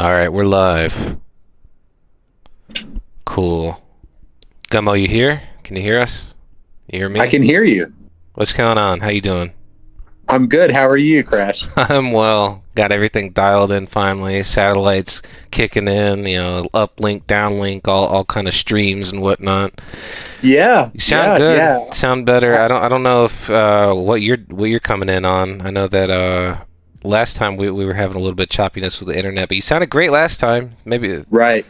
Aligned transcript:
All 0.00 0.10
right, 0.10 0.30
we're 0.30 0.46
live. 0.46 1.18
Cool. 3.26 3.84
Gummo, 4.70 4.98
you 4.98 5.06
here? 5.06 5.42
Can 5.62 5.76
you 5.76 5.82
hear 5.82 6.00
us? 6.00 6.34
You 6.90 7.00
hear 7.00 7.10
me? 7.10 7.20
I 7.20 7.26
can 7.26 7.42
hear 7.42 7.64
you. 7.64 7.92
What's 8.32 8.54
going 8.54 8.78
on? 8.78 9.00
How 9.00 9.10
you 9.10 9.20
doing? 9.20 9.52
I'm 10.26 10.46
good. 10.46 10.70
How 10.70 10.88
are 10.88 10.96
you, 10.96 11.22
Crash? 11.22 11.68
I'm 11.76 12.12
well. 12.12 12.64
Got 12.74 12.92
everything 12.92 13.32
dialed 13.32 13.72
in 13.72 13.86
finally. 13.86 14.42
Satellites 14.42 15.20
kicking 15.50 15.86
in. 15.86 16.24
You 16.24 16.38
know, 16.38 16.68
uplink, 16.72 17.26
downlink, 17.26 17.86
all 17.86 18.06
all 18.06 18.24
kind 18.24 18.48
of 18.48 18.54
streams 18.54 19.12
and 19.12 19.20
whatnot. 19.20 19.82
Yeah. 20.40 20.92
You 20.94 21.00
sound 21.00 21.32
yeah, 21.32 21.36
good. 21.36 21.58
Yeah. 21.58 21.90
Sound 21.90 22.24
better. 22.24 22.58
I 22.58 22.68
don't. 22.68 22.82
I 22.82 22.88
don't 22.88 23.02
know 23.02 23.26
if 23.26 23.50
uh, 23.50 23.92
what 23.92 24.22
you're 24.22 24.38
what 24.48 24.70
you're 24.70 24.80
coming 24.80 25.10
in 25.10 25.26
on. 25.26 25.60
I 25.60 25.68
know 25.68 25.88
that 25.88 26.08
uh, 26.08 26.64
last 27.02 27.36
time 27.36 27.56
we, 27.56 27.70
we 27.70 27.84
were 27.84 27.94
having 27.94 28.16
a 28.16 28.20
little 28.20 28.34
bit 28.34 28.56
of 28.56 28.72
choppiness 28.72 28.98
with 28.98 29.08
the 29.08 29.16
internet, 29.16 29.48
but 29.48 29.56
you 29.56 29.62
sounded 29.62 29.90
great 29.90 30.10
last 30.10 30.38
time. 30.40 30.70
Maybe 30.84 31.24
Right. 31.30 31.66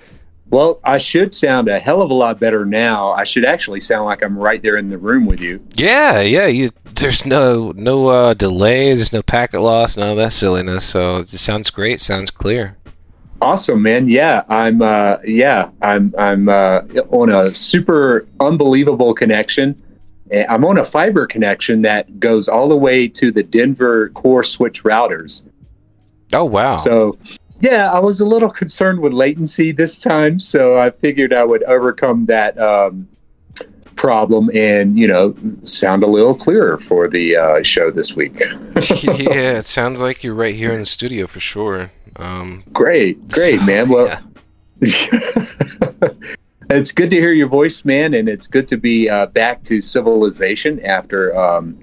Well, 0.51 0.81
I 0.83 0.99
should 0.99 1.33
sound 1.33 1.69
a 1.69 1.79
hell 1.79 2.03
of 2.03 2.11
a 2.11 2.15
lot 2.15 2.41
better 2.41 2.67
now. 2.67 3.13
I 3.13 3.23
should 3.23 3.45
actually 3.45 3.79
sound 3.79 4.07
like 4.07 4.25
I'm 4.25 4.37
right 4.37 4.61
there 4.61 4.77
in 4.77 4.91
the 4.91 4.99
room 4.99 5.25
with 5.25 5.41
you. 5.41 5.65
Yeah, 5.77 6.21
yeah. 6.23 6.47
You, 6.47 6.71
there's 6.97 7.25
no 7.25 7.73
no 7.77 8.09
uh, 8.09 8.35
delay. 8.35 8.93
There's 8.95 9.13
no 9.13 9.23
packet 9.23 9.61
loss. 9.61 9.97
None 9.97 10.11
of 10.11 10.17
that 10.17 10.33
silliness. 10.33 10.85
So 10.85 11.19
it 11.19 11.29
just 11.29 11.45
sounds 11.45 11.71
great. 11.71 12.01
Sounds 12.01 12.33
clear. 12.33 12.77
Awesome, 13.41 13.81
man. 13.81 14.09
Yeah, 14.09 14.43
I'm. 14.49 14.83
Uh, 14.83 15.19
yeah, 15.25 15.71
I'm. 15.81 16.13
I'm 16.19 16.49
uh, 16.49 16.81
on 17.11 17.31
a 17.31 17.55
super 17.55 18.27
unbelievable 18.41 19.15
connection. 19.15 19.81
I'm 20.33 20.65
on 20.65 20.79
a 20.79 20.85
fiber 20.85 21.27
connection 21.27 21.83
that 21.83 22.21
goes 22.21 22.49
all 22.49 22.69
the 22.69 22.77
way 22.77 23.09
to 23.09 23.33
the 23.33 23.43
Denver 23.43 24.11
core 24.11 24.43
switch 24.43 24.83
routers. 24.83 25.49
Oh 26.33 26.45
wow. 26.45 26.77
So, 26.77 27.19
yeah, 27.61 27.93
I 27.93 27.99
was 27.99 28.21
a 28.21 28.25
little 28.25 28.51
concerned 28.51 29.01
with 29.01 29.13
latency 29.13 29.73
this 29.73 30.01
time, 30.01 30.39
so 30.39 30.77
I 30.77 30.91
figured 30.91 31.33
I 31.33 31.45
would 31.45 31.63
overcome 31.65 32.27
that 32.27 32.57
um, 32.59 33.09
problem 34.01 34.51
and 34.55 34.99
you 34.99 35.07
know 35.07 35.35
sound 35.63 36.03
a 36.03 36.07
little 36.07 36.35
clearer 36.35 36.79
for 36.79 37.07
the 37.07 37.37
uh, 37.37 37.63
show 37.63 37.91
this 37.91 38.17
week. 38.17 38.39
yeah, 38.41 39.59
it 39.59 39.67
sounds 39.67 40.01
like 40.01 40.25
you're 40.25 40.35
right 40.35 40.55
here 40.55 40.73
in 40.73 40.81
the 40.81 40.87
studio 40.87 41.27
for 41.27 41.41
sure. 41.41 41.93
Um, 42.17 42.65
great, 42.73 43.29
great, 43.29 43.63
man. 43.67 43.89
Well, 43.89 44.23
yeah. 44.81 46.11
It's 46.71 46.93
good 46.93 47.11
to 47.11 47.17
hear 47.17 47.33
your 47.33 47.49
voice, 47.49 47.85
man, 47.85 48.15
and 48.15 48.29
it's 48.29 48.47
good 48.47 48.69
to 48.69 48.77
be 48.77 49.09
uh, 49.09 49.27
back 49.27 49.63
to 49.65 49.81
civilization 49.81 50.81
after 50.85 51.37
um, 51.39 51.79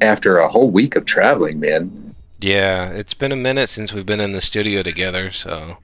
after 0.00 0.38
a 0.38 0.48
whole 0.48 0.70
week 0.70 0.96
of 0.96 1.04
traveling, 1.04 1.60
man. 1.60 2.14
Yeah, 2.40 2.90
it's 2.90 3.14
been 3.14 3.32
a 3.32 3.36
minute 3.36 3.68
since 3.68 3.92
we've 3.92 4.06
been 4.06 4.20
in 4.20 4.32
the 4.32 4.40
studio 4.40 4.82
together, 4.82 5.30
so 5.30 5.78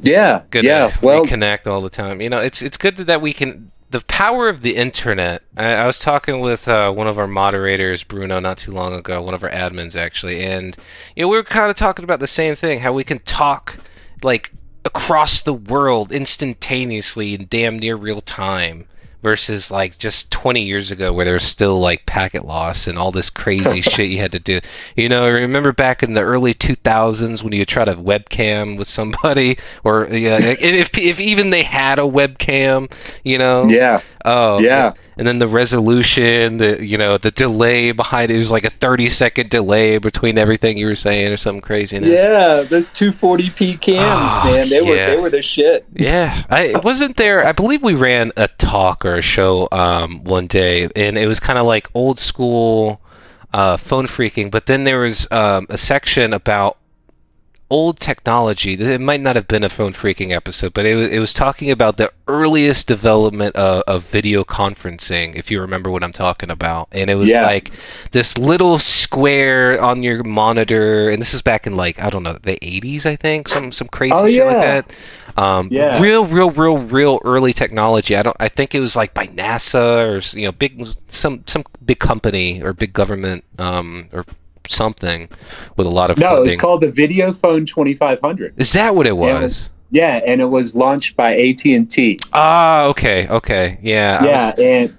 Yeah, 0.00 0.42
good 0.50 0.64
yeah. 0.64 0.88
to 0.88 0.98
Well, 1.00 1.24
connect 1.24 1.66
all 1.66 1.80
the 1.80 1.90
time. 1.90 2.20
You 2.20 2.30
know, 2.30 2.38
it's 2.40 2.62
it's 2.62 2.76
good 2.76 2.96
that 2.96 3.20
we 3.20 3.32
can. 3.32 3.70
The 3.90 4.00
power 4.08 4.48
of 4.48 4.62
the 4.62 4.76
internet. 4.76 5.42
I, 5.56 5.74
I 5.74 5.86
was 5.86 5.98
talking 5.98 6.40
with 6.40 6.66
uh, 6.66 6.90
one 6.92 7.06
of 7.06 7.18
our 7.18 7.26
moderators, 7.26 8.02
Bruno, 8.04 8.40
not 8.40 8.56
too 8.56 8.72
long 8.72 8.94
ago. 8.94 9.20
One 9.22 9.34
of 9.34 9.44
our 9.44 9.50
admins, 9.50 9.96
actually, 9.96 10.42
and 10.42 10.76
you 11.14 11.22
know, 11.24 11.28
we 11.28 11.36
were 11.36 11.42
kind 11.42 11.70
of 11.70 11.76
talking 11.76 12.02
about 12.04 12.20
the 12.20 12.26
same 12.26 12.54
thing. 12.54 12.80
How 12.80 12.92
we 12.92 13.04
can 13.04 13.18
talk 13.20 13.78
like 14.22 14.52
across 14.84 15.40
the 15.40 15.52
world 15.54 16.10
instantaneously 16.12 17.34
in 17.34 17.46
damn 17.48 17.78
near 17.78 17.96
real 17.96 18.20
time 18.20 18.86
versus 19.22 19.70
like 19.70 19.96
just 19.98 20.32
20 20.32 20.60
years 20.62 20.90
ago 20.90 21.12
where 21.12 21.24
there 21.24 21.34
was 21.34 21.44
still 21.44 21.78
like 21.78 22.04
packet 22.06 22.44
loss 22.44 22.88
and 22.88 22.98
all 22.98 23.12
this 23.12 23.30
crazy 23.30 23.80
shit 23.80 24.10
you 24.10 24.18
had 24.18 24.32
to 24.32 24.40
do. 24.40 24.58
You 24.96 25.08
know, 25.08 25.30
remember 25.30 25.72
back 25.72 26.02
in 26.02 26.14
the 26.14 26.22
early 26.22 26.52
2000s 26.54 27.40
when 27.44 27.52
you 27.52 27.64
try 27.64 27.84
to 27.84 27.94
webcam 27.94 28.76
with 28.76 28.88
somebody 28.88 29.56
or 29.84 30.08
yeah, 30.10 30.36
if 30.40 30.98
if 30.98 31.20
even 31.20 31.50
they 31.50 31.62
had 31.62 32.00
a 32.00 32.02
webcam, 32.02 32.92
you 33.24 33.38
know. 33.38 33.68
yeah, 33.68 34.00
Oh. 34.24 34.58
yeah. 34.58 34.92
And 35.16 35.26
then 35.26 35.38
the 35.38 35.46
resolution, 35.48 36.56
the 36.56 36.84
you 36.84 36.96
know, 36.96 37.18
the 37.18 37.30
delay 37.30 37.92
behind 37.92 38.30
it 38.30 38.38
was 38.38 38.50
like 38.50 38.64
a 38.64 38.70
30 38.70 39.08
second 39.10 39.50
delay 39.50 39.98
between 39.98 40.38
everything 40.38 40.78
you 40.78 40.86
were 40.86 40.94
saying 40.94 41.30
or 41.30 41.36
some 41.36 41.60
craziness. 41.60 42.10
Yeah, 42.10 42.62
those 42.62 42.88
240p 42.90 43.80
cams, 43.80 44.00
Oh, 44.02 44.42
man, 44.54 44.68
they 44.68 44.80
were 44.80 44.94
they 44.96 45.20
were 45.20 45.30
the 45.30 45.42
shit. 45.42 45.84
Yeah, 45.94 46.42
I 46.48 46.78
wasn't 46.82 47.16
there. 47.16 47.46
I 47.46 47.52
believe 47.52 47.82
we 47.82 47.94
ran 47.94 48.32
a 48.36 48.48
talk 48.48 49.04
or 49.04 49.16
a 49.16 49.22
show 49.22 49.68
um, 49.70 50.24
one 50.24 50.46
day, 50.46 50.88
and 50.96 51.18
it 51.18 51.26
was 51.26 51.40
kind 51.40 51.58
of 51.58 51.66
like 51.66 51.88
old 51.94 52.18
school 52.18 53.00
uh, 53.52 53.76
phone 53.76 54.06
freaking. 54.06 54.50
But 54.50 54.66
then 54.66 54.84
there 54.84 55.00
was 55.00 55.26
um, 55.30 55.66
a 55.68 55.76
section 55.76 56.32
about 56.32 56.78
old 57.72 57.98
technology. 57.98 58.74
It 58.74 59.00
might 59.00 59.20
not 59.22 59.34
have 59.34 59.48
been 59.48 59.64
a 59.64 59.68
phone 59.70 59.94
freaking 59.94 60.30
episode, 60.30 60.74
but 60.74 60.84
it 60.84 60.94
was, 60.94 61.08
it 61.08 61.18
was 61.18 61.32
talking 61.32 61.70
about 61.70 61.96
the 61.96 62.12
earliest 62.28 62.86
development 62.86 63.56
of, 63.56 63.82
of 63.86 64.04
video 64.04 64.44
conferencing, 64.44 65.34
if 65.36 65.50
you 65.50 65.58
remember 65.60 65.90
what 65.90 66.04
I'm 66.04 66.12
talking 66.12 66.50
about. 66.50 66.88
And 66.92 67.08
it 67.08 67.14
was 67.14 67.30
Yeah. 67.30 67.46
like 67.46 67.70
this 68.10 68.36
little 68.36 68.78
square 68.78 69.80
on 69.82 70.02
your 70.02 70.22
monitor, 70.22 71.08
and 71.10 71.20
this 71.20 71.32
is 71.32 71.40
back 71.40 71.66
in 71.66 71.74
like 71.76 71.98
I 71.98 72.10
don't 72.10 72.22
know 72.22 72.34
the 72.34 72.58
80s, 72.60 73.06
I 73.06 73.16
think, 73.16 73.48
some 73.48 73.72
some 73.72 73.88
crazy 73.88 74.12
Oh, 74.14 74.28
shit 74.28 74.46
like 74.46 74.60
that. 74.60 74.92
Um, 75.36 75.68
Yeah. 75.70 75.98
real, 76.00 76.26
real, 76.26 76.50
real, 76.50 76.76
real 76.78 77.20
early 77.24 77.54
technology. 77.54 78.16
I 78.16 78.22
don't. 78.22 78.36
I 78.38 78.48
think 78.48 78.74
it 78.74 78.80
was 78.80 78.94
like 78.94 79.14
by 79.14 79.26
NASA 79.28 79.86
or 80.34 80.38
you 80.38 80.46
know, 80.46 80.52
big 80.52 80.86
some 81.08 81.42
some 81.46 81.64
big 81.84 81.98
company 82.00 82.62
or 82.62 82.74
big 82.74 82.92
government 82.92 83.44
um, 83.58 84.08
or 84.12 84.24
something 84.72 85.28
with 85.76 85.86
a 85.86 85.90
lot 85.90 86.10
of 86.10 86.18
No, 86.18 86.28
funding. 86.36 86.46
it's 86.52 86.60
called 86.60 86.80
the 86.80 86.90
Video 86.90 87.32
Phone 87.32 87.66
2500. 87.66 88.54
Is 88.56 88.72
that 88.72 88.94
what 88.94 89.06
it 89.06 89.10
it 89.10 89.16
was? 89.16 89.42
was- 89.42 89.70
Yeah, 89.90 90.20
and 90.26 90.40
it 90.40 90.46
was 90.46 90.74
launched 90.74 91.16
by 91.16 91.36
AT 91.36 91.64
and 91.74 91.88
T. 91.90 92.18
Ah, 92.32 92.84
okay, 92.86 93.28
okay, 93.28 93.78
yeah. 93.82 94.24
Yeah, 94.24 94.44
was- 94.46 94.54
and 94.58 94.96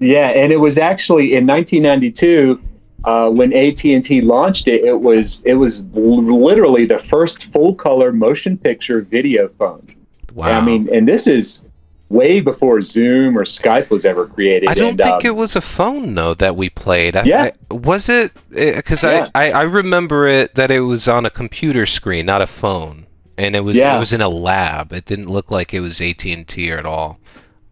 yeah, 0.00 0.28
and 0.28 0.52
it 0.52 0.56
was 0.56 0.78
actually 0.78 1.34
in 1.34 1.46
1992 1.46 2.60
uh, 3.04 3.30
when 3.30 3.52
AT 3.52 3.84
and 3.84 4.02
T 4.04 4.20
launched 4.20 4.68
it. 4.68 4.84
It 4.84 5.00
was 5.00 5.42
it 5.44 5.54
was 5.54 5.84
literally 5.92 6.86
the 6.86 6.98
first 6.98 7.52
full 7.52 7.74
color 7.74 8.12
motion 8.12 8.56
picture 8.58 9.00
video 9.02 9.48
phone. 9.48 9.86
wow. 10.34 10.48
I 10.58 10.64
mean, 10.64 10.88
and 10.92 11.06
this 11.08 11.26
is 11.26 11.64
way 12.10 12.40
before 12.40 12.80
Zoom 12.82 13.38
or 13.38 13.44
Skype 13.44 13.88
was 13.88 14.04
ever 14.04 14.26
created. 14.26 14.68
I 14.68 14.74
don't 14.74 14.90
and, 14.90 14.98
think 14.98 15.14
um, 15.14 15.26
it 15.26 15.36
was 15.36 15.56
a 15.56 15.60
phone 15.62 16.14
though 16.14 16.34
that 16.34 16.56
we 16.56 16.68
played. 16.68 17.16
I, 17.16 17.22
Yeah. 17.24 17.50
I- 17.70 17.74
was 17.74 18.08
it? 18.10 18.32
Because 18.50 19.02
Yeah. 19.04 19.28
I, 19.34 19.50
I 19.52 19.60
I 19.60 19.62
remember 19.62 20.26
it 20.26 20.54
that 20.56 20.70
it 20.70 20.80
was 20.80 21.08
on 21.08 21.24
a 21.24 21.30
computer 21.30 21.86
screen, 21.86 22.26
not 22.26 22.42
a 22.42 22.46
phone, 22.46 23.06
and 23.38 23.56
it 23.56 23.60
was 23.60 23.76
Yeah. 23.76 23.96
it 23.96 23.98
was 24.00 24.12
in 24.12 24.20
a 24.20 24.28
lab. 24.28 24.92
It 24.92 25.04
didn't 25.06 25.28
look 25.30 25.50
like 25.50 25.72
it 25.72 25.80
was 25.80 26.00
AT 26.02 26.24
and 26.26 26.46
T 26.46 26.70
at 26.72 26.84
all, 26.84 27.18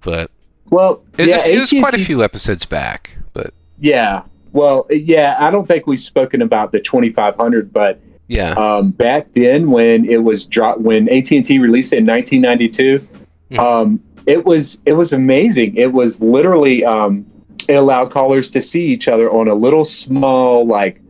but 0.00 0.30
well, 0.70 1.02
it 1.18 1.22
was, 1.22 1.30
yeah, 1.30 1.44
a, 1.46 1.56
it 1.56 1.58
was 1.60 1.70
quite 1.70 1.94
a 1.94 1.98
few 1.98 2.22
episodes 2.22 2.64
back. 2.64 3.18
But 3.32 3.52
Yeah. 3.78 4.22
Well, 4.52 4.86
yeah, 4.90 5.36
I 5.38 5.50
don't 5.50 5.66
think 5.68 5.86
we've 5.86 6.00
spoken 6.00 6.40
about 6.42 6.72
the 6.72 6.80
2500, 6.80 7.70
but 7.72 8.00
yeah, 8.28 8.52
um, 8.52 8.90
back 8.92 9.32
then 9.32 9.70
when 9.70 10.04
it 10.04 10.22
was 10.22 10.44
dropped, 10.46 10.80
when 10.80 11.08
AT 11.08 11.30
and 11.36 11.44
T 11.44 11.58
released 11.58 11.92
it 11.92 11.98
in 11.98 12.06
1992, 12.06 13.06
Mhm. 13.50 13.58
um, 13.58 14.00
it 14.28 14.44
was 14.44 14.78
it 14.84 14.92
was 14.92 15.14
amazing. 15.14 15.74
It 15.76 15.90
was 15.90 16.20
literally 16.20 16.84
um, 16.84 17.26
it 17.66 17.72
allowed 17.72 18.10
callers 18.10 18.50
to 18.50 18.60
see 18.60 18.84
each 18.84 19.08
other 19.08 19.30
on 19.30 19.48
a 19.48 19.54
little 19.54 19.86
small 19.86 20.66
like 20.66 21.00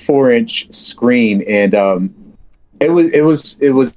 four 0.00 0.32
inch 0.32 0.72
screen, 0.74 1.42
and 1.42 1.76
um, 1.76 2.14
it 2.80 2.90
was 2.90 3.06
it 3.12 3.20
was 3.20 3.56
it 3.60 3.70
was 3.70 3.96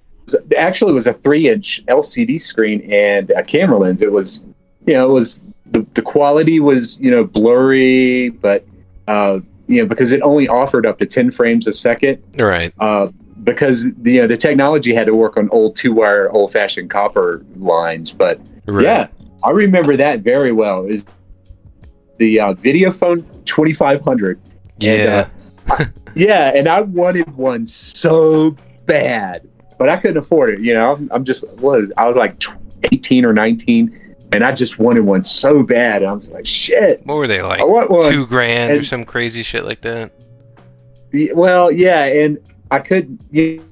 actually 0.56 0.92
it 0.92 0.94
was 0.94 1.07
a 1.07 1.13
three 1.13 1.50
inch 1.50 1.83
LCD 1.88 2.39
screen 2.39 2.81
and 2.92 3.31
a 3.31 3.42
camera 3.44 3.80
lens. 3.80 4.04
It 4.04 4.12
was 4.12 4.45
you 4.86 4.94
know 4.94 5.10
it 5.10 5.13
was 5.13 5.44
the 5.66 5.83
the 5.95 6.04
quality 6.04 6.60
was 6.60 7.01
you 7.01 7.10
know 7.10 7.24
blurry, 7.24 8.30
but 8.30 8.68
uh, 9.07 9.39
you 9.66 9.81
know 9.81 9.88
because 9.88 10.12
it 10.12 10.21
only 10.21 10.48
offered 10.48 10.86
up 10.86 11.00
to 11.00 11.07
10 11.07 11.31
frames 11.31 11.66
a 11.66 11.74
second 11.74 12.21
right. 12.38 12.71
uh, 12.80 13.07
because 13.44 13.88
you 14.04 14.21
know 14.21 14.27
the 14.27 14.38
technology 14.38 14.94
had 14.94 15.07
to 15.07 15.16
work 15.16 15.38
on 15.38 15.50
old 15.50 15.75
two 15.75 15.92
wire 15.92 16.31
old 16.31 16.51
fashioned 16.51 16.89
copper 16.89 17.44
lines 17.57 18.12
but 18.12 18.39
Right. 18.71 18.83
yeah 18.83 19.07
i 19.44 19.50
remember 19.51 19.98
that 19.98 20.19
very 20.21 20.51
well 20.51 20.86
is 20.86 21.06
the 22.18 22.39
uh, 22.39 22.54
video 22.54 22.92
phone 22.92 23.25
2500 23.45 24.39
Yeah. 24.80 25.30
yeah 26.16 26.51
and 26.56 26.68
i 26.68 26.81
wanted 26.81 27.33
one 27.36 27.66
so 27.66 28.56
bad 28.86 29.48
but 29.77 29.88
i 29.89 29.98
couldn't 29.98 30.18
afford 30.18 30.50
it 30.51 30.60
you 30.60 30.74
know 30.74 30.94
i'm, 30.95 31.10
I'm 31.12 31.24
just 31.24 31.48
was 31.54 31.92
i 31.98 32.06
was 32.06 32.16
like 32.16 32.42
18 32.92 33.25
or 33.25 33.33
19 33.33 34.16
and 34.31 34.44
i 34.44 34.51
just 34.51 34.80
wanted 34.80 35.01
one 35.01 35.21
so 35.21 35.63
bad 35.63 36.01
and 36.01 36.10
i 36.12 36.13
was 36.13 36.31
like 36.31 36.45
shit 36.45 37.06
what 37.06 37.16
were 37.16 37.27
they 37.27 37.42
like? 37.42 37.60
i 37.60 37.63
want 37.63 37.89
one 37.92 38.12
Two 38.12 38.25
grand 38.25 38.71
or 38.71 38.83
some 38.83 39.06
crazy 39.06 39.44
shit 39.44 39.66
like 39.66 39.81
that. 39.81 40.12
Well, 41.33 41.71
yeah, 41.71 42.04
and 42.06 42.38
I 42.69 42.80
could, 42.80 43.18
you 43.31 43.68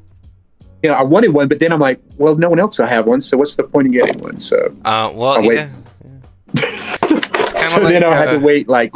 you 0.83 0.89
know, 0.89 0.95
I 0.95 1.03
wanted 1.03 1.33
one, 1.33 1.47
but 1.47 1.59
then 1.59 1.71
I'm 1.74 1.79
like, 1.79 2.00
well, 2.18 2.35
no 2.35 2.50
one 2.50 2.59
else 2.59 2.77
will 2.79 2.85
have 2.88 3.07
one, 3.07 3.19
so 3.21 3.38
what's 3.38 3.56
the 3.56 3.63
point 3.63 3.88
in 3.88 3.94
getting 3.94 4.19
one? 4.21 4.39
So, 4.39 4.57
Uh, 4.85 5.12
well, 5.13 5.38
Oh, 5.38 5.41
wait. 5.47 5.56
yeah. 5.56 5.69
It's 7.09 7.74
so 7.75 7.81
like 7.81 7.94
then 7.94 8.03
I 8.03 8.15
had 8.15 8.29
uh, 8.29 8.31
to 8.31 8.39
wait 8.39 8.69
like 8.69 8.94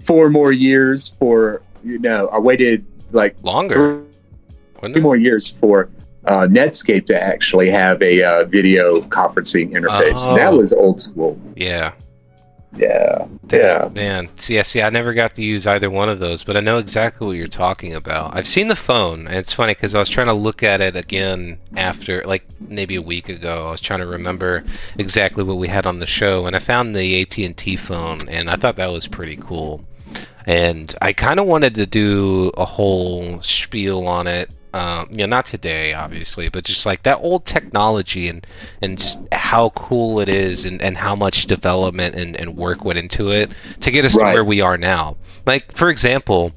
four 0.00 0.28
more 0.30 0.52
years 0.52 1.12
for, 1.18 1.62
you 1.84 1.98
know, 1.98 2.28
I 2.28 2.38
waited 2.38 2.84
like 3.12 3.34
longer. 3.42 3.74
three 3.74 4.02
wasn't 4.82 5.02
more 5.02 5.16
years 5.16 5.48
for 5.48 5.88
uh, 6.26 6.46
Netscape 6.48 7.06
to 7.06 7.20
actually 7.20 7.70
have 7.70 8.00
a 8.02 8.22
uh, 8.22 8.44
video 8.44 9.00
conferencing 9.02 9.72
interface. 9.72 10.28
And 10.28 10.36
that 10.38 10.52
Oh. 10.52 10.58
was 10.58 10.72
old 10.72 11.00
school. 11.00 11.38
Yeah. 11.56 11.92
Yeah, 12.76 13.26
yeah. 13.50 13.88
Man, 13.92 14.28
so 14.36 14.52
yeah, 14.52 14.62
see, 14.62 14.82
I 14.82 14.90
never 14.90 15.14
got 15.14 15.34
to 15.36 15.42
use 15.42 15.66
either 15.66 15.90
one 15.90 16.08
of 16.08 16.18
those, 16.18 16.44
but 16.44 16.56
I 16.56 16.60
know 16.60 16.78
exactly 16.78 17.26
what 17.26 17.36
you're 17.36 17.48
talking 17.48 17.94
about. 17.94 18.36
I've 18.36 18.46
seen 18.46 18.68
the 18.68 18.76
phone, 18.76 19.26
and 19.26 19.36
it's 19.36 19.52
funny 19.52 19.74
because 19.74 19.94
I 19.94 19.98
was 19.98 20.08
trying 20.08 20.26
to 20.26 20.32
look 20.32 20.62
at 20.62 20.80
it 20.80 20.96
again 20.96 21.58
after, 21.76 22.22
like, 22.24 22.44
maybe 22.60 22.94
a 22.96 23.02
week 23.02 23.28
ago. 23.28 23.68
I 23.68 23.70
was 23.70 23.80
trying 23.80 24.00
to 24.00 24.06
remember 24.06 24.64
exactly 24.98 25.42
what 25.42 25.58
we 25.58 25.68
had 25.68 25.86
on 25.86 26.00
the 26.00 26.06
show, 26.06 26.46
and 26.46 26.54
I 26.54 26.58
found 26.58 26.94
the 26.94 27.22
AT&T 27.22 27.76
phone, 27.76 28.28
and 28.28 28.50
I 28.50 28.56
thought 28.56 28.76
that 28.76 28.92
was 28.92 29.06
pretty 29.06 29.36
cool. 29.36 29.84
And 30.46 30.94
I 31.02 31.12
kind 31.12 31.40
of 31.40 31.46
wanted 31.46 31.74
to 31.76 31.86
do 31.86 32.52
a 32.56 32.64
whole 32.64 33.42
spiel 33.42 34.06
on 34.06 34.26
it. 34.26 34.50
Um, 34.76 35.08
you 35.10 35.16
know, 35.18 35.26
not 35.26 35.46
today, 35.46 35.94
obviously, 35.94 36.50
but 36.50 36.64
just 36.64 36.84
like 36.84 37.02
that 37.04 37.16
old 37.22 37.46
technology 37.46 38.28
and 38.28 38.46
and 38.82 38.98
just 38.98 39.18
how 39.32 39.70
cool 39.70 40.20
it 40.20 40.28
is 40.28 40.66
and, 40.66 40.82
and 40.82 40.98
how 40.98 41.16
much 41.16 41.46
development 41.46 42.14
and, 42.14 42.36
and 42.36 42.58
work 42.58 42.84
went 42.84 42.98
into 42.98 43.30
it 43.30 43.50
to 43.80 43.90
get 43.90 44.04
us 44.04 44.12
to 44.12 44.22
where 44.22 44.44
we 44.44 44.60
are 44.60 44.76
now. 44.76 45.16
Like, 45.46 45.72
for 45.72 45.88
example, 45.88 46.52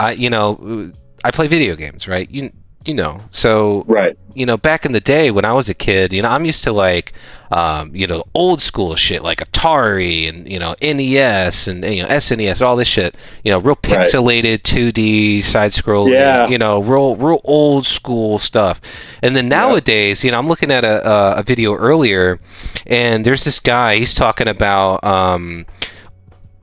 I 0.00 0.12
you 0.12 0.30
know, 0.30 0.90
I 1.22 1.30
play 1.30 1.46
video 1.46 1.76
games, 1.76 2.08
right? 2.08 2.28
You 2.28 2.50
you 2.86 2.94
know, 2.94 3.20
so 3.30 3.84
Right. 3.86 4.16
you 4.34 4.46
know, 4.46 4.56
back 4.56 4.86
in 4.86 4.92
the 4.92 5.00
day 5.00 5.30
when 5.30 5.44
I 5.44 5.52
was 5.52 5.68
a 5.68 5.74
kid, 5.74 6.12
you 6.14 6.22
know, 6.22 6.30
I'm 6.30 6.46
used 6.46 6.64
to 6.64 6.72
like, 6.72 7.12
um, 7.50 7.94
you 7.94 8.06
know, 8.06 8.24
old 8.32 8.60
school 8.62 8.94
shit 8.96 9.22
like 9.22 9.40
Atari 9.40 10.28
and 10.28 10.50
you 10.50 10.58
know 10.58 10.74
NES 10.80 11.68
and 11.68 11.84
you 11.84 12.02
know 12.02 12.08
SNES, 12.08 12.62
all 12.64 12.76
this 12.76 12.88
shit. 12.88 13.14
You 13.44 13.50
know, 13.50 13.58
real 13.58 13.76
Right. 13.84 13.98
pixelated 14.06 14.62
2D 14.62 15.42
side 15.42 15.72
scrolling. 15.72 16.12
Yeah. 16.12 16.48
You 16.48 16.56
know, 16.58 16.80
real 16.80 17.16
real 17.16 17.40
old 17.44 17.84
school 17.86 18.38
stuff. 18.38 18.80
And 19.22 19.36
then 19.36 19.48
nowadays, 19.48 20.24
you 20.24 20.30
know, 20.30 20.38
I'm 20.38 20.48
looking 20.48 20.70
at 20.70 20.84
a, 20.84 21.06
a, 21.06 21.34
a 21.40 21.42
video 21.42 21.74
earlier, 21.74 22.40
and 22.86 23.24
there's 23.26 23.44
this 23.44 23.60
guy. 23.60 23.96
He's 23.96 24.14
talking 24.14 24.48
about. 24.48 25.04
Um, 25.04 25.66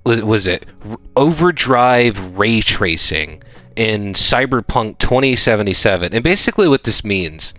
was 0.06 0.22
was 0.22 0.48
it 0.48 0.66
overdrive 1.18 2.38
ray 2.38 2.62
tracing 2.62 3.44
in 3.78 4.14
Cyberpunk 4.14 4.98
2077? 4.98 6.14
And 6.14 6.24
basically, 6.24 6.68
what 6.68 6.84
this 6.84 7.04
means 7.04 7.54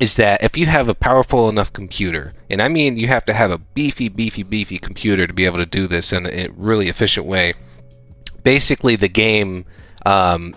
is 0.00 0.16
that 0.16 0.42
if 0.42 0.56
you 0.56 0.66
have 0.66 0.88
a 0.88 0.94
powerful 0.94 1.48
enough 1.48 1.72
computer, 1.72 2.32
and 2.50 2.60
I 2.60 2.68
mean 2.68 2.96
you 2.96 3.06
have 3.08 3.24
to 3.26 3.32
have 3.32 3.50
a 3.50 3.58
beefy, 3.58 4.08
beefy, 4.08 4.42
beefy 4.42 4.78
computer 4.78 5.26
to 5.26 5.32
be 5.32 5.44
able 5.44 5.58
to 5.58 5.66
do 5.66 5.86
this 5.86 6.12
in 6.12 6.26
a 6.26 6.48
really 6.56 6.88
efficient 6.88 7.26
way. 7.26 7.54
Basically, 8.42 8.96
the 8.96 9.08
game 9.08 9.64
um, 10.04 10.54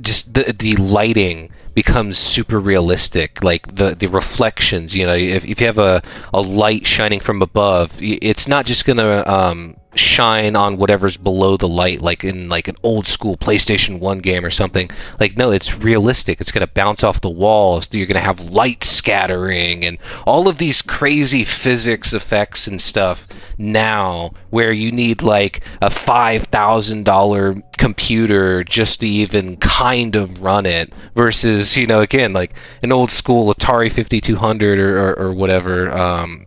just 0.00 0.34
the 0.34 0.54
the 0.58 0.76
lighting 0.76 1.50
becomes 1.74 2.18
super 2.18 2.58
realistic 2.60 3.42
like 3.42 3.74
the 3.74 3.94
the 3.94 4.06
reflections 4.06 4.94
you 4.94 5.04
know 5.04 5.14
if, 5.14 5.44
if 5.44 5.60
you 5.60 5.66
have 5.66 5.78
a, 5.78 6.02
a 6.32 6.40
light 6.40 6.86
shining 6.86 7.20
from 7.20 7.42
above 7.42 7.92
it's 8.00 8.46
not 8.46 8.66
just 8.66 8.84
gonna 8.84 9.24
um, 9.26 9.76
shine 9.96 10.56
on 10.56 10.76
whatever's 10.76 11.16
below 11.16 11.56
the 11.56 11.68
light 11.68 12.00
like 12.00 12.24
in 12.24 12.48
like 12.48 12.68
an 12.68 12.76
old 12.82 13.06
school 13.06 13.36
playstation 13.36 14.00
1 14.00 14.18
game 14.18 14.44
or 14.44 14.50
something 14.50 14.90
like 15.20 15.36
no 15.36 15.50
it's 15.50 15.76
realistic. 15.76 16.40
It's 16.40 16.52
gonna 16.52 16.66
bounce 16.66 17.04
off 17.04 17.20
the 17.20 17.30
walls. 17.30 17.88
You're 17.92 18.06
gonna 18.06 18.20
have 18.20 18.40
light 18.40 18.84
scattering 18.84 19.84
and 19.84 19.98
all 20.26 20.48
of 20.48 20.58
these 20.58 20.82
crazy 20.82 21.44
physics 21.44 22.12
effects 22.12 22.66
and 22.66 22.80
stuff 22.80 23.26
now 23.58 24.32
where 24.50 24.72
you 24.72 24.90
need 24.90 25.22
like 25.22 25.62
a 25.80 25.88
$5000 25.88 27.62
computer 27.78 28.64
just 28.64 29.00
to 29.00 29.06
even 29.06 29.56
kind 29.58 30.16
of 30.16 30.42
run 30.42 30.66
it 30.66 30.92
versus 31.14 31.76
you 31.76 31.86
know 31.86 32.00
again 32.00 32.32
like 32.32 32.54
an 32.82 32.92
old 32.92 33.10
school 33.10 33.52
atari 33.52 33.90
5200 33.90 34.78
or, 34.78 34.98
or, 34.98 35.18
or 35.18 35.32
whatever 35.32 35.90
um, 35.90 36.46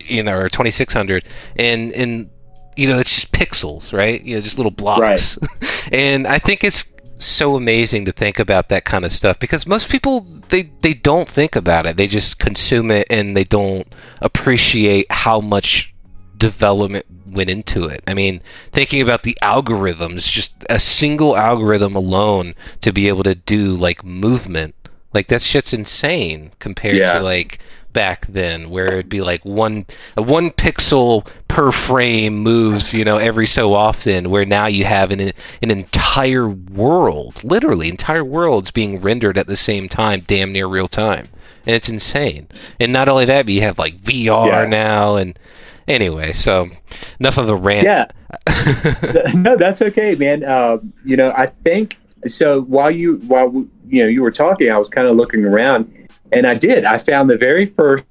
you 0.00 0.22
know 0.22 0.36
or 0.36 0.48
2600 0.48 1.24
and 1.56 1.92
and 1.92 2.30
you 2.76 2.88
know 2.88 2.98
it's 2.98 3.10
just 3.14 3.32
pixels 3.32 3.92
right 3.92 4.22
you 4.22 4.34
know 4.34 4.40
just 4.40 4.58
little 4.58 4.70
blocks 4.70 5.38
and 5.92 6.26
i 6.26 6.38
think 6.38 6.62
it's 6.64 6.84
so 7.16 7.54
amazing 7.56 8.04
to 8.04 8.12
think 8.12 8.38
about 8.38 8.68
that 8.68 8.84
kind 8.84 9.04
of 9.04 9.12
stuff 9.12 9.38
because 9.38 9.66
most 9.66 9.88
people 9.88 10.20
they 10.48 10.62
they 10.82 10.92
don't 10.92 11.28
think 11.28 11.54
about 11.56 11.86
it 11.86 11.96
they 11.96 12.06
just 12.08 12.38
consume 12.38 12.90
it 12.90 13.06
and 13.08 13.36
they 13.36 13.44
don't 13.44 13.86
appreciate 14.20 15.06
how 15.10 15.40
much 15.40 15.94
development 16.36 17.06
went 17.26 17.48
into 17.48 17.86
it. 17.86 18.02
I 18.06 18.12
mean, 18.14 18.42
thinking 18.72 19.00
about 19.00 19.22
the 19.22 19.36
algorithms, 19.40 20.30
just 20.30 20.52
a 20.68 20.78
single 20.78 21.36
algorithm 21.36 21.96
alone 21.96 22.54
to 22.82 22.92
be 22.92 23.08
able 23.08 23.22
to 23.22 23.34
do 23.34 23.74
like 23.74 24.04
movement, 24.04 24.74
like 25.14 25.28
that 25.28 25.40
shit's 25.40 25.72
insane 25.72 26.50
compared 26.58 26.96
Yeah. 26.96 27.14
to 27.14 27.20
like 27.20 27.60
back 27.94 28.26
then 28.26 28.68
where 28.68 28.88
it'd 28.88 29.08
be 29.08 29.22
like 29.22 29.42
one 29.46 29.86
one 30.16 30.50
pixel 30.50 31.26
per 31.48 31.72
frame 31.72 32.36
moves, 32.36 32.92
you 32.92 33.04
know, 33.06 33.16
every 33.16 33.46
so 33.46 33.72
often 33.72 34.28
where 34.28 34.44
now 34.44 34.66
you 34.66 34.84
have 34.84 35.10
an 35.10 35.20
an 35.62 35.70
entire 35.70 36.46
world, 36.46 37.42
literally 37.42 37.88
entire 37.88 38.24
worlds 38.24 38.70
being 38.70 39.00
rendered 39.00 39.38
at 39.38 39.46
the 39.46 39.56
same 39.56 39.88
time, 39.88 40.22
damn 40.26 40.52
near 40.52 40.66
real 40.66 40.88
time. 40.88 41.28
And 41.66 41.74
it's 41.74 41.88
insane. 41.88 42.48
And 42.78 42.92
not 42.92 43.08
only 43.08 43.24
that, 43.24 43.46
but 43.46 43.54
you 43.54 43.62
have 43.62 43.78
like 43.78 43.94
VR 44.02 44.48
Yeah. 44.48 44.68
now 44.68 45.16
and 45.16 45.38
anyway, 45.88 46.32
so 46.32 46.68
enough 47.18 47.38
of 47.38 47.48
a 47.48 47.56
rant. 47.56 47.84
Yeah. 47.84 48.06
no, 49.34 49.56
that's 49.56 49.80
okay, 49.80 50.14
man. 50.16 50.44
Um, 50.44 50.92
you 51.04 51.16
know, 51.16 51.32
I 51.36 51.46
think 51.64 51.98
so. 52.26 52.62
While 52.62 52.90
you 52.90 53.16
while 53.26 53.50
you 53.88 54.02
know 54.02 54.08
you 54.08 54.22
were 54.22 54.30
talking, 54.32 54.70
I 54.70 54.76
was 54.76 54.88
kind 54.88 55.06
of 55.06 55.16
looking 55.16 55.44
around, 55.44 55.90
and 56.34 56.46
I 56.46 56.54
did. 56.54 56.84
I 56.84 56.98
found 56.98 57.30
the 57.30 57.36
very 57.38 57.66
first 57.66 58.04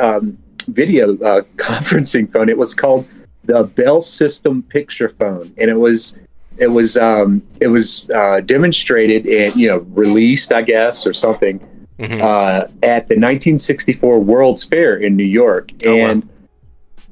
um, 0.00 0.38
video 0.68 1.14
uh, 1.18 1.42
conferencing 1.56 2.32
phone. 2.32 2.48
It 2.48 2.58
was 2.58 2.74
called 2.74 3.06
the 3.44 3.64
Bell 3.64 4.02
System 4.02 4.62
Picture 4.62 5.08
Phone, 5.08 5.52
and 5.58 5.70
it 5.70 5.76
was 5.78 6.18
it 6.58 6.66
was 6.68 6.96
um, 6.96 7.42
it 7.60 7.68
was 7.68 8.10
uh, 8.10 8.40
demonstrated 8.40 9.26
and 9.26 9.54
you 9.56 9.68
know 9.68 9.78
released, 9.94 10.52
I 10.52 10.62
guess, 10.62 11.06
or 11.06 11.12
something 11.12 11.60
Mhm. 11.98 12.20
uh, 12.22 12.68
at 12.84 13.08
the 13.08 13.16
1964 13.16 14.20
World's 14.20 14.62
Fair 14.62 14.94
in 14.98 15.16
New 15.16 15.24
York, 15.24 15.72
Oh, 15.84 15.96
wow. 15.96 16.06
and 16.10 16.28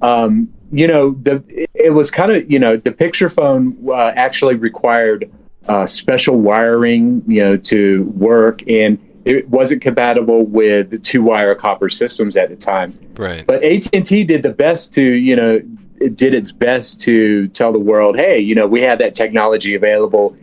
um, 0.00 0.48
you 0.70 0.86
know 0.86 1.10
the 1.22 1.42
it 1.74 1.90
was 1.92 2.10
kind 2.12 2.30
of 2.30 2.48
you 2.50 2.60
know 2.60 2.76
the 2.76 2.92
picture 2.92 3.28
phone 3.28 3.76
uh, 3.88 4.12
actually 4.14 4.54
required 4.54 5.28
uh, 5.66 5.86
special 5.88 6.38
wiring, 6.40 7.20
you 7.26 7.42
know, 7.42 7.56
to 7.56 8.04
work, 8.16 8.62
and 8.70 8.96
it 9.26 9.49
wasn't 9.49 9.83
compatible 9.83 10.47
with 10.47 10.90
the 10.90 10.99
two 10.99 11.23
wire 11.23 11.54
copper 11.54 11.88
systems 11.88 12.37
at 12.37 12.49
the 12.49 12.56
time. 12.56 12.99
Right. 13.16 13.45
But 13.45 13.62
AT 13.64 13.88
and 13.92 14.06
T 14.06 14.23
did 14.23 14.42
the 14.42 14.52
best 14.52 14.95
to 14.95 15.02
you 15.02 15.37
know 15.37 15.61
it 16.00 16.16
did 16.16 16.35
its 16.35 16.52
best 16.52 17.00
to 17.02 17.49
tell 17.49 17.73
the 17.73 17.78
world, 17.78 18.16
hey, 18.16 18.38
you 18.38 18.54
know, 18.54 18.66
we 18.66 18.83
have 18.83 18.99
that 18.99 19.14
technology 19.14 19.75
available, 19.75 20.37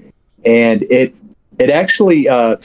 and 0.45 0.83
it 0.83 1.15
it 1.59 1.69
actually 1.69 2.27
uh, 2.27 2.57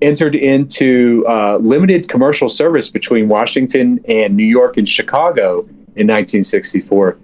entered 0.00 0.34
into 0.34 1.24
uh, 1.28 1.56
limited 1.58 2.08
commercial 2.08 2.48
service 2.48 2.90
between 2.90 3.28
Washington 3.28 4.00
and 4.08 4.36
New 4.36 4.44
York 4.44 4.76
and 4.76 4.88
Chicago 4.88 5.60
in 5.94 6.08
1964. 6.08 7.18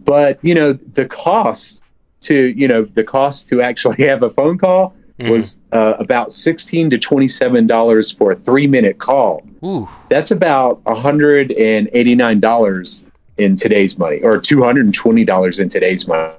But 0.00 0.38
you 0.42 0.54
know, 0.54 0.72
the 0.72 1.06
cost 1.06 1.82
to 2.20 2.48
you 2.48 2.68
know 2.68 2.84
the 2.84 3.04
cost 3.04 3.48
to 3.48 3.62
actually 3.62 4.04
have 4.06 4.22
a 4.22 4.30
phone 4.30 4.58
call 4.58 4.95
Mhm. 5.18 5.30
was 5.30 5.58
uh, 5.72 5.94
about 5.98 6.32
16 6.32 6.90
to 6.90 6.98
27 6.98 7.66
dollars 7.66 8.10
for 8.10 8.32
a 8.32 8.36
three 8.36 8.66
minute 8.66 8.98
call 8.98 9.42
Ooh. 9.64 9.88
that's 10.10 10.30
about 10.30 10.82
$189 10.84 13.06
in 13.38 13.56
today's 13.56 13.98
money 13.98 14.20
or 14.22 14.40
$220 14.40 15.60
in 15.60 15.68
today's 15.68 16.06
money 16.06 16.32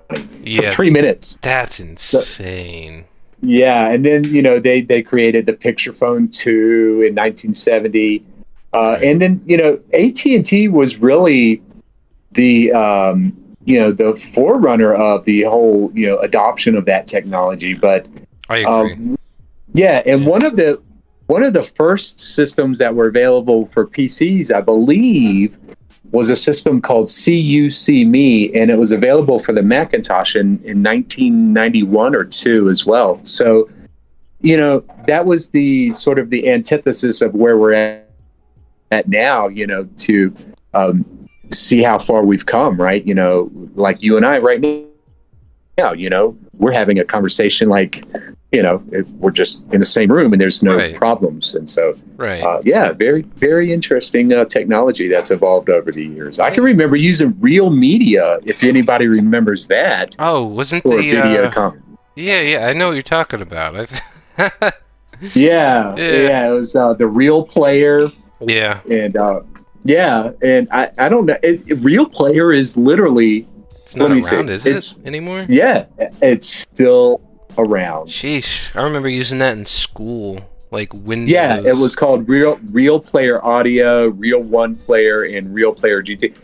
for 0.55 0.69
three 0.69 0.89
minutes 0.89 1.38
That's 1.41 1.79
insane. 1.79 3.05
yeah 3.41 3.89
and 3.89 4.05
then 4.05 4.24
you 4.25 4.41
know 4.41 4.60
they 4.60 4.81
they 4.81 5.01
created 5.01 5.46
the 5.46 5.53
picture 5.53 5.93
phone 5.93 6.27
2 6.29 7.03
in 7.07 7.15
1970 7.15 8.24
uh, 8.74 8.98
and 9.03 9.22
then 9.22 9.41
you 9.46 9.57
know 9.57 9.79
at&t 9.93 10.67
was 10.67 10.98
really 10.98 11.62
the 12.34 12.72
um, 12.74 13.34
you 13.65 13.79
know 13.79 13.91
the 13.91 14.15
forerunner 14.15 14.93
of 14.93 15.24
the 15.25 15.43
whole 15.43 15.91
you 15.93 16.07
know 16.07 16.17
adoption 16.19 16.75
of 16.75 16.86
that 16.86 17.07
technology 17.07 17.74
but 17.74 18.07
I 18.50 18.58
agree. 18.58 18.94
um, 18.94 19.18
yeah, 19.74 20.01
and 20.06 20.25
one 20.25 20.44
of 20.44 20.56
the 20.56 20.82
one 21.27 21.44
of 21.44 21.54
the 21.54 21.63
first 21.63 22.20
systems 22.20 22.77
that 22.80 22.96
were 22.96 23.08
available 23.08 23.68
for 23.68 23.86
PCs, 23.86 24.54
I 24.54 24.62
believe, 24.62 25.58
was 26.12 26.30
a 26.30 26.36
system 26.38 26.82
called 26.82 27.08
CU-SeeMe, 27.08 28.56
and 28.56 28.72
it 28.72 28.77
was 28.77 28.94
available 28.94 29.39
for 29.39 29.51
the 29.51 29.62
Macintosh 29.62 30.38
in, 30.38 30.60
in 30.63 30.82
1991 30.82 32.16
or 32.16 32.24
two 32.24 32.70
as 32.70 32.86
well. 32.86 33.20
So, 33.24 33.70
you 34.39 34.56
know, 34.56 34.86
that 35.06 35.25
was 35.25 35.50
the 35.50 35.92
sort 35.94 36.18
of 36.18 36.30
the 36.30 36.50
antithesis 36.50 37.22
of 37.22 37.34
where 37.34 37.58
we're 37.58 37.74
at, 37.74 38.10
at 38.92 39.10
now. 39.10 39.50
You 39.50 39.68
know, 39.68 39.84
to 39.98 40.34
um, 40.74 41.27
see 41.51 41.82
how 41.82 42.00
far 42.00 42.24
we've 42.24 42.46
come, 42.46 42.80
right? 42.80 43.06
You 43.06 43.16
know, 43.16 43.51
like 43.75 44.01
you 44.01 44.16
and 44.16 44.25
I 44.25 44.38
right 44.38 44.62
now. 45.77 45.92
You 45.92 46.10
know, 46.10 46.38
we're 46.54 46.72
having 46.72 47.00
a 47.00 47.06
conversation 47.06 47.68
like 47.68 48.06
you 48.51 48.62
know, 48.63 48.82
it, 48.92 49.06
we're 49.20 49.32
just 49.32 49.66
in 49.74 49.80
the 49.80 49.86
same 49.86 50.10
room 50.12 50.32
and 50.32 50.42
there's 50.42 50.63
no 50.63 50.75
Right. 50.75 50.96
problems. 50.96 51.54
And 51.56 51.68
so, 51.68 51.98
Right. 52.16 52.42
uh, 52.42 52.62
yeah, 52.63 52.94
very, 52.94 53.24
very 53.38 53.74
interesting 53.74 54.32
uh, 54.34 54.46
technology 54.46 55.10
that's 55.10 55.32
evolved 55.32 55.70
over 55.70 55.92
the 55.92 56.06
years. 56.06 56.39
I 56.39 56.50
can 56.51 56.63
remember 56.63 56.96
using 56.96 57.36
Real 57.42 57.70
Media, 57.70 58.39
if 58.46 58.63
anybody 58.63 59.08
remembers 59.08 59.68
that, 59.68 60.16
oh, 60.20 60.44
wasn't 60.46 60.84
the 60.84 60.96
video 60.98 61.46
uh, 61.50 61.72
Yeah, 62.16 62.42
yeah, 62.42 62.68
I 62.68 62.74
know 62.74 62.88
what 62.88 62.94
you're 62.94 63.04
talking 63.04 63.42
about. 63.42 63.75
I've 63.75 64.01
Yeah, 65.34 65.96
Yeah. 65.98 66.12
yeah, 66.27 66.50
it 66.51 66.54
was 66.54 66.75
uh, 66.75 66.94
the 66.94 67.08
Real 67.08 67.44
Player, 67.44 68.10
yeah. 68.39 68.80
and 68.89 69.18
uh, 69.18 69.42
yeah, 69.84 70.32
and 70.42 70.68
I, 70.72 70.89
I 70.98 71.10
don't 71.10 71.25
know, 71.25 71.36
it, 71.44 71.63
Real 71.82 72.06
Player 72.06 72.54
is 72.54 72.77
literally, 72.77 73.48
It's 73.82 73.96
not 73.96 74.10
Let 74.10 74.16
me 74.16 74.22
see. 74.24 74.36
around, 74.36 74.50
is 74.51 74.66
it 74.66 75.06
anymore? 75.06 75.46
yeah, 75.50 75.86
it's 76.22 76.48
still 76.48 77.20
around. 77.58 78.08
Sheesh. 78.08 78.76
I 78.76 78.84
remember 78.84 79.10
using 79.10 79.40
that 79.40 79.58
in 79.58 79.66
school. 79.66 80.42
Like 80.70 80.94
Windows. 80.94 81.32
Yeah, 81.32 81.62
it 81.62 81.78
was 81.78 81.96
called 81.96 82.28
Real 82.28 82.60
Real 82.72 83.00
Player 83.00 83.44
Audio, 83.44 84.10
Real 84.10 84.42
One 84.42 84.76
Player, 84.76 85.24
and 85.24 85.54
Real 85.54 85.74
Player 85.74 86.04
G2, 86.04 86.36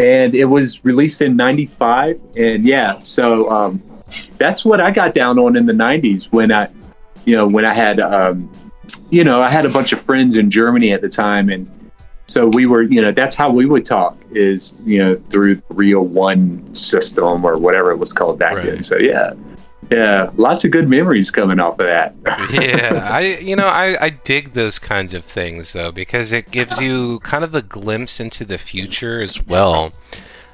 and 0.00 0.34
it 0.34 0.46
was 0.46 0.84
released 0.84 1.22
in 1.22 1.36
'95. 1.36 2.20
And 2.36 2.64
yeah, 2.64 2.98
so 2.98 3.48
um, 3.48 3.80
that's 4.36 4.64
what 4.64 4.80
I 4.80 4.90
got 4.90 5.14
down 5.14 5.38
on 5.38 5.54
in 5.54 5.64
the 5.64 5.72
'90s 5.72 6.32
when 6.32 6.50
I, 6.50 6.68
you 7.24 7.36
know, 7.36 7.46
when 7.46 7.64
I 7.64 7.72
had, 7.72 8.00
um, 8.00 8.50
you 9.10 9.22
know, 9.22 9.40
I 9.40 9.48
had 9.48 9.64
a 9.64 9.70
bunch 9.70 9.92
of 9.92 10.00
friends 10.00 10.36
in 10.36 10.50
Germany 10.50 10.90
at 10.90 11.00
the 11.00 11.08
time, 11.08 11.48
and 11.48 11.70
so 12.28 12.46
we 12.46 12.66
were, 12.66 12.82
you 12.82 13.00
know, 13.00 13.10
that's 13.10 13.34
how 13.34 13.50
we 13.50 13.64
would 13.64 13.84
talk 13.84 14.16
is, 14.32 14.76
you 14.84 14.98
know, 14.98 15.16
through 15.30 15.56
the 15.56 15.74
Real 15.74 16.02
One 16.02 16.74
system 16.74 17.44
or 17.44 17.56
whatever 17.56 17.90
it 17.90 17.96
was 17.96 18.12
called 18.12 18.38
back 18.38 18.62
then. 18.62 18.82
So 18.82 18.98
yeah, 18.98 19.32
yeah, 19.90 20.30
lots 20.36 20.64
of 20.64 20.70
good 20.70 20.88
memories 20.88 21.30
coming 21.30 21.60
off 21.60 21.78
of 21.80 21.86
that. 21.86 22.14
yeah, 22.52 23.08
I 23.12 23.38
you 23.40 23.56
know 23.56 23.66
I, 23.66 23.96
I 24.04 24.10
dig 24.10 24.52
those 24.52 24.78
kinds 24.78 25.14
of 25.14 25.24
things 25.24 25.72
though 25.72 25.92
because 25.92 26.32
it 26.32 26.50
gives 26.50 26.80
you 26.80 27.20
kind 27.20 27.44
of 27.44 27.54
a 27.54 27.62
glimpse 27.62 28.20
into 28.20 28.44
the 28.44 28.58
future 28.58 29.20
as 29.20 29.44
well. 29.46 29.92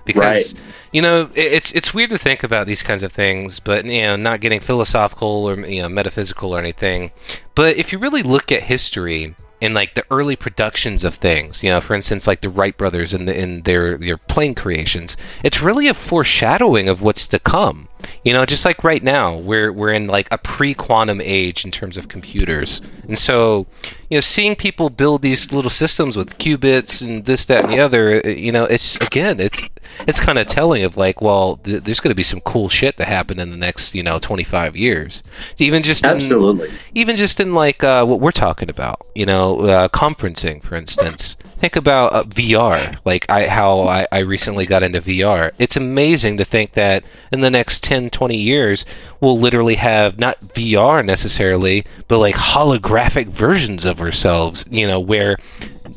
Because 0.05 0.55
you 0.93 1.01
know 1.01 1.31
it- 1.35 1.53
it's 1.53 1.73
it's 1.73 1.95
weird 1.95 2.11
to 2.11 2.19
think 2.19 2.43
about 2.45 2.67
these 2.67 2.83
kinds 2.83 3.03
of 3.03 3.11
things, 3.13 3.59
but 3.59 3.85
you 3.87 4.03
know 4.03 4.17
not 4.17 4.41
getting 4.41 4.61
philosophical 4.61 5.49
or 5.49 5.57
you 5.67 5.83
know 5.83 5.89
metaphysical 5.89 6.55
or 6.55 6.59
anything. 6.59 7.11
But 7.55 7.77
if 7.77 7.93
you 7.93 7.99
really 7.99 8.23
look 8.23 8.53
at 8.53 8.65
history 8.65 9.35
in 9.65 9.73
like 9.73 9.95
the 9.95 10.05
early 10.11 10.37
productions 10.37 11.05
of 11.05 11.15
things, 11.15 11.63
you 11.63 11.71
know, 11.71 11.81
for 11.81 11.95
instance, 11.95 12.27
like 12.27 12.43
the 12.43 12.51
Wright 12.51 12.77
brothers 12.77 13.15
in 13.15 13.25
the 13.25 13.35
in 13.35 13.63
their 13.63 13.97
their 13.97 14.19
plane 14.19 14.55
creations, 14.55 15.17
it's 15.43 15.63
really 15.63 15.89
a 15.89 15.95
foreshadowing 15.95 16.87
of 16.87 17.01
what's 17.01 17.27
to 17.29 17.39
come. 17.39 17.89
You 18.23 18.35
know, 18.35 18.45
just 18.45 18.67
like 18.67 18.85
right 18.85 19.03
now, 19.03 19.35
we're 19.35 19.73
we're 19.73 19.93
in 19.93 20.07
like 20.07 20.29
a 20.31 20.37
pre-quantum 20.37 21.23
age 21.23 21.65
in 21.65 21.71
terms 21.71 21.97
of 21.97 22.09
computers, 22.09 22.83
and 23.09 23.19
so 23.19 23.67
you 24.11 24.19
know, 24.19 24.21
seeing 24.21 24.55
people 24.55 24.91
build 24.91 25.23
these 25.23 25.51
little 25.51 25.71
systems 25.71 26.17
with 26.17 26.39
qubits 26.39 27.03
and 27.03 27.25
this, 27.25 27.47
that, 27.47 27.65
and 27.65 27.73
the 27.73 27.81
other, 27.81 28.21
uh, 28.25 28.29
you 28.29 28.53
know, 28.53 28.65
it's 28.65 28.97
again, 28.97 29.41
it's 29.41 29.67
it's 30.07 30.21
kind 30.21 30.39
of 30.39 30.47
telling 30.47 30.85
of 30.85 30.97
like, 30.97 31.21
well, 31.21 31.57
th- 31.57 31.83
there's 31.85 32.01
going 32.01 32.11
to 32.11 32.15
be 32.15 32.23
some 32.23 32.41
cool 32.41 32.69
shit 32.69 32.97
to 32.99 33.05
happen 33.05 33.39
in 33.39 33.51
the 33.51 33.57
next, 33.57 33.95
you 33.95 34.03
know, 34.03 34.19
25 34.19 34.77
years. 34.77 35.23
Even 35.59 35.83
just 35.83 36.05
in, 36.05 36.11
Absolutely. 36.11 36.71
even 36.95 37.17
just 37.17 37.41
in 37.41 37.55
like 37.55 37.83
uh, 37.85 38.05
what 38.05 38.21
we're 38.21 38.31
talking 38.31 38.71
about, 38.71 39.07
you 39.15 39.27
know, 39.27 39.61
uh, 39.61 39.89
conferencing, 39.89 40.63
for 40.63 40.75
instance. 40.75 41.37
Think 41.59 41.77
about 41.77 42.13
uh, 42.13 42.25
VR, 42.25 42.99
like 43.05 43.31
I, 43.31 43.49
how 43.49 43.83
I, 43.83 44.07
I 44.13 44.19
recently 44.19 44.67
got 44.67 44.83
into 44.83 45.01
VR. 45.01 45.53
It's 45.59 45.77
amazing 45.77 46.37
to 46.37 46.45
think 46.45 46.73
that 46.73 47.05
in 47.33 47.41
the 47.41 47.51
next 47.51 47.83
10, 47.85 48.11
20 48.11 48.37
years, 48.37 48.85
we'll 49.21 49.39
literally 49.39 49.77
have 49.77 50.19
not 50.19 50.39
VR 50.49 51.05
necessarily, 51.05 51.87
but 52.07 52.19
like 52.19 52.35
holographic 52.35 53.29
versions 53.29 53.87
of 53.87 54.03
ourselves, 54.03 54.67
you 54.71 54.87
know, 54.87 55.01
where 55.01 55.39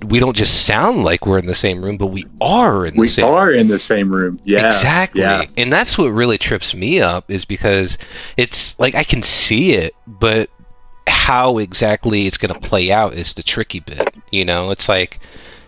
we 0.06 0.20
don't 0.20 0.36
just 0.36 0.66
sound 0.66 1.04
like 1.04 1.26
we're 1.26 1.40
in 1.40 1.46
the 1.46 1.56
same 1.56 1.84
room, 1.84 1.98
but 1.98 2.08
we 2.08 2.26
are 2.42 2.86
in 2.86 2.94
the 2.96 3.00
We 3.02 3.08
same 3.08 3.26
We 3.28 3.32
are 3.34 3.52
in 3.52 3.68
the 3.68 3.80
same 3.80 4.10
room. 4.12 4.40
Yeah. 4.44 4.68
Exactly. 4.68 5.22
Yeah. 5.22 5.46
And 5.58 5.72
that's 5.72 5.98
what 5.98 6.08
really 6.10 6.38
trips 6.38 6.74
me 6.76 7.02
up 7.02 7.30
is 7.30 7.46
because 7.46 7.98
it's 8.38 8.80
like 8.80 8.96
I 8.96 9.04
can 9.04 9.22
see 9.24 9.74
it, 9.74 9.96
but 10.06 10.50
how 11.08 11.58
exactly 11.58 12.28
it's 12.28 12.38
going 12.38 12.54
to 12.54 12.60
play 12.60 12.92
out 12.92 13.14
is 13.14 13.34
the 13.34 13.44
tricky 13.44 13.80
bit. 13.80 14.16
You 14.32 14.46
know, 14.46 14.72
it's 14.72 14.90
like, 14.90 15.20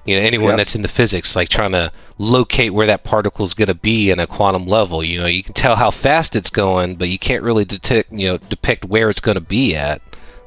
you 0.06 0.16
know, 0.16 0.22
anyone 0.22 0.50
Yep. 0.50 0.58
that's 0.58 0.76
into 0.76 0.88
physics, 0.88 1.36
like 1.36 1.50
trying 1.50 1.72
to 1.72 1.92
locate 2.18 2.74
where 2.74 2.88
that 2.88 3.04
particle 3.04 3.46
is 3.46 3.54
going 3.54 3.68
to 3.70 3.74
be 3.76 4.10
in 4.12 4.20
a 4.20 4.28
quantum 4.28 4.66
level. 4.68 5.04
You 5.04 5.22
know, 5.22 5.28
you 5.28 5.44
can 5.44 5.54
tell 5.54 5.76
how 5.78 5.92
fast 5.92 6.36
it's 6.36 6.50
going, 6.50 6.96
but 6.96 7.10
you 7.10 7.18
can't 7.18 7.44
really 7.44 7.66
detect, 7.66 8.12
you 8.12 8.28
know, 8.28 8.38
depict 8.38 8.86
where 8.86 9.10
it's 9.10 9.22
going 9.22 9.36
to 9.36 9.42
be 9.42 9.76
at. 9.76 10.02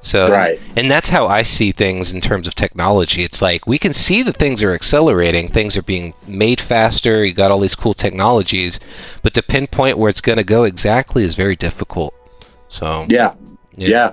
So, 0.05 0.31
Right. 0.31 0.59
and 0.77 0.91
that's 0.91 1.11
how 1.11 1.29
I 1.29 1.43
see 1.43 1.71
things 1.71 2.13
in 2.13 2.21
terms 2.21 2.49
of 2.49 2.55
technology. 2.57 3.23
It's 3.23 3.41
like 3.41 3.67
we 3.69 3.79
can 3.79 3.93
see 3.93 4.23
that 4.25 4.37
things 4.37 4.61
are 4.63 4.73
accelerating, 4.73 5.49
things 5.49 5.77
are 5.77 5.83
being 5.83 6.13
made 6.27 6.61
faster, 6.61 7.25
you 7.25 7.33
got 7.33 7.53
all 7.53 7.61
these 7.61 7.77
cool 7.77 7.95
technologies, 7.95 8.81
but 9.23 9.33
to 9.35 9.43
pinpoint 9.43 9.99
where 9.99 10.11
it's 10.11 10.21
going 10.21 10.39
to 10.39 10.45
go 10.45 10.65
exactly 10.65 11.23
is 11.23 11.35
very 11.35 11.55
difficult. 11.55 12.13
So, 12.69 13.07
Yeah. 13.09 13.35
Yeah. 13.77 14.13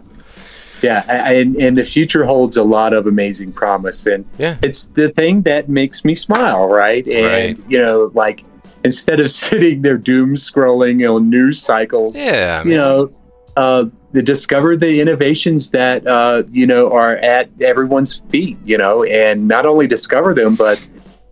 Yeah. 0.84 1.04
I- 1.10 1.18
I- 1.18 1.34
And, 1.34 1.56
and 1.56 1.76
the 1.78 1.84
future 1.86 2.24
holds 2.26 2.56
a 2.56 2.64
lot 2.64 2.94
of 2.94 3.08
amazing 3.08 3.52
promise. 3.54 4.06
And 4.06 4.26
Yeah. 4.38 4.58
it's 4.62 4.86
the 4.86 5.10
thing 5.10 5.42
that 5.42 5.70
makes 5.70 6.06
me 6.06 6.14
smile, 6.14 6.68
right? 6.68 7.06
And, 7.08 7.26
Right. 7.26 7.60
you 7.68 7.80
know, 7.80 8.12
like 8.14 8.44
instead 8.84 9.20
of 9.20 9.32
sitting 9.44 9.82
there 9.82 9.98
doom 9.98 10.36
scrolling 10.36 10.98
on 11.12 11.32
news 11.32 11.60
cycles, 11.60 12.16
Yeah, 12.16 12.62
I 12.64 12.68
you 12.68 12.76
know, 12.76 13.10
uh, 13.58 13.86
discover 14.14 14.76
the 14.76 15.00
innovations 15.00 15.70
that, 15.72 16.06
uh, 16.06 16.44
you 16.52 16.66
know, 16.66 16.92
are 16.92 17.16
at 17.18 17.50
everyone's 17.62 18.18
feet, 18.30 18.58
you 18.66 18.78
know, 18.78 19.04
and 19.04 19.48
not 19.48 19.66
only 19.66 19.88
discover 19.88 20.34
them, 20.34 20.56
but 20.56 20.88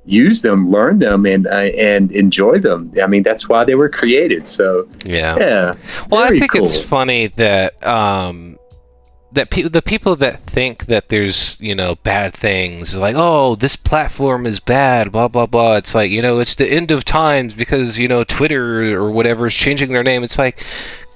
use 0.05 0.41
them, 0.41 0.72
learn 0.72 1.00
them, 1.00 1.25
and 1.25 1.48
uh, 1.48 1.69
and 1.77 2.12
enjoy 2.12 2.60
them. 2.60 2.93
I 3.01 3.07
mean, 3.07 3.24
that's 3.24 3.50
why 3.50 3.63
they 3.63 3.75
were 3.75 3.89
created. 3.89 4.48
So, 4.48 4.88
yeah. 5.05 5.38
yeah. 5.38 5.74
Well, 6.10 6.24
I 6.24 6.39
think 6.39 6.55
it's 6.55 6.81
funny 6.81 7.27
that 7.27 7.86
um, 7.86 8.57
that 9.31 9.50
pe- 9.50 9.63
the 9.63 9.81
people 9.81 10.15
that 10.15 10.41
think 10.43 10.86
that 10.86 11.10
there's 11.10 11.60
you 11.62 11.75
know 11.75 11.96
bad 12.03 12.34
things 12.34 12.96
like 12.96 13.15
oh 13.17 13.55
this 13.55 13.75
platform 13.75 14.46
is 14.46 14.60
bad 14.60 15.12
blah 15.12 15.27
blah 15.27 15.46
blah. 15.46 15.75
It's 15.75 15.93
like 15.93 16.10
you 16.12 16.22
know 16.22 16.39
it's 16.39 16.55
the 16.55 16.67
end 16.72 16.91
of 16.91 17.03
times 17.05 17.53
because 17.53 18.00
you 18.00 18.07
know 18.07 18.24
Twitter 18.24 18.98
or 19.00 19.12
whatever 19.12 19.48
is 19.48 19.53
changing 19.53 19.91
their 19.91 20.03
name. 20.03 20.24
It's 20.24 20.38
like 20.38 20.63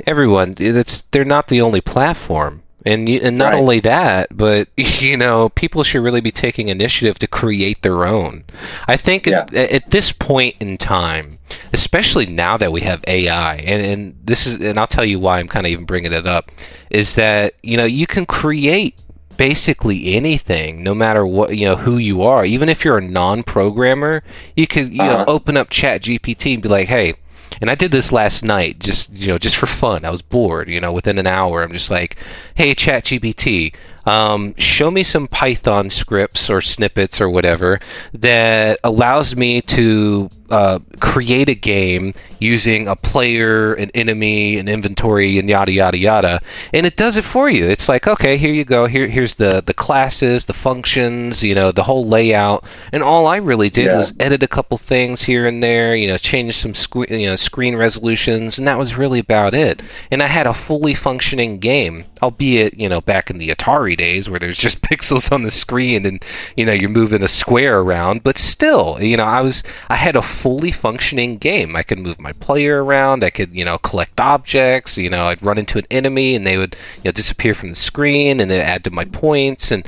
everyone 0.06 0.56
it's 0.60 1.02
they're 1.12 1.24
not 1.26 1.48
the 1.48 1.62
only 1.62 1.82
platform. 1.82 2.64
And 2.84 3.08
you, 3.08 3.20
and 3.22 3.38
not 3.38 3.54
Right. 3.54 3.60
only 3.60 3.80
that 3.82 4.36
but 4.36 4.68
you 4.76 5.16
know 5.16 5.50
people 5.50 5.84
should 5.84 6.02
really 6.04 6.20
be 6.22 6.32
taking 6.32 6.68
initiative 6.68 7.20
to 7.20 7.28
create 7.28 7.82
their 7.84 8.06
own. 8.06 8.44
I 8.88 8.98
think 8.98 9.28
at, 9.28 9.54
at 9.54 9.92
this 9.92 10.12
point 10.12 10.56
in 10.60 10.78
time 10.80 11.38
especially 11.74 12.26
now 12.26 12.58
that 12.58 12.72
we 12.72 12.82
have 12.82 13.04
AI, 13.08 13.56
and, 13.58 13.86
and 13.86 14.16
this 14.24 14.46
is, 14.48 14.58
and 14.58 14.80
I'll 14.80 14.88
tell 14.88 15.06
you 15.06 15.20
why 15.20 15.40
I'm 15.40 15.48
kind 15.48 15.66
of 15.66 15.72
even 15.72 15.86
bringing 15.86 16.14
it 16.14 16.28
up, 16.28 16.52
is 16.90 17.16
that 17.16 17.54
you 17.64 17.78
know 17.78 17.86
you 17.86 18.08
can 18.08 18.26
create 18.26 18.96
basically 19.38 20.14
anything, 20.16 20.84
no 20.84 20.94
matter 20.94 21.26
what 21.26 21.58
you 21.58 21.66
know 21.66 21.76
who 21.78 21.98
you 21.98 22.22
are. 22.22 22.46
Even 22.46 22.70
if 22.70 22.84
you're 22.86 22.98
a 22.98 23.02
non-programmer, 23.02 24.24
you 24.56 24.68
could 24.68 24.94
you 24.94 25.08
know 25.08 25.18
Uh-huh. 25.18 25.26
open 25.28 25.58
up 25.58 25.70
Chat 25.70 26.04
GPT 26.04 26.54
and 26.54 26.64
be 26.64 26.70
like, 26.70 26.88
hey. 26.88 27.14
And 27.60 27.70
I 27.70 27.76
did 27.76 27.92
this 27.92 28.12
last 28.12 28.44
night, 28.44 28.80
just 28.80 29.12
you 29.12 29.28
know, 29.28 29.38
just 29.38 29.56
for 29.58 29.68
fun. 29.68 30.04
I 30.06 30.10
was 30.10 30.22
bored, 30.22 30.68
you 30.70 30.80
know. 30.80 30.92
Within 30.94 31.20
an 31.20 31.28
hour, 31.28 31.62
I'm 31.62 31.74
just 31.74 31.92
like, 31.92 32.16
"Hey, 32.56 32.74
ChatGPT, 32.74 33.76
um, 34.06 34.56
show 34.58 34.90
me 34.90 35.04
some 35.04 35.28
Python 35.28 35.90
scripts 35.92 36.50
or 36.50 36.62
snippets 36.62 37.20
or 37.22 37.30
whatever 37.30 37.80
that 38.14 38.80
allows 38.84 39.36
me 39.36 39.62
to 39.64 40.30
uh, 40.52 40.80
create 41.00 41.50
a 41.50 41.56
game 41.56 42.14
using 42.40 42.88
a 42.88 42.96
player, 42.96 43.74
an 43.74 43.90
enemy, 43.96 44.58
an 44.58 44.68
inventory, 44.68 45.38
and 45.40 45.50
yada 45.50 45.72
yada 45.72 45.98
yada. 45.98 46.42
And 46.74 46.86
it 46.86 46.96
does 46.98 47.18
it 47.18 47.24
for 47.24 47.50
you. 47.50 47.66
It's 47.66 47.88
like, 47.90 48.08
okay, 48.08 48.38
here 48.38 48.54
you 48.54 48.66
go. 48.66 48.86
Here, 48.86 49.08
here's 49.08 49.36
the 49.36 49.64
the 49.66 49.74
classes, 49.74 50.46
the 50.46 50.54
functions, 50.54 51.44
you 51.44 51.56
know, 51.56 51.72
the 51.72 51.84
whole 51.84 52.06
layout. 52.06 52.64
And 52.92 53.02
all 53.04 53.28
I 53.28 53.38
really 53.38 53.70
did 53.70 53.86
Yeah. 53.88 53.98
was 53.98 54.14
edit 54.20 54.44
a 54.44 54.48
couple 54.48 54.78
things 54.78 55.24
here 55.24 55.48
and 55.48 55.64
there, 55.64 55.96
you 55.96 56.08
know, 56.08 56.18
change 56.18 56.56
some 56.58 56.74
screen, 56.76 57.08
you 57.20 57.28
know, 57.30 57.36
screen 57.36 57.76
resolutions, 57.76 58.58
and 58.60 58.68
that 58.68 58.78
was 58.80 58.98
really 58.98 59.20
about 59.20 59.54
it. 59.54 59.82
And 60.12 60.22
I 60.22 60.28
had 60.28 60.48
a 60.48 60.54
fully 60.54 60.94
functioning 60.94 61.60
game, 61.60 62.06
albeit, 62.22 62.78
you 62.78 62.90
know, 62.90 63.02
back 63.02 63.30
in 63.30 63.38
the 63.38 63.50
Atari 63.50 63.96
days 63.98 64.30
where 64.30 64.40
there's 64.40 64.58
just 64.60 64.82
pixels 64.90 65.32
on 65.32 65.44
the 65.44 65.52
screen 65.52 66.06
and 66.06 66.24
you 66.58 66.66
know 66.66 66.74
you're 66.74 66.90
moving 66.90 67.24
a 67.24 67.28
square 67.28 67.80
around, 67.80 68.24
but 68.24 68.38
still, 68.38 68.98
you 69.02 69.16
know, 69.18 69.24
I 69.26 69.42
was 69.42 69.64
I 69.90 69.96
had 69.96 70.16
a 70.16 70.22
fully 70.42 70.72
functioning 70.72 71.38
game. 71.38 71.76
I 71.76 71.84
could 71.84 72.00
move 72.00 72.20
my 72.20 72.34
player 72.34 72.84
around. 72.84 73.24
I 73.24 73.30
could, 73.30 73.54
you 73.54 73.64
know, 73.64 73.78
collect 73.78 74.20
objects. 74.20 74.98
You 74.98 75.10
know, 75.10 75.26
I'd 75.26 75.44
run 75.44 75.60
into 75.60 75.78
an 75.78 75.86
enemy 75.92 76.36
and 76.36 76.48
they 76.48 76.58
would, 76.58 76.76
you 76.98 77.04
know, 77.06 77.12
disappear 77.12 77.54
from 77.54 77.70
the 77.70 77.76
screen 77.76 78.40
and 78.40 78.50
then 78.50 78.66
add 78.66 78.84
to 78.86 78.92
my 78.92 79.06
points. 79.06 79.72
And 79.72 79.86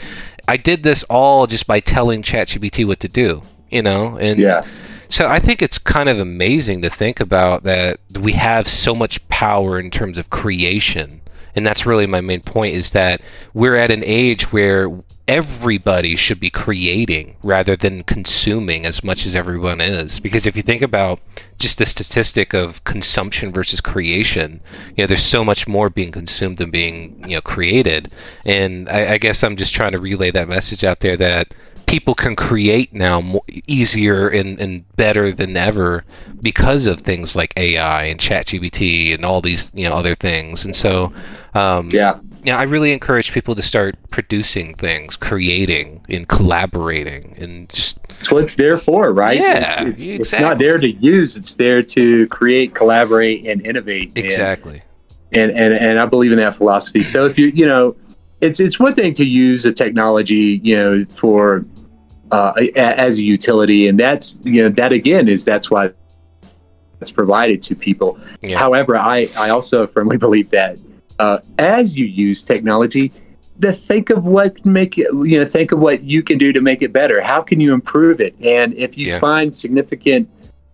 I 0.48 0.58
did 0.58 0.84
this 0.84 1.04
all 1.06 1.48
just 1.48 1.66
by 1.66 1.80
telling 1.80 2.22
ChatGPT 2.22 2.86
what 2.86 3.00
to 3.00 3.08
do. 3.08 3.42
You 3.72 3.82
know, 3.82 4.18
and 4.18 4.40
Yeah. 4.40 4.64
so 5.10 5.28
I 5.28 5.40
think 5.40 5.64
it's 5.64 5.80
kind 5.80 6.08
of 6.08 6.20
amazing 6.20 6.84
to 6.84 6.90
think 6.92 7.20
about 7.20 7.64
that 7.64 8.00
we 8.20 8.34
have 8.34 8.68
so 8.68 8.94
much 8.94 9.28
power 9.30 9.80
in 9.80 9.90
terms 9.90 10.20
of 10.20 10.30
creation 10.30 11.22
and 11.56 11.66
that's 11.66 11.86
really 11.86 12.08
my 12.08 12.22
main 12.22 12.42
point 12.42 12.76
is 12.76 12.92
that 12.92 13.22
we're 13.54 13.76
at 13.76 13.92
an 13.92 14.04
age 14.06 14.52
where 14.52 14.90
everybody 15.28 16.16
should 16.16 16.40
be 16.40 16.50
creating 16.50 17.36
rather 17.44 17.76
than 17.76 18.04
consuming 18.04 18.86
as 18.86 19.04
much 19.04 19.26
as 19.26 19.36
everyone 19.36 19.80
is. 19.80 20.20
Because 20.20 20.46
if 20.46 20.58
you 20.58 20.62
think 20.62 20.82
about 20.82 21.20
just 21.58 21.78
the 21.78 21.86
statistic 21.86 22.54
of 22.54 22.84
consumption 22.84 23.52
versus 23.54 23.80
creation 23.80 24.60
you 24.98 25.04
know 25.04 25.08
there's 25.08 25.24
so 25.24 25.46
much 25.46 25.66
more 25.66 25.90
being 25.90 26.12
consumed 26.12 26.58
than 26.58 26.72
being 26.72 27.24
you 27.28 27.36
know 27.36 27.42
created. 27.42 28.12
And 28.46 28.90
I, 28.90 29.14
I 29.14 29.18
guess 29.18 29.44
i'm 29.44 29.56
just 29.56 29.74
trying 29.74 29.94
to 29.94 30.00
relay 30.00 30.32
that 30.32 30.50
message 30.50 30.84
out 30.84 31.00
there 31.00 31.16
that 31.18 31.54
people 31.94 32.16
can 32.16 32.36
create 32.36 32.92
now 32.92 33.22
more, 33.22 33.44
easier 33.68 34.28
and, 34.28 34.60
and 34.60 34.84
better 34.96 35.32
than 35.32 35.56
ever 35.56 36.04
because 36.42 36.88
of 36.88 37.00
things 37.00 37.36
like 37.36 37.54
AI 37.56 38.06
and 38.06 38.20
ChatGPT 38.20 39.14
and 39.14 39.24
all 39.24 39.42
these 39.42 39.72
you 39.76 39.88
know 39.88 39.94
other 39.94 40.16
things. 40.16 40.66
And 40.66 40.76
so, 40.76 41.14
um, 41.54 41.90
yeah, 41.92 42.20
yeah, 42.44 42.58
I 42.58 42.64
really 42.64 42.94
encourage 42.94 43.32
people 43.32 43.54
to 43.54 43.62
start 43.62 43.96
producing 44.10 44.74
things, 44.74 45.16
creating, 45.16 46.04
and 46.10 46.28
collaborating, 46.28 47.36
and 47.38 47.70
just. 47.70 48.00
It's 48.18 48.32
what 48.32 48.42
it's 48.42 48.56
there 48.56 48.80
for, 48.80 49.14
right? 49.14 49.38
Yeah, 49.38 49.60
it's, 49.60 49.68
it's, 49.68 50.06
exactly. 50.08 50.16
it's 50.16 50.40
not 50.40 50.58
there 50.58 50.80
to 50.80 50.90
use; 50.90 51.38
it's 51.38 51.54
there 51.54 51.84
to 51.84 52.28
create, 52.30 52.74
collaborate, 52.74 53.46
and 53.46 53.64
innovate. 53.64 54.14
Exactly. 54.16 54.82
And, 55.32 55.52
and 55.52 55.76
and 55.76 55.76
and 55.76 56.00
I 56.00 56.08
believe 56.08 56.32
in 56.32 56.40
that 56.40 56.56
philosophy. 56.56 57.04
So 57.04 57.28
if 57.28 57.38
you 57.38 57.50
you 57.50 57.68
know, 57.68 57.96
it's 58.42 58.60
it's 58.60 58.80
one 58.80 58.96
thing 58.96 59.14
to 59.14 59.24
use 59.24 59.64
a 59.66 59.72
technology, 59.72 60.60
you 60.64 60.76
know, 60.76 61.06
for 61.14 61.64
uh, 62.34 62.54
as 62.76 63.20
a 63.20 63.24
utility, 63.24 63.88
and 63.88 64.00
that's 64.00 64.40
you 64.44 64.64
know 64.64 64.70
that 64.70 64.92
again 64.94 65.28
is 65.28 65.46
that's 65.46 65.70
why 65.70 65.92
it's 67.02 67.12
provided 67.12 67.62
to 67.64 67.76
people. 67.76 68.18
Yeah. 68.42 68.58
However, 68.58 68.98
I 68.98 69.30
I 69.38 69.50
also 69.50 69.88
firmly 69.88 70.18
believe 70.28 70.50
that 70.50 70.78
uh, 71.20 71.40
as 71.60 71.98
you 71.98 72.06
use 72.06 72.44
technology, 72.44 73.12
to 73.62 73.72
think 73.72 74.10
of 74.10 74.26
what 74.26 74.66
make 74.66 74.98
it 74.98 75.08
you 75.14 75.40
know 75.40 75.46
think 75.46 75.72
of 75.72 75.80
what 75.80 76.04
you 76.04 76.24
can 76.24 76.38
do 76.38 76.52
to 76.52 76.62
make 76.62 76.82
it 76.82 76.92
better. 76.92 77.22
How 77.22 77.42
can 77.42 77.60
you 77.60 77.74
improve 77.74 78.20
it? 78.20 78.36
And 78.42 78.74
if 78.74 78.98
you 78.98 79.08
Yeah. 79.08 79.20
find 79.20 79.54
significant 79.54 80.30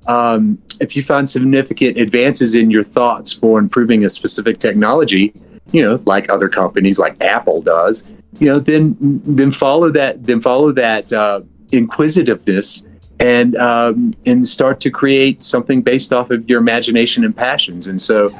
um, 0.07 0.57
if 0.79 0.95
you 0.95 1.03
find 1.03 1.29
significant 1.29 1.97
advances 1.97 2.55
in 2.55 2.71
your 2.71 2.83
thoughts 2.83 3.31
for 3.33 3.59
improving 3.59 4.05
a 4.05 4.09
specific 4.09 4.57
technology, 4.57 5.33
you 5.71 5.83
know, 5.83 6.01
like 6.05 6.31
other 6.31 6.49
companies 6.49 6.97
like 6.97 7.21
Apple 7.21 7.61
does, 7.61 8.05
you 8.39 8.47
know, 8.47 8.59
then 8.59 8.95
then 8.99 9.51
follow 9.51 9.91
that 9.91 10.25
then 10.25 10.41
follow 10.41 10.71
that 10.71 11.11
uh, 11.11 11.41
inquisitiveness 11.71 12.85
and 13.19 13.55
um, 13.57 14.13
and 14.25 14.47
start 14.47 14.79
to 14.81 14.89
create 14.89 15.41
something 15.41 15.81
based 15.81 16.13
off 16.13 16.31
of 16.31 16.49
your 16.49 16.59
imagination 16.59 17.23
and 17.23 17.35
passions. 17.35 17.87
And 17.87 17.99
so, 17.99 18.33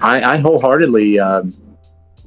I, 0.00 0.34
I 0.34 0.36
wholeheartedly. 0.38 1.18
Um, 1.18 1.54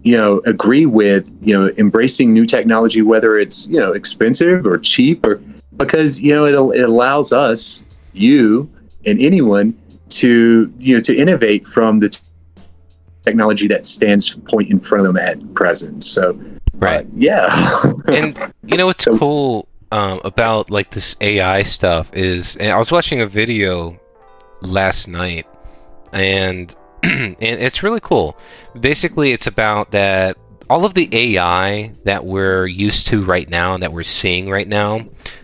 you 0.03 0.15
know, 0.15 0.41
agree 0.45 0.85
with 0.85 1.29
you 1.41 1.53
know 1.53 1.73
embracing 1.77 2.33
new 2.33 2.45
technology, 2.45 3.01
whether 3.01 3.37
it's 3.37 3.67
you 3.67 3.77
know 3.77 3.91
expensive 3.91 4.65
or 4.65 4.77
cheap, 4.77 5.25
or 5.25 5.41
because 5.75 6.21
you 6.21 6.33
know 6.33 6.45
it, 6.45 6.79
it 6.79 6.87
allows 6.87 7.33
us, 7.33 7.83
you, 8.13 8.69
and 9.05 9.19
anyone 9.21 9.77
to 10.09 10.71
you 10.79 10.95
know 10.95 11.01
to 11.01 11.15
innovate 11.15 11.65
from 11.65 11.99
the 11.99 12.09
t- 12.09 12.21
technology 13.25 13.67
that 13.67 13.85
stands 13.85 14.33
point 14.33 14.69
in 14.69 14.79
front 14.79 15.05
of 15.05 15.13
them 15.13 15.21
at 15.21 15.53
present. 15.53 16.03
So, 16.03 16.39
Right. 16.79 17.05
uh, 17.05 17.09
yeah, 17.15 17.93
and 18.07 18.37
you 18.63 18.77
know 18.77 18.85
what's 18.87 19.03
So- 19.03 19.17
cool 19.17 19.67
um, 19.91 20.19
about 20.23 20.69
like 20.69 20.91
this 20.91 21.15
AI 21.21 21.63
stuff 21.63 22.09
is, 22.13 22.55
and 22.57 22.71
I 22.71 22.77
was 22.77 22.91
watching 22.91 23.21
a 23.21 23.25
video 23.25 23.99
last 24.61 25.07
night, 25.07 25.45
and 26.11 26.75
and 27.03 27.35
it's 27.39 27.83
really 27.83 27.99
cool. 28.01 28.37
Basically, 28.79 29.31
it's 29.31 29.47
about 29.47 29.91
that 29.91 30.37
all 30.69 30.83
of 30.83 30.93
the 30.95 31.07
AI 31.13 31.93
that 32.03 32.25
we're 32.25 32.67
used 32.67 33.07
to 33.07 33.23
right 33.23 33.49
now 33.49 33.73
and 33.73 33.81
that 33.81 33.93
we're 33.93 34.03
seeing 34.03 34.49
right 34.49 34.67
now, 34.67 34.99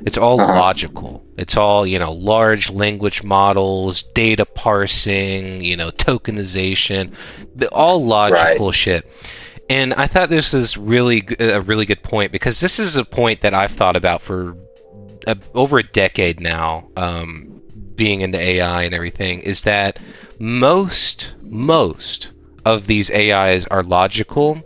it's 0.05 0.17
all 0.17 0.39
Uh-huh. 0.41 0.53
logical. 0.59 1.23
It's 1.37 1.55
all 1.55 1.87
you 1.87 1.97
know, 1.97 2.11
large 2.11 2.69
language 2.69 3.23
models, 3.23 4.03
data 4.03 4.45
parsing, 4.45 5.63
you 5.63 5.77
know, 5.77 5.89
tokenization, 5.91 7.13
all 7.71 8.05
logical 8.05 8.71
shit. 8.73 9.09
And 9.69 9.93
I 9.93 10.07
thought 10.07 10.29
this 10.29 10.53
is 10.53 10.77
really 10.77 11.23
a 11.39 11.61
really 11.61 11.85
good 11.85 12.03
point 12.03 12.31
because 12.31 12.59
this 12.59 12.79
is 12.79 12.95
a 12.95 13.05
point 13.05 13.41
that 13.41 13.53
I've 13.53 13.71
thought 13.71 13.95
about 13.95 14.21
for 14.21 14.57
a, 15.25 15.37
over 15.53 15.79
a 15.79 15.83
decade 15.83 16.39
now, 16.39 16.89
um, 16.97 17.61
being 17.95 18.21
into 18.21 18.39
AI 18.39 18.83
and 18.83 18.93
everything. 18.93 19.39
Is 19.39 19.61
that 19.63 19.99
most 20.39 21.33
most 21.41 22.29
of 22.65 22.87
these 22.87 23.09
AIs 23.11 23.65
are 23.67 23.83
logical, 23.83 24.61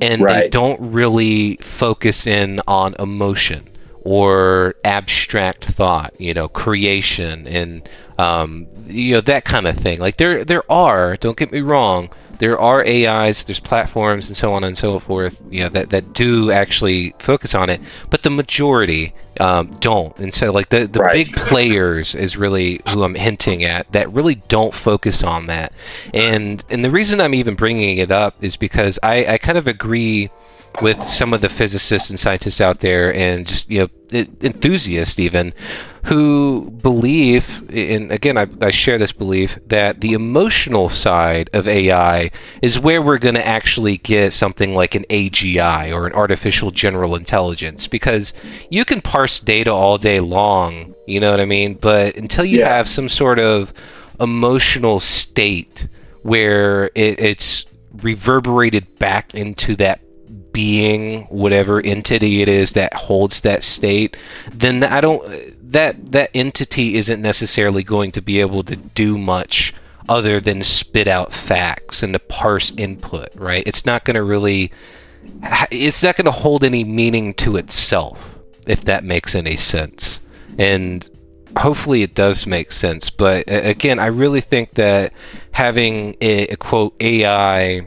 and 0.00 0.22
they 0.24 0.48
don't 0.48 0.80
really 0.80 1.56
focus 1.56 2.26
in 2.26 2.60
on 2.68 2.94
emotion 2.98 3.64
or 4.02 4.76
abstract 4.84 5.64
thought. 5.64 6.18
You 6.20 6.32
know, 6.32 6.48
creation 6.48 7.46
and 7.48 7.88
um, 8.18 8.68
you 8.86 9.14
know 9.14 9.20
that 9.22 9.44
kind 9.44 9.66
of 9.66 9.76
thing. 9.76 9.98
Like 9.98 10.16
there 10.16 10.44
there 10.44 10.70
are. 10.70 11.16
Don't 11.16 11.36
get 11.36 11.50
me 11.50 11.60
wrong 11.60 12.10
there 12.38 12.58
are 12.58 12.84
AIs, 12.86 13.44
there's 13.44 13.60
platforms, 13.60 14.28
and 14.28 14.36
so 14.36 14.52
on 14.52 14.64
and 14.64 14.76
so 14.76 14.98
forth, 14.98 15.40
you 15.50 15.62
know, 15.62 15.68
that, 15.70 15.90
that 15.90 16.12
do 16.12 16.50
actually 16.50 17.14
focus 17.18 17.54
on 17.54 17.68
it, 17.70 17.80
but 18.10 18.22
the 18.22 18.30
majority 18.30 19.12
um, 19.40 19.68
don't. 19.80 20.16
And 20.18 20.32
so, 20.32 20.52
like 20.52 20.68
the 20.70 20.86
the 20.86 21.00
Right. 21.00 21.26
big 21.26 21.36
players 21.36 22.14
is 22.14 22.36
really 22.36 22.80
who 22.90 23.02
I'm 23.04 23.14
hinting 23.14 23.64
at 23.64 23.90
that 23.92 24.12
really 24.12 24.36
don't 24.48 24.74
focus 24.74 25.22
on 25.22 25.46
that. 25.46 25.72
And 26.14 26.64
and 26.70 26.84
the 26.84 26.90
reason 26.90 27.20
I'm 27.20 27.34
even 27.34 27.54
bringing 27.54 27.98
it 27.98 28.10
up 28.10 28.34
is 28.42 28.56
because 28.56 28.98
I 29.02 29.26
I 29.34 29.38
kind 29.38 29.58
of 29.58 29.66
agree 29.66 30.30
with 30.82 31.02
some 31.04 31.32
of 31.32 31.40
the 31.40 31.48
physicists 31.48 32.10
and 32.10 32.20
scientists 32.20 32.60
out 32.60 32.80
there 32.80 33.12
and 33.14 33.46
just 33.46 33.70
you 33.70 33.80
know 33.80 33.88
enthusiasts 34.42 35.18
even 35.18 35.52
who 36.04 36.70
believe 36.82 37.68
and 37.70 38.10
again 38.12 38.38
I, 38.38 38.46
I 38.60 38.70
share 38.70 38.98
this 38.98 39.12
belief 39.12 39.58
that 39.66 40.00
the 40.00 40.12
emotional 40.12 40.88
side 40.88 41.50
of 41.52 41.66
ai 41.68 42.30
is 42.62 42.78
where 42.78 43.02
we're 43.02 43.18
going 43.18 43.34
to 43.34 43.46
actually 43.46 43.98
get 43.98 44.32
something 44.32 44.74
like 44.74 44.94
an 44.94 45.04
agi 45.10 45.92
or 45.92 46.06
an 46.06 46.12
artificial 46.12 46.70
general 46.70 47.14
intelligence 47.16 47.86
because 47.86 48.32
you 48.70 48.84
can 48.84 49.00
parse 49.00 49.40
data 49.40 49.70
all 49.72 49.98
day 49.98 50.20
long 50.20 50.94
you 51.06 51.20
know 51.20 51.30
what 51.30 51.40
i 51.40 51.44
mean 51.44 51.74
but 51.74 52.16
until 52.16 52.44
you 52.44 52.60
Yeah. 52.60 52.68
have 52.76 52.88
some 52.88 53.08
sort 53.08 53.38
of 53.38 53.72
emotional 54.20 55.00
state 55.00 55.88
where 56.22 56.86
it, 56.94 57.18
it's 57.20 57.64
reverberated 58.02 58.98
back 58.98 59.34
into 59.34 59.74
that 59.76 60.00
being 60.52 61.22
whatever 61.26 61.80
entity 61.80 62.42
it 62.42 62.48
is 62.48 62.72
that 62.72 62.92
holds 62.94 63.42
that 63.42 63.62
state 63.62 64.16
then 64.52 64.82
i 64.82 65.00
don't 65.00 65.22
that 65.72 66.12
that 66.12 66.30
entity 66.34 66.96
isn't 66.96 67.20
necessarily 67.20 67.82
going 67.82 68.12
to 68.12 68.22
be 68.22 68.40
able 68.40 68.62
to 68.64 68.76
do 68.76 69.18
much 69.18 69.74
other 70.08 70.40
than 70.40 70.62
spit 70.62 71.06
out 71.06 71.32
facts 71.32 72.02
and 72.02 72.14
to 72.14 72.18
parse 72.18 72.72
input 72.76 73.28
right? 73.36 73.66
It's 73.66 73.84
not 73.84 74.04
going 74.04 74.16
to 74.16 74.22
really 74.22 74.72
it's 75.70 76.02
not 76.02 76.16
going 76.16 76.24
to 76.24 76.30
hold 76.30 76.64
any 76.64 76.84
meaning 76.84 77.34
to 77.34 77.56
itself 77.56 78.38
if 78.66 78.84
that 78.84 79.04
makes 79.04 79.34
any 79.34 79.56
sense. 79.56 80.20
And 80.58 81.08
hopefully 81.56 82.02
it 82.02 82.14
does 82.14 82.46
make 82.46 82.70
sense 82.70 83.10
but 83.10 83.44
again 83.48 83.98
i 83.98 84.06
really 84.06 84.40
think 84.40 84.70
that 84.72 85.12
having 85.52 86.14
a, 86.20 86.46
a 86.48 86.56
quote 86.56 86.94
ai 87.00 87.86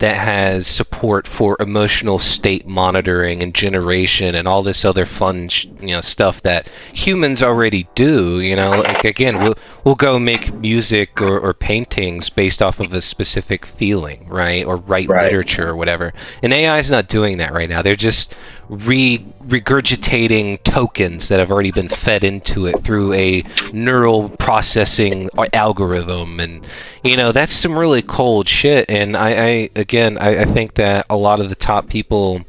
that 0.00 0.16
has 0.16 0.66
support 0.66 1.26
for 1.26 1.56
emotional 1.60 2.18
state 2.18 2.66
monitoring 2.66 3.42
and 3.42 3.54
generation 3.54 4.34
and 4.34 4.46
all 4.48 4.62
this 4.62 4.84
other 4.84 5.04
fun 5.06 5.48
sh- 5.48 5.66
you 5.80 5.88
know 5.88 6.00
stuff 6.00 6.42
that 6.42 6.68
humans 6.92 7.42
already 7.42 7.86
do 7.94 8.40
you 8.40 8.54
know? 8.56 8.70
Like 8.70 9.04
again 9.04 9.42
we'll, 9.42 9.54
we'll 9.84 9.94
go 9.94 10.18
make 10.18 10.52
music 10.54 11.20
or, 11.20 11.38
or 11.38 11.54
paintings 11.54 12.30
based 12.30 12.60
off 12.62 12.80
of 12.80 12.92
a 12.92 13.00
specific 13.00 13.64
feeling 13.66 14.28
right? 14.28 14.64
Or 14.64 14.76
write 14.76 15.08
Right. 15.08 15.24
literature 15.24 15.68
or 15.68 15.76
whatever. 15.76 16.12
And 16.42 16.52
ai 16.52 16.78
is 16.78 16.90
not 16.90 17.08
doing 17.08 17.38
that 17.38 17.52
right 17.52 17.68
now. 17.68 17.82
They're 17.82 17.94
just 17.94 18.34
re 18.68 19.18
regurgitating 19.46 20.60
tokens 20.64 21.28
that 21.28 21.38
have 21.38 21.50
already 21.52 21.70
been 21.70 21.88
fed 21.88 22.24
into 22.24 22.66
it 22.66 22.80
through 22.82 23.12
a 23.12 23.44
neural 23.72 24.30
processing 24.30 25.30
algorithm. 25.52 26.40
And 26.40 26.66
you 27.04 27.16
know 27.16 27.30
that's 27.32 27.52
some 27.52 27.78
really 27.78 28.02
cold 28.02 28.48
shit. 28.48 28.86
And 28.88 29.16
i, 29.16 29.68
I 29.76 29.84
again 29.86 30.18
I, 30.18 30.42
I 30.42 30.44
think 30.44 30.74
that 30.74 31.06
a 31.08 31.16
lot 31.16 31.38
of 31.38 31.48
the 31.48 31.54
top 31.54 31.88
people 31.88 32.42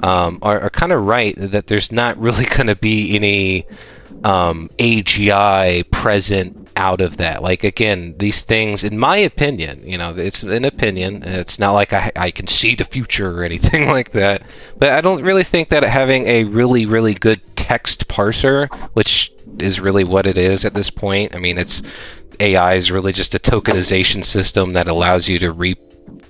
um, 0.00 0.40
are, 0.42 0.60
are 0.62 0.70
kind 0.70 0.90
of 0.90 1.04
right 1.04 1.34
that 1.38 1.68
there's 1.68 1.92
not 1.92 2.18
really 2.18 2.44
going 2.56 2.66
to 2.66 2.76
be 2.76 3.14
any 3.14 3.66
um, 4.24 4.68
AGI 4.78 5.88
present 5.90 6.62
out 6.74 7.00
of 7.00 7.18
that. 7.18 7.42
Like 7.42 7.62
again, 7.62 8.16
these 8.18 8.42
things, 8.42 8.82
in 8.82 8.98
my 8.98 9.16
opinion, 9.16 9.80
you 9.84 9.98
know, 9.98 10.14
it's 10.16 10.42
an 10.42 10.64
opinion. 10.64 11.22
It's 11.22 11.58
not 11.58 11.72
like 11.72 11.92
I, 11.92 12.10
I 12.16 12.30
can 12.30 12.46
see 12.46 12.74
the 12.74 12.84
future 12.84 13.38
or 13.38 13.44
anything 13.44 13.88
like 13.96 14.10
that. 14.10 14.42
But 14.78 14.90
I 14.90 15.00
don't 15.00 15.22
really 15.22 15.44
think 15.44 15.68
that 15.68 15.82
having 15.84 16.26
a 16.26 16.44
really 16.44 16.86
really 16.86 17.14
good 17.14 17.40
text 17.56 18.08
parser, 18.08 18.72
which 18.94 19.32
is 19.58 19.80
really 19.80 20.04
what 20.04 20.26
it 20.26 20.38
is 20.38 20.64
at 20.64 20.74
this 20.74 20.90
point. 20.90 21.36
I 21.36 21.38
mean, 21.38 21.58
it's 21.58 21.82
AI 22.40 22.74
is 22.74 22.90
really 22.90 23.12
just 23.12 23.34
a 23.34 23.38
tokenization 23.38 24.24
system 24.24 24.72
that 24.72 24.88
allows 24.88 25.28
you 25.28 25.38
to 25.38 25.52
re 25.52 25.76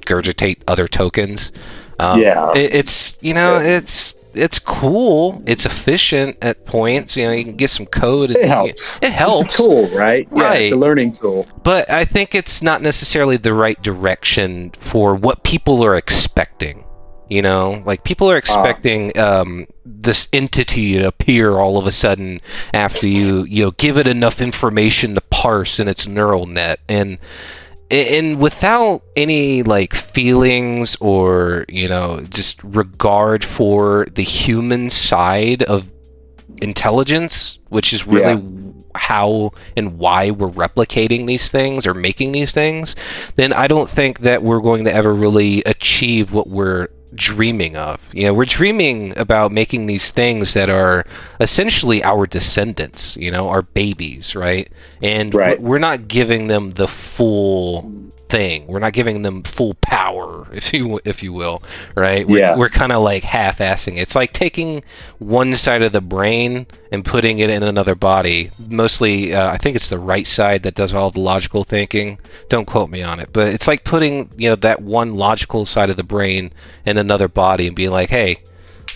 regurgitate 0.05 0.59
other 0.69 0.87
tokens. 0.89 1.53
Um, 1.99 2.21
Yeah. 2.21 2.53
it, 2.55 2.75
it's 2.75 3.19
you 3.21 3.35
know 3.35 3.59
Yeah. 3.59 3.77
it's 3.79 4.15
it's 4.35 4.59
cool. 4.59 5.43
It's 5.47 5.67
efficient 5.67 6.39
at 6.41 6.65
points. 6.65 7.19
You 7.19 7.27
know, 7.27 7.33
you 7.33 7.45
can 7.45 7.57
get 7.57 7.69
some 7.69 7.85
code. 7.85 8.31
It 8.31 8.47
helps. 8.47 8.99
It 9.03 9.13
helps. 9.13 9.45
It's 9.45 9.55
a 9.55 9.57
tool, 9.59 9.87
right? 9.89 10.27
Yeah, 10.35 10.55
it's 10.55 10.73
a 10.73 10.77
learning 10.77 11.13
tool. 11.13 11.47
But 11.63 11.91
I 11.91 12.07
think 12.07 12.35
it's 12.35 12.63
not 12.63 12.81
necessarily 12.81 13.37
the 13.37 13.53
right 13.53 13.81
direction 13.83 14.71
for 14.79 15.15
what 15.15 15.43
people 15.45 15.85
are 15.85 15.95
expecting. 15.97 16.85
You 17.29 17.41
know, 17.43 17.83
like 17.87 18.05
people 18.05 18.31
are 18.31 18.37
expecting 18.39 19.17
um, 19.19 19.67
this 19.87 20.29
entity 20.35 20.99
to 20.99 21.07
appear 21.07 21.53
all 21.59 21.79
of 21.79 21.87
a 21.87 21.93
sudden 21.93 22.41
after 22.75 23.07
you 23.07 23.45
you 23.45 23.65
know 23.65 23.71
give 23.73 23.97
it 23.99 24.07
enough 24.07 24.41
information 24.43 25.15
to 25.15 25.21
parse 25.23 25.79
in 25.79 25.89
its 25.89 26.07
neural 26.07 26.47
net, 26.47 26.81
and 26.89 27.19
and 27.93 28.41
without 28.41 29.03
any 29.17 29.63
like 29.63 29.95
feelings 29.95 30.97
or 30.97 31.67
you 31.69 31.89
know 31.89 32.21
just 32.31 32.63
regard 32.65 33.45
for 33.45 34.07
the 34.13 34.23
human 34.23 34.91
side 34.91 35.63
of 35.65 35.91
intelligence, 36.61 37.59
which 37.69 37.93
is 37.93 38.07
really 38.07 38.43
how 38.95 39.51
and 39.77 39.99
why 39.99 40.31
we're 40.31 40.51
replicating 40.51 41.27
these 41.27 41.51
things 41.51 41.87
or 41.87 41.95
making 41.95 42.33
these 42.33 42.53
things, 42.53 42.95
then 43.37 43.53
I 43.53 43.67
don't 43.67 43.89
think 43.89 44.21
that 44.21 44.43
we're 44.43 44.61
going 44.61 44.85
to 44.85 44.93
ever 44.93 45.15
really 45.15 45.63
achieve 45.65 46.33
what 46.33 46.49
we're 46.49 46.89
dreaming 47.15 47.77
of. 47.77 48.09
You 48.15 48.25
know, 48.27 48.35
we're 48.35 48.45
dreaming 48.45 49.17
about 49.19 49.53
making 49.53 49.87
these 49.87 50.11
things 50.11 50.55
that 50.55 50.71
are 50.71 51.05
essentially 51.41 52.03
our 52.03 52.27
descendants, 52.27 53.17
you 53.17 53.31
know, 53.31 53.49
our 53.49 53.63
babies, 53.63 54.35
right? 54.35 54.71
And 55.03 55.35
Right. 55.35 55.61
we're 55.61 55.79
not 55.79 56.09
giving 56.09 56.47
them 56.47 56.73
the 56.73 56.89
full 56.89 57.91
thing. 58.33 58.67
We're 58.67 58.79
not 58.81 58.95
giving 58.95 59.23
them 59.23 59.43
full 59.45 59.75
power, 59.83 60.49
if 60.53 60.73
you 60.73 60.99
if 61.05 61.23
you 61.23 61.33
will, 61.33 61.63
right? 61.95 62.27
We're, 62.27 62.39
Yeah. 62.41 62.57
we're 62.57 62.69
kind 62.71 62.91
of 62.93 63.03
like 63.03 63.23
half-assing. 63.23 63.99
It's 63.99 64.15
like 64.17 64.33
taking 64.33 64.83
one 65.19 65.55
side 65.55 65.83
of 65.83 65.93
the 65.93 66.01
brain 66.01 66.67
and 66.91 67.05
putting 67.05 67.39
it 67.39 67.51
in 67.51 67.63
another 67.63 67.95
body. 67.95 68.51
Mostly, 68.71 69.35
uh, 69.35 69.51
I 69.53 69.59
think 69.59 69.77
it's 69.77 69.89
the 69.91 69.99
right 69.99 70.27
side 70.27 70.63
that 70.65 70.75
does 70.75 70.95
all 70.95 71.11
the 71.11 71.21
logical 71.21 71.63
thinking. 71.65 72.19
Don't 72.49 72.67
quote 72.67 72.91
me 72.91 73.03
on 73.03 73.21
it, 73.21 73.29
but 73.33 73.49
it's 73.49 73.69
like 73.69 73.85
putting 73.85 74.31
you 74.37 74.49
know 74.51 74.57
that 74.57 74.81
one 74.83 75.15
logical 75.15 75.67
side 75.67 75.91
of 75.91 75.97
the 75.97 76.03
brain 76.05 76.53
in 76.87 76.97
another 76.99 77.29
body 77.29 77.67
and 77.67 77.77
being 77.77 77.91
like, 77.91 78.09
hey, 78.11 78.39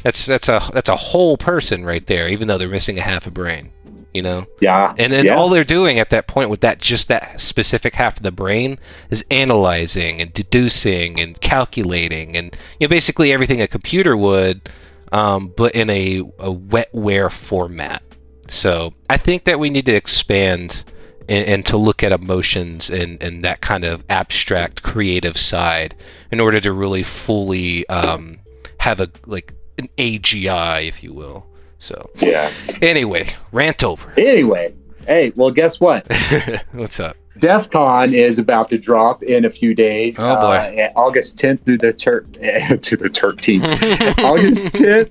that's 0.03 0.25
that's 0.27 0.49
a 0.49 0.61
that's 0.73 0.89
a 0.89 0.97
whole 0.97 1.37
person 1.37 1.85
right 1.85 2.07
there, 2.07 2.27
even 2.29 2.49
though 2.49 2.59
they're 2.59 2.69
missing 2.69 2.99
a 2.99 3.03
half 3.03 3.27
a 3.27 3.31
brain. 3.31 3.71
You 4.17 4.23
know. 4.23 4.47
Yeah. 4.61 4.95
And 4.99 5.13
then 5.13 5.27
yeah. 5.27 5.37
all 5.37 5.49
they're 5.49 5.65
doing 5.65 5.99
at 5.99 6.11
that 6.11 6.27
point 6.27 6.51
with 6.51 6.61
that 6.61 6.79
just 6.79 7.09
that 7.09 7.41
specific 7.41 7.95
half 7.95 8.17
of 8.17 8.23
the 8.23 8.33
brain 8.33 8.79
is 9.11 9.25
analyzing 9.31 10.21
and 10.21 10.33
deducing 10.33 11.21
and 11.21 11.41
calculating 11.41 12.37
and 12.37 12.57
you 12.81 12.87
know 12.87 12.91
basically 12.91 13.33
everything 13.33 13.61
a 13.61 13.69
computer 13.69 14.17
would, 14.17 14.69
um, 15.13 15.53
but 15.57 15.75
in 15.75 15.91
a, 15.91 16.21
a 16.39 16.53
wetware 16.53 17.31
format. 17.31 18.03
So 18.49 18.95
I 19.11 19.17
think 19.17 19.45
that 19.45 19.59
we 19.59 19.71
need 19.71 19.87
to 19.87 19.93
expand 19.93 20.85
and, 21.29 21.47
and 21.49 21.67
to 21.67 21.77
look 21.77 22.03
at 22.03 22.13
emotions 22.13 22.91
and, 22.91 23.23
and 23.23 23.45
that 23.45 23.61
kind 23.61 23.85
of 23.85 24.05
abstract 24.09 24.83
creative 24.83 25.37
side 25.37 25.95
in 26.31 26.41
order 26.41 26.61
to 26.61 26.73
really 26.73 27.03
fully 27.03 27.89
um, 27.89 28.39
have 28.79 29.01
a 29.01 29.11
like 29.27 29.53
an 29.79 29.89
AGI, 29.99 30.87
if 30.87 31.03
you 31.03 31.13
will. 31.13 31.47
So 31.79 32.11
yeah. 32.17 32.51
anyway, 32.83 33.29
rant 33.53 33.85
over. 33.85 34.13
Anyway, 34.17 34.75
hey, 35.07 35.33
well, 35.37 35.51
guess 35.51 35.79
what? 35.81 36.07
What's 36.73 37.01
up? 37.01 37.17
DEF 37.39 37.71
CON 37.71 38.15
is 38.15 38.39
about 38.39 38.71
to 38.71 38.79
drop 38.79 39.23
in 39.23 39.45
a 39.45 39.51
few 39.51 39.75
days. 39.75 40.19
Oh, 40.19 40.37
boy. 40.37 40.79
Uh, 40.83 40.99
August 40.99 41.37
10th 41.39 41.61
through 41.65 41.79
the 41.79 41.93
tur- 41.93 42.21
to 42.33 42.97
the 42.97 43.11
13th. 43.11 44.19
August 44.25 44.67
10th 44.69 45.11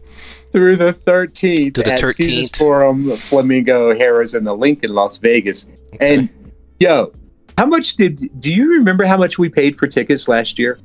through 0.52 0.76
the 0.76 0.92
13th 0.92 1.76
To 1.76 1.84
the 1.84 1.94
at 1.94 2.00
13th. 2.00 2.16
Caesars 2.16 2.50
Forum, 2.58 3.16
Flamingo, 3.18 3.94
Harrah's, 3.94 4.34
and 4.34 4.48
the 4.48 4.56
LINQ 4.58 4.86
in 4.86 4.94
Las 4.96 5.18
Vegas. 5.18 5.70
And 6.02 6.30
yo, 6.80 7.14
how 7.58 7.66
much 7.68 7.96
did 7.96 8.30
do 8.40 8.52
you 8.54 8.72
remember 8.74 9.06
how 9.06 9.18
much 9.18 9.38
we 9.38 9.50
paid 9.50 9.78
for 9.78 9.88
tickets 9.88 10.28
last 10.28 10.58
year? 10.58 10.80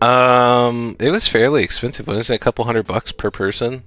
Um, 0.00 0.96
it 0.98 1.10
was 1.10 1.28
fairly 1.28 1.62
expensive. 1.62 2.06
Wasn't 2.06 2.30
it 2.30 2.34
a 2.34 2.38
couple 2.38 2.64
hundred 2.64 2.86
bucks 2.86 3.12
per 3.12 3.30
person? 3.30 3.84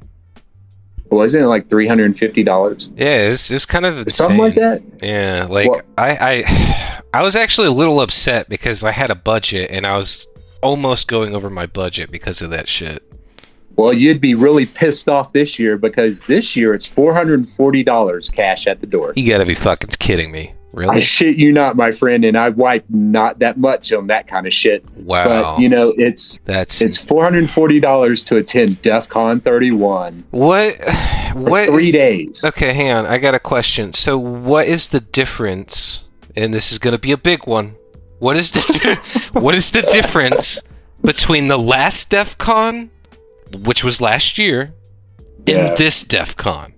Wasn't 1.15 1.43
it 1.43 1.47
like 1.47 1.69
three 1.69 1.87
hundred 1.87 2.05
and 2.05 2.17
fifty 2.17 2.43
dollars? 2.43 2.91
Yeah, 2.95 3.29
it's 3.29 3.51
it's 3.51 3.65
kind 3.65 3.85
of. 3.85 4.11
Something 4.11 4.37
like 4.37 4.55
that. 4.55 4.81
Yeah, 5.01 5.47
like 5.49 5.69
Well- 5.69 5.81
I 5.97 6.09
I 6.43 7.01
I 7.13 7.21
was 7.23 7.35
actually 7.35 7.67
a 7.67 7.71
little 7.71 8.01
upset 8.01 8.49
because 8.49 8.83
I 8.83 8.91
had 8.91 9.09
a 9.09 9.15
budget 9.15 9.71
and 9.71 9.87
I 9.87 9.95
was 9.97 10.27
almost 10.61 11.07
going 11.07 11.35
over 11.35 11.49
my 11.49 11.65
budget 11.65 12.11
because 12.11 12.41
of 12.41 12.49
that 12.49 12.67
shit. 12.67 13.03
Well, 13.77 13.93
you'd 13.93 14.21
be 14.21 14.35
really 14.35 14.65
pissed 14.65 15.09
off 15.09 15.33
this 15.33 15.59
year 15.59 15.77
because 15.77 16.21
this 16.23 16.55
year 16.55 16.73
it's 16.73 16.85
four 16.85 17.13
hundred 17.13 17.39
and 17.39 17.49
forty 17.49 17.83
dollars 17.83 18.29
cash 18.29 18.67
at 18.67 18.79
the 18.79 18.87
door. 18.87 19.13
You 19.15 19.29
gotta 19.29 19.45
be 19.45 19.55
fucking 19.55 19.91
kidding 19.99 20.31
me. 20.31 20.54
I 20.77 20.99
shit 20.99 21.37
you 21.37 21.51
not, 21.53 21.75
my 21.75 21.91
friend, 21.91 22.25
and 22.25 22.35
I 22.37 22.49
wipe 22.49 22.85
not 22.89 23.39
that 23.39 23.57
much 23.57 23.93
on 23.93 24.07
that 24.07 24.27
kind 24.27 24.45
of 24.47 24.53
shit. 24.53 24.83
Wow. 24.95 25.53
But 25.55 25.59
you 25.61 25.69
know, 25.69 25.93
it's 25.97 26.39
That's 26.45 26.81
it's 26.81 26.97
four 26.97 27.23
hundred 27.23 27.39
and 27.39 27.51
forty 27.51 27.79
dollars 27.79 28.23
to 28.25 28.37
attend 28.37 28.81
DEF 28.81 29.07
CON 29.09 29.39
thirty 29.39 29.71
one 29.71 30.25
what 30.31 30.75
what 31.33 31.67
three 31.69 31.85
is- 31.87 31.91
days. 31.91 32.43
Okay, 32.45 32.73
hang 32.73 32.91
on. 32.91 33.05
I 33.05 33.17
got 33.17 33.33
a 33.33 33.39
question. 33.39 33.93
So, 33.93 34.17
what 34.17 34.67
is 34.67 34.89
the 34.89 34.99
difference? 34.99 36.03
And 36.35 36.53
this 36.53 36.71
is 36.73 36.79
going 36.79 36.93
to 36.95 36.99
be 36.99 37.11
a 37.13 37.17
big 37.17 37.47
one. 37.47 37.75
What 38.19 38.35
is 38.35 38.51
the 38.51 38.99
what 39.39 39.55
is 39.55 39.71
the 39.71 39.81
difference 39.83 40.61
between 41.01 41.47
the 41.47 41.57
last 41.57 42.09
DEF 42.09 42.37
CON, 42.37 42.89
which 43.63 43.83
was 43.83 44.01
last 44.01 44.37
year, 44.37 44.73
Yeah. 45.45 45.67
and 45.69 45.77
this 45.77 46.03
DEF 46.03 46.35
CON? 46.35 46.73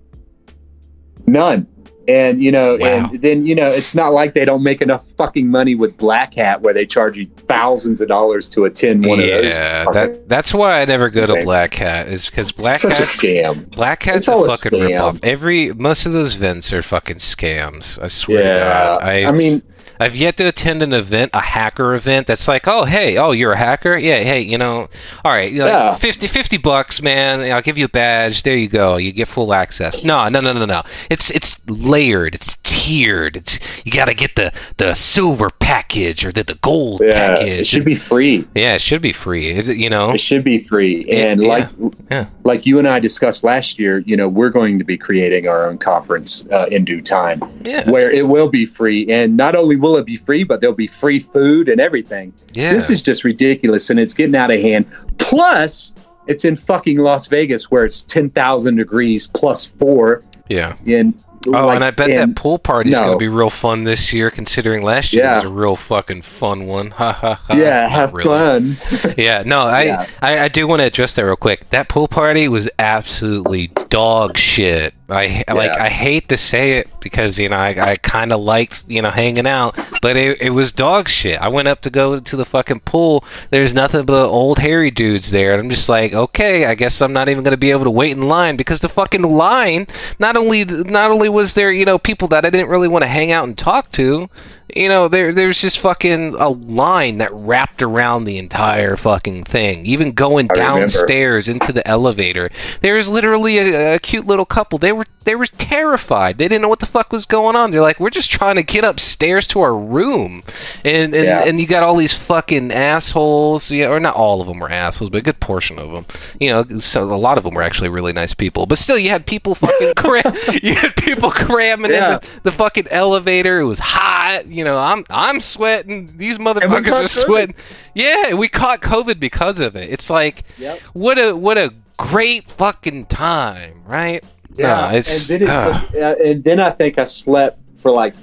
None. 1.25 1.67
And 2.07 2.41
you 2.41 2.51
know, 2.51 2.77
Wow. 2.79 3.09
and 3.11 3.21
then 3.21 3.45
you 3.45 3.53
know, 3.53 3.67
it's 3.67 3.93
not 3.93 4.13
like 4.13 4.33
they 4.33 4.45
don't 4.45 4.63
make 4.63 4.81
enough 4.81 5.05
fucking 5.17 5.49
money 5.49 5.75
with 5.75 5.97
Black 5.97 6.33
Hat, 6.35 6.61
where 6.61 6.73
they 6.73 6.85
charge 6.85 7.17
you 7.17 7.25
thousands 7.25 7.99
of 7.99 8.07
dollars 8.07 8.47
to 8.49 8.63
attend 8.65 9.05
one 9.05 9.19
yeah, 9.19 9.25
of 9.25 9.43
those. 9.43 9.93
that 9.93 10.29
that's 10.29 10.53
why 10.53 10.79
I 10.81 10.85
never 10.85 11.09
go 11.09 11.25
to 11.25 11.43
Black 11.43 11.73
Hat 11.73 12.07
is 12.07 12.29
because 12.29 12.51
Black 12.53 12.79
Such 12.79 12.99
a 12.99 13.03
scam. 13.03 13.69
Black 13.71 14.03
Hat's 14.03 14.27
a 14.29 14.33
a 14.35 14.47
fucking 14.47 14.79
scam. 14.79 14.89
ripoff. 14.89 15.19
Every 15.23 15.73
most 15.73 16.05
of 16.05 16.13
those 16.13 16.35
events 16.37 16.71
are 16.71 16.81
fucking 16.81 17.17
scams. 17.17 18.01
I 18.01 18.07
swear 18.07 18.41
to 18.43 18.47
Yeah, 18.49 18.69
God. 18.69 19.01
I've, 19.03 19.27
I 19.27 19.37
mean, 19.37 19.61
I've 19.99 20.15
yet 20.15 20.37
to 20.37 20.45
attend 20.45 20.83
an 20.83 20.93
event, 20.93 21.31
a 21.33 21.41
hacker 21.41 21.95
event 21.95 22.27
that's 22.27 22.47
like, 22.47 22.67
oh 22.67 22.85
hey, 22.85 23.17
oh 23.17 23.31
you're 23.31 23.53
a 23.53 23.57
hacker, 23.57 23.97
yeah, 23.97 24.19
hey, 24.19 24.41
you 24.41 24.57
know, 24.57 24.87
all 25.25 25.31
right, 25.31 25.51
you 25.51 25.57
know, 25.57 25.65
Yeah. 25.67 25.95
50, 25.95 26.27
50 26.27 26.57
bucks, 26.57 27.01
man. 27.01 27.41
I'll 27.51 27.63
give 27.63 27.77
you 27.79 27.85
a 27.85 27.89
badge. 27.89 28.43
There 28.43 28.55
you 28.55 28.67
go. 28.69 28.97
You 28.97 29.11
get 29.11 29.27
full 29.27 29.53
access. 29.53 30.03
No, 30.03 30.29
no, 30.29 30.39
no, 30.39 30.53
no, 30.53 30.65
no. 30.65 30.83
It's 31.09 31.31
it's 31.31 31.56
layered. 31.69 32.36
It's 32.36 32.58
tiered. 32.63 33.36
It's 33.38 33.60
you 33.86 33.91
got 33.91 34.06
to 34.06 34.13
get 34.13 34.36
the 34.36 34.51
the 34.77 34.93
silver 34.93 35.49
package 35.49 36.25
or 36.25 36.32
the, 36.32 36.43
the 36.43 36.56
gold 36.56 37.01
yeah, 37.03 37.36
package. 37.36 37.60
it 37.62 37.67
should 37.67 37.86
be 37.86 37.95
free. 37.95 38.47
yeah, 38.56 38.75
it 38.75 38.82
should 38.82 39.01
be 39.01 39.13
free. 39.13 39.47
Is 39.47 39.69
it? 39.69 39.77
You 39.77 39.89
know. 39.89 40.12
It 40.12 40.19
should 40.21 40.43
be 40.43 40.60
free. 40.60 41.10
And 41.10 41.41
yeah, 41.41 41.47
like 41.47 41.69
yeah. 42.12 42.27
like 42.43 42.65
you 42.65 42.80
and 42.80 42.88
I 42.88 42.99
discussed 42.99 43.43
last 43.43 43.80
year, 43.80 43.99
you 43.99 44.15
know, 44.17 44.27
we're 44.27 44.49
going 44.49 44.77
to 44.80 44.84
be 44.86 44.97
creating 44.97 45.47
our 45.47 45.67
own 45.67 45.77
conference 45.77 46.47
uh, 46.51 46.67
in 46.71 46.86
due 46.86 47.01
time 47.01 47.41
Yeah. 47.63 47.89
where 47.89 48.10
it 48.12 48.27
will 48.27 48.49
be 48.49 48.65
free. 48.65 49.12
And 49.12 49.36
not 49.38 49.56
only 49.56 49.75
will 49.75 49.97
it 49.97 50.06
be 50.06 50.15
free, 50.17 50.43
but 50.43 50.62
there'll 50.62 50.75
be 50.75 50.88
free 50.88 51.19
food 51.19 51.69
and 51.69 51.80
everything. 51.82 52.34
Yeah. 52.53 52.73
This 52.73 52.89
is 52.89 53.03
just 53.03 53.23
ridiculous 53.23 53.89
and 53.89 53.99
it's 53.99 54.13
getting 54.13 54.36
out 54.36 54.51
of 54.51 54.60
hand. 54.62 54.86
Plus, 55.17 55.93
it's 56.27 56.43
in 56.45 56.56
fucking 56.56 56.97
Las 56.97 57.27
Vegas 57.27 57.69
where 57.71 57.86
it's 57.86 58.03
10,000 58.03 58.75
degrees 58.75 59.27
plus 59.27 59.65
four. 59.67 60.23
yeah. 60.49 60.75
And 60.86 61.13
Oh, 61.45 61.52
like, 61.67 61.76
and 61.76 61.84
I 61.84 61.91
bet 61.91 62.10
that 62.10 62.36
pool 62.36 62.58
party's 62.60 62.93
no. 62.93 63.00
gonna 63.06 63.17
be 63.17 63.28
real 63.28 63.50
fun 63.50 63.84
this 63.84 64.12
year, 64.12 64.30
considering 64.32 64.84
last 64.84 65.13
year 65.13 65.23
Yeah. 65.23 65.36
was 65.36 65.43
a 65.43 65.50
real 65.50 65.76
fucking 65.76 66.23
fun 66.23 66.65
one. 66.65 66.91
Ha 66.97 67.12
ha 67.13 67.36
ha. 67.36 67.54
yeah, 67.56 67.82
Not 67.82 67.91
have 67.91 68.13
really. 68.13 68.28
fun. 68.28 69.13
Yeah, 69.17 69.43
no, 69.45 69.60
I, 69.60 69.84
Yeah. 69.84 70.06
I 70.21 70.39
I 70.45 70.47
do 70.47 70.67
want 70.67 70.82
to 70.82 70.86
address 70.86 71.15
that 71.15 71.23
real 71.23 71.36
quick. 71.36 71.69
That 71.69 71.89
pool 71.89 72.08
party 72.08 72.47
was 72.47 72.69
absolutely 72.80 73.67
dog 73.89 74.38
shit. 74.38 74.93
I 75.10 75.43
like 75.47 75.78
I 75.78 75.88
hate 75.88 76.28
to 76.30 76.38
say 76.38 76.73
it 76.80 76.89
because 77.00 77.39
you 77.39 77.47
know 77.47 77.56
I, 77.56 77.91
I 77.91 77.95
kind 77.95 78.34
of 78.34 78.41
liked 78.41 78.86
you 78.89 79.02
know 79.02 79.10
hanging 79.10 79.47
out, 79.47 79.80
but 80.02 80.17
it, 80.17 80.41
it 80.41 80.50
was 80.50 80.71
dog 80.71 81.08
shit. 81.08 81.39
I 81.39 81.47
went 81.47 81.69
up 81.69 81.82
to 81.82 81.89
go 81.89 82.19
to 82.19 82.36
the 82.36 82.43
fucking 82.43 82.82
pool. 82.82 83.23
There's 83.50 83.73
nothing 83.73 84.06
but 84.06 84.28
old 84.28 84.60
hairy 84.60 84.91
dudes 84.91 85.32
there, 85.32 85.54
and 85.54 85.62
I'm 85.62 85.69
just 85.69 85.88
like, 85.88 86.13
okay, 86.13 86.65
I 86.65 86.76
guess 86.76 87.02
I'm 87.02 87.13
not 87.13 87.30
even 87.30 87.43
gonna 87.43 87.56
be 87.56 87.71
able 87.71 87.86
to 87.86 87.91
wait 87.91 88.12
in 88.12 88.28
line 88.28 88.58
because 88.58 88.82
the 88.82 88.89
fucking 88.89 89.21
line 89.21 89.88
not 90.19 90.36
only 90.36 90.65
not 90.65 91.12
only 91.12 91.30
was 91.30 91.54
there 91.54 91.71
you 91.71 91.86
know 91.86 91.97
people 91.97 92.28
that 92.30 92.45
I 92.45 92.50
didn't 92.50 92.69
really 92.69 92.89
want 92.89 93.04
to 93.04 93.08
hang 93.10 93.32
out 93.32 93.47
and 93.47 93.58
talk 93.58 93.91
to, 93.91 94.30
you 94.75 94.89
know, 94.89 95.08
there 95.08 95.34
there's 95.34 95.62
just 95.62 95.80
fucking 95.80 96.36
a 96.36 96.49
line 96.49 97.17
that 97.19 97.32
wrapped 97.34 97.82
around 97.82 98.23
the 98.25 98.38
entire 98.38 98.95
fucking 98.95 99.43
thing. 99.45 99.86
Even 99.86 100.12
going 100.12 100.47
I 100.51 100.53
remember. 100.53 100.80
downstairs 100.82 101.47
into 101.47 101.71
the 101.71 101.88
elevator, 101.88 102.49
there 102.82 102.95
was 102.95 103.08
literally 103.10 103.58
a, 103.60 103.95
a 103.95 103.99
cute 103.99 104.27
little 104.27 104.45
couple. 104.45 104.77
They 104.77 104.91
were 104.91 105.06
they 105.23 105.36
were 105.36 105.45
terrified. 105.45 106.38
They 106.38 106.47
didn't 106.47 106.62
know 106.62 106.69
what 106.69 106.80
the 106.80 106.86
fuck 106.86 107.12
was 107.12 107.25
going 107.25 107.56
on. 107.56 107.71
They're 107.71 107.82
like, 107.82 107.99
we're 107.99 108.10
just 108.10 108.32
trying 108.32 108.56
to 108.56 108.63
get 108.63 108.84
upstairs 108.84 109.45
to 109.47 109.60
our 109.62 109.75
room, 109.77 110.43
and 110.84 111.13
and, 111.13 111.25
Yeah. 111.25 111.43
and 111.45 111.60
you 111.60 111.67
got 111.67 111.84
all 111.84 111.95
these 111.95 112.13
fucking 112.13 112.71
assholes. 112.71 113.71
Yeah, 113.71 113.88
or 113.89 113.99
not 113.99 114.15
all 114.15 114.41
of 114.41 114.47
them 114.47 114.60
were 114.60 114.69
assholes, 114.71 115.10
but 115.10 115.19
a 115.19 115.21
good 115.23 115.39
portion 115.39 115.80
of 115.80 115.91
them. 115.91 116.06
You 116.39 116.49
know, 116.49 116.77
so 116.80 117.03
a 117.03 117.15
lot 117.15 117.38
of 117.38 117.43
them 117.43 117.53
were 117.56 117.62
actually 117.62 117.89
really 117.89 118.13
nice 118.13 118.34
people. 118.34 118.65
But 118.65 118.77
still, 118.77 118.97
you 118.97 119.10
had 119.10 119.25
people 119.25 119.56
fucking 119.56 119.93
cram. 119.97 120.34
you 120.62 120.75
had 120.75 120.95
people 120.95 121.32
cramming 121.32 121.91
Yeah. 121.91 122.15
in 122.15 122.19
the, 122.21 122.27
the 122.43 122.51
fucking 122.51 122.88
elevator. 122.89 123.60
It 123.60 123.65
was 123.65 123.80
hot. 123.80 124.47
You 124.47 124.56
know, 124.63 124.77
I'm 124.77 125.03
I'm 125.09 125.39
sweating. 125.41 126.17
These 126.17 126.37
motherfuckers 126.37 126.91
are 126.91 127.03
COVID. 127.03 127.09
sweating. 127.25 127.55
Yeah, 127.95 128.33
we 128.35 128.47
caught 128.47 128.81
COVID 128.81 129.19
because 129.19 129.59
of 129.59 129.75
it. 129.75 129.89
It's 129.89 130.09
like 130.09 130.43
Yep. 130.57 130.79
what 130.93 131.17
a 131.19 131.35
what 131.35 131.57
a 131.57 131.73
great 131.97 132.49
fucking 132.49 133.05
time, 133.07 133.81
right? 133.85 134.23
Yeah, 134.55 134.89
No, 134.91 134.97
it's, 134.97 135.29
and 135.29 135.41
then 135.41 135.49
it's 135.49 135.57
ah. 135.57 135.87
like- 135.93 136.01
uh, 136.01 136.23
and 136.23 136.43
then 136.43 136.59
I 136.59 136.69
think 136.71 136.97
I 136.97 137.03
slept 137.05 137.59
for 137.77 137.91
like 137.91 138.15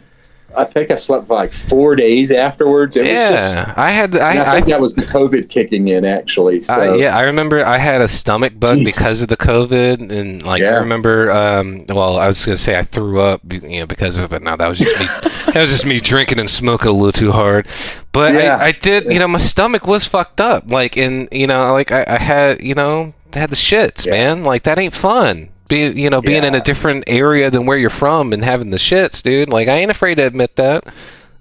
I 0.56 0.64
think 0.64 0.90
I 0.90 0.94
slept 0.94 1.26
for 1.26 1.34
like 1.34 1.52
four 1.52 1.96
days 1.96 2.30
afterwards. 2.30 2.96
It 2.96 3.00
was 3.02 3.08
just 3.10 3.54
yeah. 3.54 3.74
I 3.76 3.90
had 3.90 4.16
I, 4.16 4.36
I, 4.44 4.50
I 4.50 4.54
think 4.54 4.66
that 4.68 4.80
was 4.80 4.94
the 4.94 5.02
COVID 5.02 5.48
kicking 5.48 5.88
in 5.88 6.04
actually. 6.04 6.62
So 6.62 6.92
Uh, 6.92 6.94
yeah, 6.94 7.16
I 7.16 7.22
remember 7.24 7.64
I 7.64 7.78
had 7.78 8.00
a 8.00 8.08
stomach 8.08 8.58
bug 8.58 8.78
Jeez. 8.78 8.84
because 8.86 9.22
of 9.22 9.28
the 9.28 9.36
COVID, 9.36 10.10
and 10.12 10.44
like 10.46 10.62
I 10.62 10.78
remember, 10.78 11.30
um, 11.30 11.84
well, 11.88 12.16
I 12.18 12.26
was 12.26 12.44
gonna 12.44 12.56
say 12.56 12.78
I 12.78 12.82
threw 12.82 13.20
up, 13.20 13.40
you 13.52 13.80
know, 13.80 13.86
because 13.86 14.16
of 14.16 14.24
it. 14.24 14.30
But 14.30 14.42
no, 14.42 14.56
that 14.56 14.68
was 14.68 14.78
just 14.78 14.98
me. 14.98 15.06
that 15.52 15.60
was 15.62 15.70
just 15.70 15.86
me 15.86 16.00
drinking 16.00 16.38
and 16.38 16.48
smoking 16.50 16.88
a 16.88 16.92
little 16.92 17.12
too 17.12 17.32
hard. 17.32 17.66
But 18.12 18.34
Yeah. 18.34 18.56
I, 18.60 18.66
I 18.66 18.72
did, 18.72 19.12
you 19.12 19.18
know, 19.18 19.28
my 19.28 19.38
stomach 19.38 19.86
was 19.86 20.04
fucked 20.04 20.40
up. 20.40 20.70
Like, 20.70 20.96
and 20.96 21.28
you 21.32 21.46
know, 21.46 21.72
like 21.72 21.90
I, 21.92 22.04
I 22.06 22.18
had, 22.18 22.62
you 22.62 22.74
know, 22.74 23.12
I 23.34 23.38
had 23.40 23.50
the 23.50 23.56
shits, 23.56 24.06
Yeah. 24.06 24.12
man. 24.12 24.44
Like 24.44 24.62
that 24.64 24.78
ain't 24.78 24.94
fun. 24.94 25.48
Be, 25.68 25.86
you 25.88 26.10
know, 26.10 26.20
being 26.20 26.44
in 26.44 26.54
a 26.54 26.60
different 26.60 27.04
area 27.06 27.50
than 27.50 27.64
where 27.64 27.78
you're 27.78 27.88
from 27.90 28.32
and 28.32 28.44
having 28.44 28.70
the 28.70 28.76
shits, 28.76 29.22
dude. 29.22 29.48
Like 29.48 29.68
I 29.68 29.76
ain't 29.76 29.90
afraid 29.90 30.16
to 30.16 30.22
admit 30.26 30.56
that, 30.56 30.84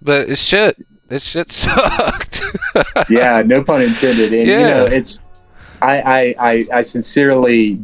but 0.01 0.29
it's 0.29 0.41
shit. 0.41 0.77
This 1.09 1.23
shit 1.25 1.51
sucked. 1.51 2.41
yeah, 3.09 3.41
no 3.45 3.63
pun 3.63 3.81
intended. 3.81 4.33
And 4.33 4.47
you 4.47 4.53
Yeah. 4.53 4.67
know, 4.69 4.85
it's 4.85 5.19
I 5.81 6.01
I 6.01 6.35
I, 6.39 6.65
I 6.75 6.81
sincerely 6.81 7.79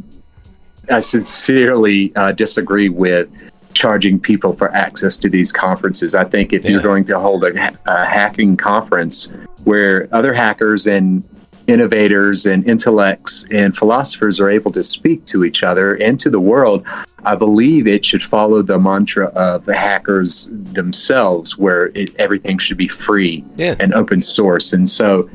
I 0.90 1.02
sincerely 1.02 2.16
uh, 2.16 2.32
disagree 2.32 2.90
with 2.90 3.28
charging 3.74 4.20
people 4.20 4.52
for 4.54 4.72
access 4.74 5.18
to 5.20 5.30
these 5.30 5.52
conferences. 5.52 6.16
I 6.16 6.24
think 6.24 6.54
if 6.54 6.66
you're 6.66 6.82
going 6.82 7.06
to 7.06 7.20
hold 7.20 7.44
a, 7.44 7.72
a 7.86 8.06
hacking 8.06 8.58
conference 8.58 9.32
where 9.66 10.08
other 10.12 10.34
hackers 10.34 10.88
and 10.88 11.24
innovators 11.70 12.46
and 12.46 12.68
intellects 12.68 13.46
and 13.52 13.76
philosophers 13.76 14.40
are 14.40 14.50
able 14.50 14.72
to 14.72 14.84
speak 14.84 15.26
to 15.26 15.44
each 15.44 15.64
other 15.64 15.94
and 15.96 16.20
to 16.20 16.30
the 16.30 16.40
world, 16.40 16.86
I 17.26 17.36
believe 17.36 17.88
it 17.88 18.04
should 18.04 18.24
follow 18.24 18.62
the 18.62 18.80
mantra 18.80 19.28
of 19.28 19.66
the 19.66 19.76
hackers 19.76 20.50
themselves, 20.52 21.58
where 21.58 21.88
it, 21.96 22.16
everything 22.18 22.58
should 22.58 22.78
be 22.78 22.88
free 22.88 23.44
Yeah. 23.58 23.76
and 23.80 23.94
open 23.94 24.22
source. 24.22 24.74
And 24.74 24.88
so, 24.90 25.30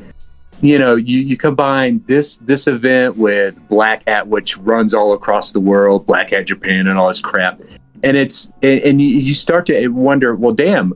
you 0.60 0.78
know, 0.78 0.96
you, 0.96 1.20
you 1.20 1.36
combine 1.36 2.02
this 2.06 2.38
this 2.38 2.66
event 2.66 3.16
with 3.16 3.54
Black 3.68 4.08
Hat, 4.08 4.26
which 4.28 4.56
runs 4.58 4.94
all 4.94 5.12
across 5.12 5.52
the 5.52 5.60
world, 5.60 6.06
Black 6.06 6.30
Hat 6.30 6.46
Japan, 6.46 6.86
and 6.88 6.98
all 6.98 7.08
this 7.08 7.20
crap, 7.20 7.60
and 8.02 8.16
it's 8.16 8.52
and, 8.62 8.80
and 8.80 9.02
you, 9.02 9.08
you 9.08 9.34
start 9.34 9.66
to 9.66 9.88
wonder, 9.88 10.34
well, 10.34 10.52
damn. 10.52 10.94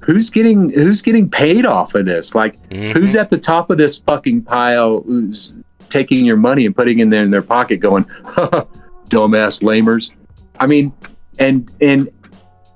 Who's 0.00 0.30
getting 0.30 0.68
who's 0.70 1.02
getting 1.02 1.28
paid 1.28 1.66
off 1.66 1.94
of 1.94 2.06
this? 2.06 2.34
Like, 2.34 2.56
Mhm. 2.70 2.92
who's 2.92 3.16
at 3.16 3.30
the 3.30 3.38
top 3.38 3.70
of 3.70 3.78
this 3.78 3.96
fucking 3.98 4.42
pile? 4.42 5.02
Who's 5.06 5.56
taking 5.88 6.24
your 6.24 6.36
money 6.36 6.64
and 6.66 6.74
putting 6.76 6.98
it 7.00 7.02
in, 7.02 7.12
in 7.12 7.30
their 7.30 7.42
pocket, 7.42 7.78
going, 7.78 8.04
"Dumbass 9.08 9.62
lamers." 9.62 10.12
I 10.60 10.66
mean, 10.66 10.92
and 11.38 11.68
and 11.80 12.08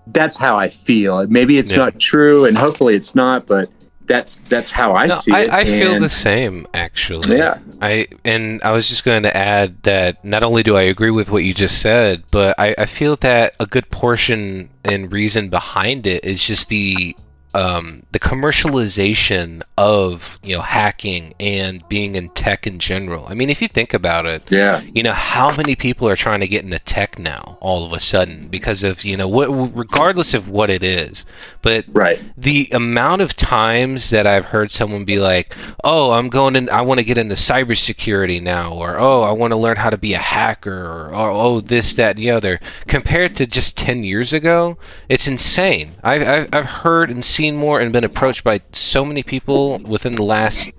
that's 0.09 0.37
how 0.37 0.57
I 0.57 0.69
feel. 0.69 1.27
Maybe 1.29 1.57
it's 1.59 1.73
Yeah. 1.73 1.79
not 1.79 1.99
true, 2.01 2.45
and 2.45 2.57
hopefully 2.59 2.95
it's 2.95 3.15
not, 3.15 3.47
but 3.47 3.71
that's 4.11 4.39
that's 4.39 4.73
how 4.73 4.93
I 4.95 5.07
No, 5.07 5.15
see 5.15 5.33
I, 5.33 5.41
it. 5.43 5.49
I 5.51 5.65
feel 5.65 5.93
and- 5.95 6.05
the 6.05 6.09
same 6.09 6.67
actually. 6.75 7.39
Yeah. 7.39 7.59
I 7.81 8.09
and 8.25 8.61
I 8.63 8.73
was 8.73 8.89
just 8.89 9.05
going 9.05 9.23
to 9.23 9.35
add 9.37 9.83
that 9.85 10.23
not 10.25 10.43
only 10.43 10.63
do 10.63 10.77
I 10.77 10.83
agree 10.83 11.11
with 11.13 11.31
what 11.31 11.45
you 11.45 11.55
just 11.55 11.81
said, 11.81 12.25
but 12.31 12.55
I, 12.59 12.75
I 12.77 12.87
feel 12.87 13.15
that 13.17 13.57
a 13.61 13.67
good 13.67 13.89
portion 13.91 14.69
and 14.85 15.11
reason 15.13 15.49
behind 15.49 16.07
it 16.07 16.25
is 16.25 16.45
just 16.45 16.69
the 16.69 17.17
um, 17.55 18.05
the 18.13 18.19
commercialization 18.19 19.63
of 19.77 20.39
you 20.43 20.57
know 20.57 20.63
hacking 20.63 21.35
and 21.41 21.87
being 21.89 22.15
in 22.15 22.29
tech 22.31 22.67
in 22.67 22.79
general. 22.79 23.27
I 23.29 23.35
mean, 23.35 23.51
if 23.51 23.61
you 23.63 23.69
think 23.69 23.95
about 23.95 24.27
it, 24.27 24.43
Yeah, 24.51 24.81
you 24.81 25.03
know 25.03 25.13
how 25.13 25.55
many 25.55 25.75
people 25.77 26.09
are 26.09 26.17
trying 26.17 26.41
to 26.41 26.49
get 26.49 26.65
into 26.65 26.79
tech 26.79 27.19
now 27.19 27.59
all 27.61 27.85
of 27.85 27.93
a 27.93 28.01
sudden 28.01 28.49
because 28.49 28.83
of 28.85 29.05
you 29.05 29.17
know 29.17 29.29
what 29.29 29.49
regardless 29.77 30.35
of 30.35 30.49
what 30.49 30.71
it 30.71 30.83
is 30.83 31.25
but 31.63 31.85
right. 31.89 32.21
the 32.37 32.69
amount 32.73 33.23
of 33.23 33.37
times 33.37 34.11
that 34.11 34.27
I've 34.27 34.47
heard 34.47 34.71
someone 34.71 35.05
be 35.05 35.19
like, 35.19 35.55
"Oh, 35.85 36.13
I'm 36.13 36.29
going 36.29 36.57
in. 36.57 36.69
I 36.71 36.81
want 36.83 36.99
to 36.99 37.05
get 37.05 37.19
into 37.19 37.35
cybersecurity 37.35 38.43
now," 38.43 38.73
or 38.73 38.99
"Oh, 38.99 39.23
I 39.23 39.33
want 39.33 39.53
to 39.53 39.57
learn 39.57 39.77
how 39.77 39.91
to 39.91 39.99
be 39.99 40.15
a 40.15 40.19
hacker," 40.19 40.73
or, 40.73 41.15
or 41.15 41.31
"Oh, 41.31 41.61
this, 41.61 41.95
that, 41.97 42.17
and 42.17 42.19
the 42.19 42.31
other," 42.31 42.61
compared 42.87 43.37
to 43.37 43.47
just 43.47 43.77
ten 43.77 44.05
years 44.05 44.33
ago, 44.33 44.79
it's 45.09 45.27
insane. 45.27 45.95
I've 46.03 46.27
I've, 46.27 46.49
I've 46.55 46.65
heard 46.67 47.11
and 47.11 47.25
seen 47.25 47.40
more 47.49 47.81
and 47.81 47.93
been 47.93 48.05
approached 48.05 48.45
by 48.45 48.61
so 48.73 49.05
many 49.05 49.23
people 49.23 49.79
within 49.81 50.15
the 50.15 50.23
last 50.23 50.71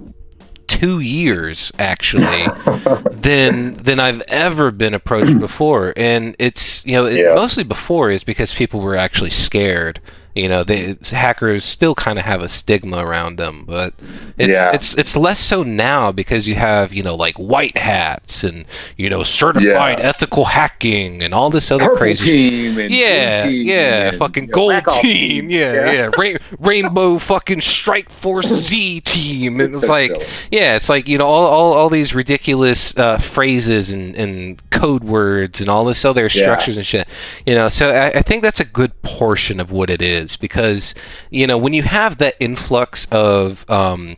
two 0.68 1.00
years 1.00 1.72
actually 1.80 2.46
than 3.12 3.74
than 3.74 4.00
I've 4.00 4.22
ever 4.28 4.72
been 4.72 4.94
approached 4.94 5.38
before 5.40 5.94
and 5.98 6.36
it's 6.40 6.86
you 6.86 6.94
know 6.94 7.06
it, 7.08 7.18
Yeah. 7.20 7.34
mostly 7.34 7.64
before 7.64 8.10
is 8.10 8.24
because 8.24 8.54
people 8.54 8.80
were 8.80 8.96
actually 8.96 9.32
scared 9.32 10.00
you 10.36 10.48
know 10.48 10.64
they 10.64 10.96
hackers 11.12 11.64
still 11.64 11.94
kind 11.96 12.18
of 12.20 12.26
have 12.26 12.42
a 12.42 12.48
stigma 12.50 13.06
around 13.06 13.38
them 13.38 13.64
but 13.68 13.94
it's 14.38 14.54
Yeah. 14.54 14.72
it's 14.74 14.96
it's 14.96 15.16
less 15.18 15.40
so 15.40 15.64
now 15.64 16.12
because 16.12 16.48
you 16.48 16.56
have 16.56 16.94
you 16.94 17.04
know 17.04 17.16
like 17.16 17.36
white 17.38 17.78
hats 17.78 18.44
and 18.44 18.66
you 18.98 19.10
know 19.10 19.24
certified 19.24 20.00
Yeah. 20.00 20.08
ethical 20.10 20.46
hacking 20.46 21.22
and 21.22 21.34
all 21.34 21.50
this 21.50 21.72
other 21.72 21.86
Purple 21.86 21.98
crazy 21.98 22.32
team 22.32 22.78
and 22.80 22.92
yeah, 22.92 23.44
team 23.44 23.68
yeah, 23.68 24.08
and, 24.10 24.18
fucking 24.18 24.48
gold 24.48 24.74
Ops 24.74 25.00
team, 25.02 25.50
yeah, 25.50 25.92
yeah, 25.92 26.10
Ra- 26.18 26.38
rainbow 26.60 27.18
fucking 27.18 27.62
strike 27.62 28.10
force 28.10 28.48
Z 28.48 29.02
team. 29.02 29.60
And 29.60 29.70
It's 29.70 29.78
it's 29.80 29.88
so 29.88 29.92
like, 29.92 30.16
silly. 30.16 30.26
yeah, 30.52 30.76
it's 30.76 30.90
like 30.90 31.08
you 31.08 31.18
know 31.18 31.26
all, 31.26 31.46
all, 31.46 31.74
all 31.74 31.90
these 31.90 32.14
ridiculous 32.16 32.96
uh, 32.98 33.18
phrases 33.18 33.92
and, 33.92 34.16
and 34.16 34.62
code 34.70 35.04
words 35.04 35.60
and 35.60 35.70
all 35.70 35.84
this 35.86 36.06
other 36.06 36.24
Yeah. 36.24 36.30
structures 36.44 36.78
and 36.78 36.86
shit. 36.86 37.08
You 37.46 37.56
know, 37.56 37.68
so 37.68 37.92
I, 37.92 38.20
I 38.20 38.22
think 38.22 38.44
that's 38.44 38.60
a 38.60 38.66
good 38.66 39.00
portion 39.02 39.60
of 39.60 39.72
what 39.72 39.90
it 39.90 40.02
is 40.02 40.21
because 40.38 40.94
you 41.30 41.46
know 41.48 41.58
when 41.58 41.74
you 41.74 41.84
have 41.84 42.18
that 42.18 42.36
influx 42.40 43.08
of 43.12 43.70
um, 43.70 44.18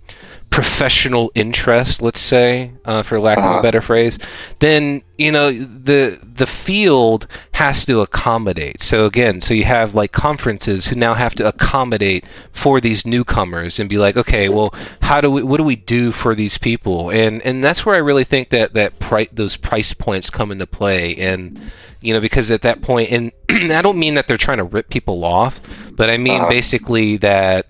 professional 0.50 1.32
interest, 1.34 2.00
let's 2.02 2.20
say, 2.20 2.72
uh, 2.86 3.02
for 3.02 3.20
lack 3.20 3.38
of 3.40 3.44
a 3.44 3.48
Uh-huh. 3.48 3.62
better 3.62 3.82
phrase, 3.82 4.20
then 4.60 5.02
you 5.18 5.32
know 5.32 5.52
the 5.52 6.20
the 6.22 6.46
field 6.46 7.26
has 7.54 7.86
to 7.86 8.02
accommodate. 8.02 8.82
So 8.82 9.06
again, 9.06 9.42
so 9.42 9.54
you 9.54 9.64
have 9.66 9.96
like 9.96 10.12
conferences 10.12 10.88
who 10.88 10.96
now 10.96 11.14
have 11.16 11.34
to 11.36 11.48
accommodate 11.48 12.26
for 12.52 12.80
these 12.80 13.06
newcomers 13.06 13.80
and 13.80 13.90
be 13.90 13.98
like, 13.98 14.16
okay, 14.18 14.48
well, 14.50 14.74
how 15.02 15.22
do 15.22 15.30
we, 15.32 15.42
what 15.44 15.58
do 15.58 15.64
we 15.64 15.76
do 15.76 16.12
for 16.12 16.36
these 16.36 16.58
people? 16.60 17.10
And 17.10 17.42
and 17.42 17.64
that's 17.64 17.86
where 17.86 17.96
I 17.96 18.00
really 18.00 18.24
think 18.26 18.50
that 18.50 18.74
that 18.76 19.00
pri- 19.00 19.30
those 19.32 19.56
price 19.58 19.94
points 19.94 20.30
come 20.30 20.52
into 20.52 20.68
play. 20.68 21.16
And 21.16 21.60
you 22.04 22.14
know, 22.14 22.20
because 22.22 22.52
at 22.52 22.62
that 22.64 22.82
point, 22.82 23.12
and 23.12 23.32
I 23.72 23.82
don't 23.82 23.98
mean 23.98 24.16
that 24.16 24.28
they're 24.28 24.38
trying 24.38 24.58
to 24.60 24.64
rip 24.64 24.90
people 24.90 25.24
off, 25.24 25.62
but 25.92 26.10
I 26.10 26.18
mean 26.18 26.42
Uh-huh. 26.42 26.50
basically 26.50 27.18
that 27.18 27.68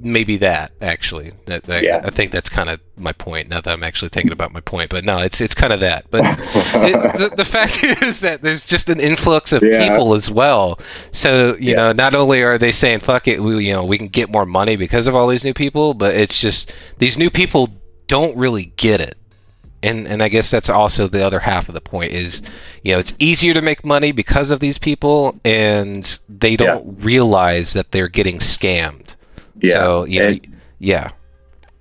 maybe 0.00 0.36
that 0.36 0.70
actually 0.80 1.32
that, 1.46 1.64
that 1.64 1.82
Yeah. 1.82 2.00
I 2.04 2.10
think 2.10 2.30
that's 2.30 2.48
kind 2.48 2.68
of 2.70 2.78
my 2.96 3.10
point 3.10 3.48
now 3.48 3.60
that 3.60 3.72
I'm 3.72 3.82
actually 3.82 4.10
thinking 4.10 4.30
about 4.30 4.52
my 4.52 4.60
point 4.60 4.90
but 4.90 5.04
no 5.04 5.18
it's 5.18 5.40
it's 5.40 5.54
kind 5.54 5.72
of 5.72 5.80
that 5.80 6.06
but 6.12 6.20
it, 6.24 7.18
the, 7.18 7.32
the 7.36 7.44
fact 7.44 7.82
is 8.02 8.20
that 8.20 8.42
there's 8.42 8.64
just 8.64 8.88
an 8.90 9.00
influx 9.00 9.50
of 9.52 9.60
Yeah. 9.60 9.88
people 9.88 10.14
as 10.14 10.30
well 10.30 10.78
so 11.10 11.56
you 11.56 11.70
Yeah. 11.70 11.76
know 11.76 11.92
not 11.92 12.14
only 12.14 12.42
are 12.42 12.58
they 12.58 12.70
saying 12.70 13.00
fuck 13.00 13.26
it 13.26 13.42
we 13.42 13.64
you 13.66 13.72
know 13.72 13.84
we 13.84 13.98
can 13.98 14.06
get 14.06 14.30
more 14.30 14.46
money 14.46 14.76
because 14.76 15.08
of 15.08 15.16
all 15.16 15.26
these 15.26 15.42
new 15.44 15.54
people 15.54 15.94
but 15.94 16.14
it's 16.14 16.40
just 16.40 16.72
these 16.98 17.18
new 17.18 17.28
people 17.30 17.68
don't 18.06 18.36
really 18.36 18.66
get 18.76 19.00
it 19.00 19.16
and 19.82 20.06
and 20.08 20.22
I 20.22 20.28
guess 20.28 20.50
that's 20.50 20.68
also 20.70 21.06
the 21.08 21.24
other 21.24 21.40
half 21.40 21.68
of 21.68 21.74
the 21.74 21.80
point 21.80 22.12
is 22.12 22.42
you 22.82 22.92
know 22.92 22.98
it's 22.98 23.14
easier 23.18 23.54
to 23.54 23.62
make 23.62 23.84
money 23.84 24.12
because 24.12 24.50
of 24.50 24.60
these 24.60 24.78
people 24.78 25.38
and 25.44 26.18
they 26.28 26.56
don't 26.56 27.02
realize 27.02 27.72
that 27.74 27.90
they're 27.92 28.08
getting 28.08 28.38
scammed 28.38 29.16
Yeah, 29.60 29.74
so 29.74 30.04
you 30.04 30.20
know, 30.20 30.26
and- 30.28 30.56
yeah 30.78 31.10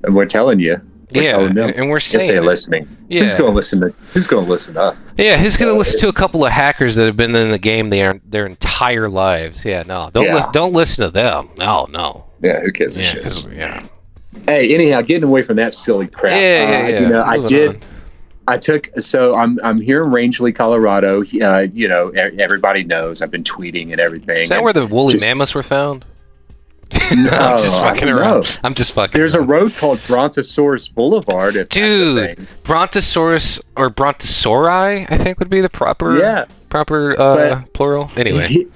And 0.03 0.15
we're 0.15 0.25
telling 0.27 0.59
you, 0.59 0.79
We're 1.13 1.23
yeah, 1.23 1.31
telling 1.31 1.53
them 1.55 1.71
and 1.75 1.89
we're 1.89 1.99
saying 1.99 2.29
if 2.29 2.33
they're 2.35 2.41
listening. 2.43 2.87
Yeah. 3.09 3.21
Who's 3.21 3.35
going 3.35 3.49
to 3.51 3.55
listen 3.55 3.79
to? 3.81 3.89
Who's 4.13 4.27
going 4.27 4.45
to 4.45 4.51
listen 4.51 4.75
up? 4.77 4.95
Yeah, 5.17 5.37
who's 5.37 5.55
gonna 5.55 5.71
Uh, 5.71 5.77
listen 5.77 5.99
to 6.01 6.07
a 6.09 6.13
couple 6.13 6.45
of 6.45 6.51
hackers 6.51 6.95
that 6.97 7.05
have 7.05 7.15
been 7.15 7.33
in 7.35 7.51
the 7.51 7.57
game 7.57 7.89
their 7.89 8.19
their 8.29 8.45
entire 8.45 9.07
lives? 9.09 9.63
Yeah, 9.65 9.83
no, 9.87 10.09
don't 10.13 10.25
Yeah. 10.25 10.35
listen. 10.35 10.51
Don't 10.51 10.73
listen 10.73 11.05
to 11.05 11.11
them. 11.11 11.49
No, 11.57 11.87
no. 11.89 12.25
Yeah, 12.43 12.59
who 12.59 12.71
cares? 12.71 12.95
Yeah, 12.97 13.15
yeah. 13.55 13.83
Hey, 14.45 14.73
anyhow, 14.73 15.01
getting 15.01 15.23
away 15.23 15.43
from 15.43 15.55
that 15.57 15.73
silly 15.73 16.07
crap. 16.07 16.33
Yeah, 16.33 16.39
yeah, 16.39 16.77
uh, 16.85 16.89
yeah. 16.89 16.99
You 17.01 17.07
know, 17.09 17.23
I 17.23 17.43
did. 17.45 17.69
on. 17.75 17.81
I 18.49 18.57
took 18.57 18.89
so 18.99 19.33
I'm 19.35 19.59
I'm 19.61 19.81
here 19.81 20.03
in 20.05 20.09
Rangely, 20.11 20.55
Colorado. 20.55 21.21
Uh, 21.41 21.67
you 21.73 21.87
know, 21.89 22.07
everybody 22.09 22.83
knows 22.83 23.21
I've 23.21 23.31
been 23.31 23.43
tweeting 23.43 23.91
and 23.91 23.99
everything. 23.99 24.37
Is 24.43 24.49
that 24.49 24.63
where 24.63 24.71
the 24.73 24.85
woolly 24.87 25.13
just- 25.15 25.25
mammoths 25.25 25.53
were 25.53 25.63
found? 25.63 26.05
No, 27.13 27.29
I'm 27.31 27.57
just 27.59 27.81
fucking 27.81 28.07
around. 28.07 28.43
know. 28.45 28.49
I'm 28.63 28.73
just 28.73 28.93
fucking. 28.93 29.19
There's 29.19 29.33
a 29.35 29.41
road 29.41 29.75
called 29.75 29.99
Brontosaurus 30.07 30.87
Boulevard. 30.87 31.57
If 31.57 31.67
dude. 31.67 32.47
Brontosaurus 32.63 33.59
or 33.75 33.89
Brontosauri, 33.89 35.05
I 35.11 35.17
think 35.17 35.37
would 35.39 35.49
be 35.49 35.59
the 35.59 35.67
proper 35.69 36.17
Yeah. 36.17 36.45
proper 36.69 37.11
uh, 37.19 37.55
But- 37.59 37.73
plural. 37.73 38.09
Anyway, 38.15 38.67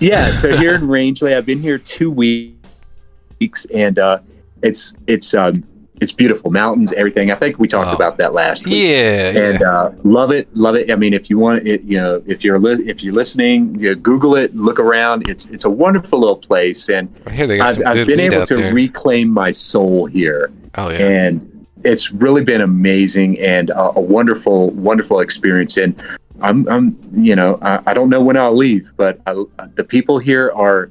yeah. 0.00 0.32
So 0.32 0.56
here 0.56 0.74
in 0.76 0.82
Rangely, 0.88 1.36
I've 1.36 1.44
been 1.44 1.60
here 1.60 1.76
two 1.76 2.10
weeks, 2.10 3.66
and 3.66 3.98
uh, 3.98 4.20
it's 4.62 4.96
it's 5.06 5.34
um, 5.34 5.64
it's 6.00 6.12
beautiful 6.12 6.50
mountains, 6.52 6.92
everything. 6.92 7.30
I 7.30 7.34
think 7.34 7.58
we 7.58 7.66
talked 7.66 7.90
Oh. 7.90 7.96
about 7.96 8.18
that 8.18 8.32
last 8.32 8.64
week. 8.64 8.74
yeah, 8.86 9.30
and 9.30 9.60
yeah. 9.60 9.68
uh, 9.68 9.94
love 10.04 10.30
it, 10.30 10.54
love 10.56 10.76
it. 10.76 10.90
I 10.92 10.94
mean, 10.96 11.12
if 11.12 11.28
you 11.28 11.38
want 11.38 11.66
it, 11.66 11.82
you 11.82 11.98
know, 11.98 12.22
if 12.26 12.44
you're 12.44 12.58
li- 12.58 12.84
if 12.88 13.02
you're 13.02 13.14
listening, 13.14 13.74
you 13.80 13.90
know, 13.90 13.94
Google 14.00 14.36
it, 14.36 14.54
look 14.54 14.78
around. 14.78 15.28
It's 15.28 15.46
it's 15.50 15.64
a 15.64 15.70
wonderful 15.70 16.20
little 16.20 16.36
place, 16.36 16.88
and 16.88 17.08
I 17.26 17.30
hear 17.30 17.46
they 17.46 17.58
got 17.58 17.78
I've, 17.78 17.86
I've 17.98 18.06
been 18.06 18.20
able 18.20 18.46
to 18.46 18.56
there. 18.56 18.72
reclaim 18.72 19.28
my 19.28 19.50
soul 19.50 20.06
here, 20.06 20.50
oh 20.76 20.90
yeah, 20.90 20.98
and 20.98 21.66
it's 21.84 22.10
really 22.12 22.42
been 22.44 22.60
amazing 22.60 23.38
and 23.40 23.70
a, 23.70 23.96
a 23.96 24.00
wonderful, 24.00 24.70
wonderful 24.70 25.20
experience. 25.20 25.76
And 25.76 25.94
I'm, 26.40 26.68
I'm, 26.68 26.98
you 27.14 27.36
know, 27.36 27.56
I, 27.62 27.80
I 27.86 27.94
don't 27.94 28.08
know 28.08 28.20
when 28.20 28.36
I'll 28.36 28.56
leave, 28.56 28.90
but 28.96 29.20
I, 29.28 29.44
the 29.76 29.84
people 29.84 30.18
here 30.18 30.50
are, 30.56 30.90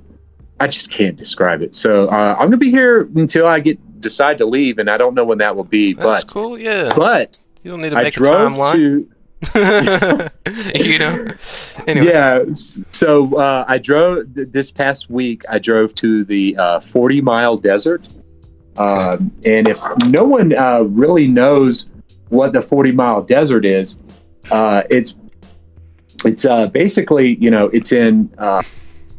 I 0.60 0.68
just 0.68 0.90
can't 0.92 1.16
describe 1.16 1.62
it. 1.62 1.76
So 1.76 2.08
uh, 2.08 2.36
I'm 2.38 2.46
gonna 2.48 2.58
be 2.58 2.72
here 2.72 3.02
until 3.16 3.46
I 3.48 3.60
get 3.60 3.78
decide 4.02 4.38
to 4.40 4.46
leave, 4.46 4.78
and 4.80 4.90
I 4.90 4.98
don't 4.98 5.14
know 5.16 5.24
when 5.26 5.38
that 5.40 5.56
will 5.56 5.64
be, 5.64 5.94
that's 5.94 6.24
but. 6.24 6.34
cool. 6.34 6.58
Yeah, 6.60 6.92
But 6.96 7.40
you 7.64 7.72
don't 7.72 7.82
need 7.82 7.90
to 7.92 7.98
I 7.98 8.04
make 8.04 8.14
a 8.16 8.18
drove 8.18 8.52
timeline. 8.54 8.74
to 8.74 9.10
you 10.76 10.98
know. 11.00 11.28
Anyway. 11.86 12.08
Yeah. 12.08 12.44
So 12.92 13.36
uh, 13.38 13.66
I 13.68 13.78
drove 13.78 14.34
th- 14.34 14.50
this 14.52 14.72
past 14.72 15.10
week. 15.10 15.44
I 15.50 15.60
drove 15.60 15.94
to 15.96 16.24
the 16.24 16.58
uh, 16.58 16.80
40 16.80 17.22
mile 17.22 17.58
desert. 17.58 18.08
Um, 18.78 19.32
and 19.46 19.68
if 19.68 19.80
no 20.08 20.24
one 20.24 20.56
uh, 20.56 20.82
really 20.82 21.28
knows 21.28 21.88
what 22.30 22.54
the 22.54 22.62
40 22.62 22.92
mile 22.94 23.22
desert 23.22 23.66
is, 23.66 24.00
uh, 24.52 24.84
it's 24.90 25.16
it's 26.26 26.46
uh, 26.46 26.68
basically 26.68 27.36
you 27.36 27.52
know 27.52 27.66
it's 27.68 27.92
in 27.92 28.32
uh, 28.38 28.62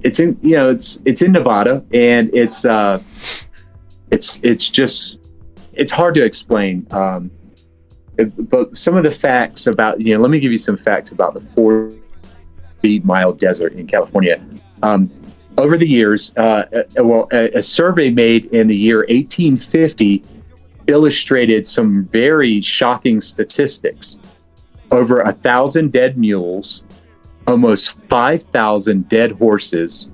it's 0.03 0.21
in 0.21 0.39
you 0.43 0.57
know 0.57 0.71
it's 0.71 1.03
it's 1.05 1.23
in 1.23 1.33
Nevada 1.33 1.85
and 1.93 2.31
it's 2.35 2.65
uh, 2.65 3.03
it's 4.11 4.39
it's 4.43 4.71
just 4.71 5.19
it's 5.73 5.93
hard 5.93 6.15
to 6.15 6.25
explain. 6.25 6.87
Um, 6.91 7.31
it- 8.17 8.51
but 8.51 8.77
some 8.77 8.97
of 8.97 9.05
the 9.05 9.11
facts 9.11 9.67
about 9.67 10.01
you 10.01 10.15
know 10.15 10.21
let 10.21 10.31
me 10.31 10.41
give 10.41 10.53
you 10.53 10.59
some 10.59 10.77
facts 10.77 11.13
about 11.13 11.35
the 11.35 11.41
40 11.41 13.01
mile 13.05 13.33
desert 13.33 13.73
in 13.75 13.87
California. 13.87 14.45
Um, 14.83 15.11
over 15.57 15.77
the 15.77 15.87
years, 15.89 16.33
uh, 16.37 16.41
uh, 16.99 17.05
well, 17.05 17.27
a, 17.33 17.51
a 17.59 17.63
survey 17.63 18.11
made 18.11 18.47
in 18.47 18.69
the 18.69 18.77
year 18.77 18.99
1850 18.99 20.23
illustrated 20.87 21.67
some 21.67 22.05
very 22.07 22.61
shocking 22.61 23.21
statistics. 23.21 24.19
Over 24.93 25.21
a 25.21 25.33
thousand 25.33 25.93
dead 25.93 26.17
mules, 26.17 26.85
almost 27.49 27.99
5,000 28.09 29.09
dead 29.09 29.33
horses, 29.33 30.11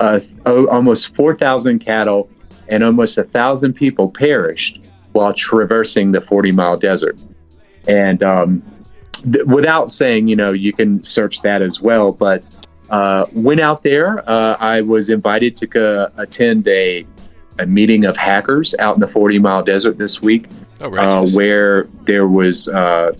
uh, 0.00 0.20
o- 0.46 0.66
almost 0.68 1.14
4,000 1.14 1.78
cattle, 1.78 2.28
and 2.68 2.82
almost 2.82 3.18
a 3.18 3.24
thousand 3.24 3.74
people 3.74 4.08
perished 4.10 4.80
while 5.12 5.32
traversing 5.32 6.12
the 6.12 6.20
40 6.20 6.52
mile 6.52 6.76
desert. 6.76 7.18
And 7.86 8.22
um, 8.22 8.62
th- 9.30 9.44
without 9.46 9.90
saying, 9.90 10.28
you 10.28 10.36
know, 10.36 10.52
you 10.52 10.72
can 10.72 11.02
search 11.02 11.42
that 11.42 11.62
as 11.62 11.80
well, 11.80 12.12
but 12.12 12.44
uh, 12.90 13.26
went 13.32 13.60
out 13.60 13.82
there. 13.82 14.28
Uh, 14.28 14.56
I 14.58 14.80
was 14.80 15.08
invited 15.10 15.56
to 15.58 15.66
go 15.66 16.08
attend 16.16 16.66
a, 16.68 17.06
a 17.58 17.66
meeting 17.66 18.04
of 18.04 18.16
hackers 18.16 18.74
out 18.78 18.94
in 18.94 19.00
the 19.00 19.08
40 19.08 19.38
mile 19.38 19.62
desert 19.62 19.98
this 19.98 20.20
week, 20.22 20.46
Oh, 20.80 20.90
uh, 20.96 21.26
where 21.28 21.84
there 22.04 22.26
was, 22.26 22.68
uh, 22.68 23.12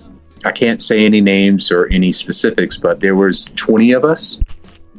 I 0.44 0.52
can't 0.52 0.81
say 0.81 1.05
any 1.05 1.20
names 1.20 1.70
or 1.70 1.87
any 1.87 2.12
specifics, 2.12 2.76
but 2.76 3.00
there 3.00 3.14
was 3.14 3.50
20 3.50 3.92
of 3.92 4.05
us. 4.05 4.40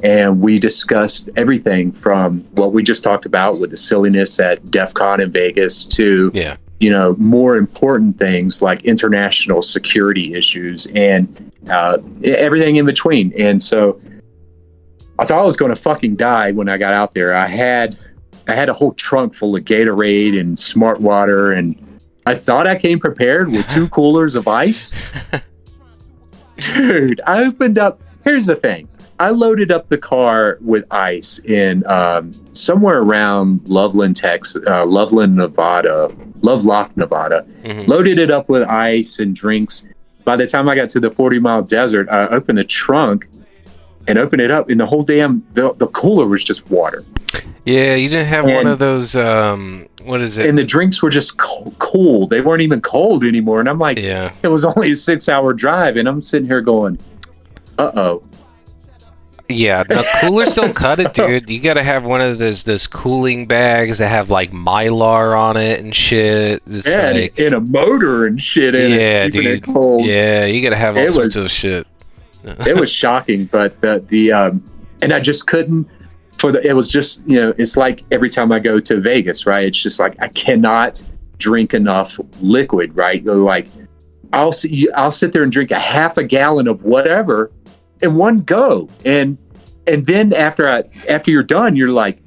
And 0.02 0.40
we 0.40 0.58
discussed 0.58 1.30
everything 1.36 1.92
from 1.92 2.42
what 2.52 2.72
we 2.72 2.82
just 2.82 3.04
talked 3.04 3.26
about 3.26 3.58
with 3.58 3.70
the 3.70 3.76
silliness 3.76 4.38
at 4.38 4.70
DEF 4.70 4.92
CON 4.94 5.20
in 5.20 5.30
Vegas 5.30 5.86
to 5.86 6.30
yeah. 6.34 6.56
you 6.80 6.90
know 6.90 7.14
more 7.16 7.56
important 7.56 8.18
things 8.18 8.60
like 8.60 8.84
international 8.84 9.62
security 9.62 10.34
issues 10.34 10.86
and 10.94 11.52
uh, 11.70 11.98
everything 12.22 12.76
in 12.76 12.84
between 12.84 13.32
and 13.40 13.62
so 13.62 13.98
i 15.18 15.24
thought 15.24 15.38
i 15.38 15.44
was 15.44 15.56
going 15.56 15.70
to 15.70 15.76
fucking 15.76 16.16
die 16.16 16.50
when 16.50 16.68
i 16.68 16.76
got 16.76 16.92
out 16.92 17.14
there 17.14 17.34
i 17.34 17.46
had 17.46 17.96
i 18.48 18.54
had 18.54 18.68
a 18.68 18.74
whole 18.74 18.92
trunk 18.92 19.32
full 19.32 19.56
of 19.56 19.64
gatorade 19.64 20.38
and 20.38 20.58
smart 20.58 21.00
water 21.00 21.52
and 21.52 21.93
i 22.26 22.34
thought 22.34 22.66
i 22.66 22.76
came 22.76 22.98
prepared 22.98 23.48
with 23.48 23.66
two 23.68 23.88
coolers 23.96 24.34
of 24.34 24.46
ice. 24.48 24.94
Dude 26.58 27.20
i 27.26 27.44
opened 27.44 27.78
up 27.78 28.00
here's 28.24 28.46
the 28.46 28.56
thing. 28.56 28.88
I 29.18 29.30
loaded 29.30 29.70
up 29.70 29.88
the 29.88 29.98
car 29.98 30.58
with 30.60 30.84
ice 30.92 31.38
in 31.44 31.86
um, 31.86 32.32
somewhere 32.52 33.00
around 33.00 33.68
loveland 33.68 34.16
texas 34.16 34.64
uh, 34.66 34.84
loveland 34.84 35.36
nevada 35.36 36.10
lovelock 36.42 36.96
nevada. 36.96 37.44
Mhm. 37.64 37.86
loaded 37.86 38.18
it 38.18 38.30
up 38.30 38.48
with 38.48 38.62
ice 38.68 39.18
and 39.18 39.34
drinks. 39.34 39.84
By 40.24 40.36
the 40.36 40.46
time 40.46 40.68
i 40.68 40.74
got 40.74 40.88
to 40.90 41.00
the 41.00 41.10
40 41.10 41.38
mile 41.40 41.62
desert 41.62 42.08
i 42.10 42.26
opened 42.28 42.58
the 42.58 42.64
trunk 42.64 43.28
and 44.06 44.18
opened 44.18 44.42
it 44.42 44.50
up 44.50 44.68
and 44.68 44.78
the 44.80 44.86
whole 44.86 45.02
damn 45.02 45.44
the, 45.54 45.72
the 45.74 45.86
cooler 45.88 46.26
was 46.26 46.44
just 46.44 46.70
water 46.70 47.04
Yeah, 47.64 47.94
you 47.94 48.08
didn't 48.08 48.26
have 48.26 48.44
one 48.44 48.66
of 48.66 48.78
those. 48.78 49.16
Um, 49.16 49.88
what 50.02 50.20
is 50.20 50.36
it? 50.36 50.46
and 50.46 50.58
the 50.58 50.64
drinks 50.64 51.02
were 51.02 51.08
just 51.10 51.38
co- 51.38 51.72
cool 51.78 52.26
they 52.26 52.40
weren't 52.42 52.60
even 52.60 52.80
cold 52.82 53.24
anymore 53.24 53.58
and 53.60 53.68
i'm 53.70 53.78
like 53.78 53.98
yeah. 53.98 54.32
it 54.42 54.48
was 54.48 54.64
only 54.66 54.90
a 54.90 54.94
six 54.94 55.28
hour 55.30 55.54
drive 55.54 55.96
and 55.96 56.06
i'm 56.06 56.20
sitting 56.20 56.46
here 56.46 56.60
going 56.60 56.98
uh-oh 57.78 58.22
Yeah, 59.48 59.82
the 59.84 60.06
coolers 60.20 60.54
don't 60.54 60.74
cut 60.74 60.98
it, 61.00 61.12
dude. 61.12 61.50
You 61.50 61.60
gotta 61.60 61.82
have 61.82 62.04
one 62.06 62.20
of 62.22 62.38
those 62.38 62.64
those 62.64 62.86
cooling 62.86 63.46
bags 63.46 63.98
that 63.98 64.08
have 64.08 64.30
like 64.30 64.52
mylar 64.52 65.38
on 65.38 65.56
it 65.58 65.80
and 65.80 65.94
shit. 65.94 66.62
It's 66.66 66.88
yeah, 66.88 67.08
and- 67.10 67.20
like, 67.20 67.38
and 67.38 67.54
a 67.54 67.60
motor 67.60 68.24
and 68.26 68.40
shit 68.40 68.74
in 68.74 68.92
Yeah, 68.98 69.28
dude. 69.28 69.46
it 69.46 69.64
cold. 69.64 70.06
yeah, 70.06 70.46
you 70.46 70.62
gotta 70.62 70.76
have 70.76 70.96
all 70.96 71.02
It 71.04 71.10
sorts 71.12 71.36
was- 71.36 71.44
of 71.44 71.50
shit. 71.50 71.86
it 72.66 72.78
was 72.78 72.90
shocking 72.90 73.46
but 73.46 73.80
the 73.80 74.04
the 74.08 74.30
um 74.32 74.62
and 75.02 75.12
i 75.12 75.18
just 75.20 75.46
couldn't 75.46 75.88
for 76.38 76.52
the 76.52 76.66
it 76.66 76.74
was 76.74 76.90
just 76.90 77.26
you 77.28 77.36
know 77.40 77.54
it's 77.58 77.76
like 77.76 78.04
every 78.10 78.28
time 78.28 78.52
i 78.52 78.58
go 78.58 78.78
to 78.80 79.00
vegas 79.00 79.46
right 79.46 79.64
it's 79.64 79.80
just 79.82 79.98
like 79.98 80.14
i 80.20 80.28
cannot 80.28 81.02
drink 81.38 81.74
enough 81.74 82.18
liquid 82.40 82.94
right? 82.96 83.24
Like 83.24 83.66
i'll 84.32 84.52
see 84.52 84.88
i'll 84.94 85.10
sit 85.10 85.32
there 85.32 85.42
and 85.42 85.50
drink 85.52 85.70
a 85.72 85.78
half 85.78 86.16
a 86.16 86.24
gallon 86.24 86.68
of 86.68 86.82
whatever 86.84 87.50
in 88.02 88.14
one 88.14 88.40
go. 88.40 88.88
And 89.04 89.38
and 89.86 90.06
then 90.06 90.32
after 90.32 90.68
i 90.68 90.84
after 91.08 91.30
you're 91.30 91.42
done 91.42 91.76
you're 91.76 91.90
like 91.90 92.18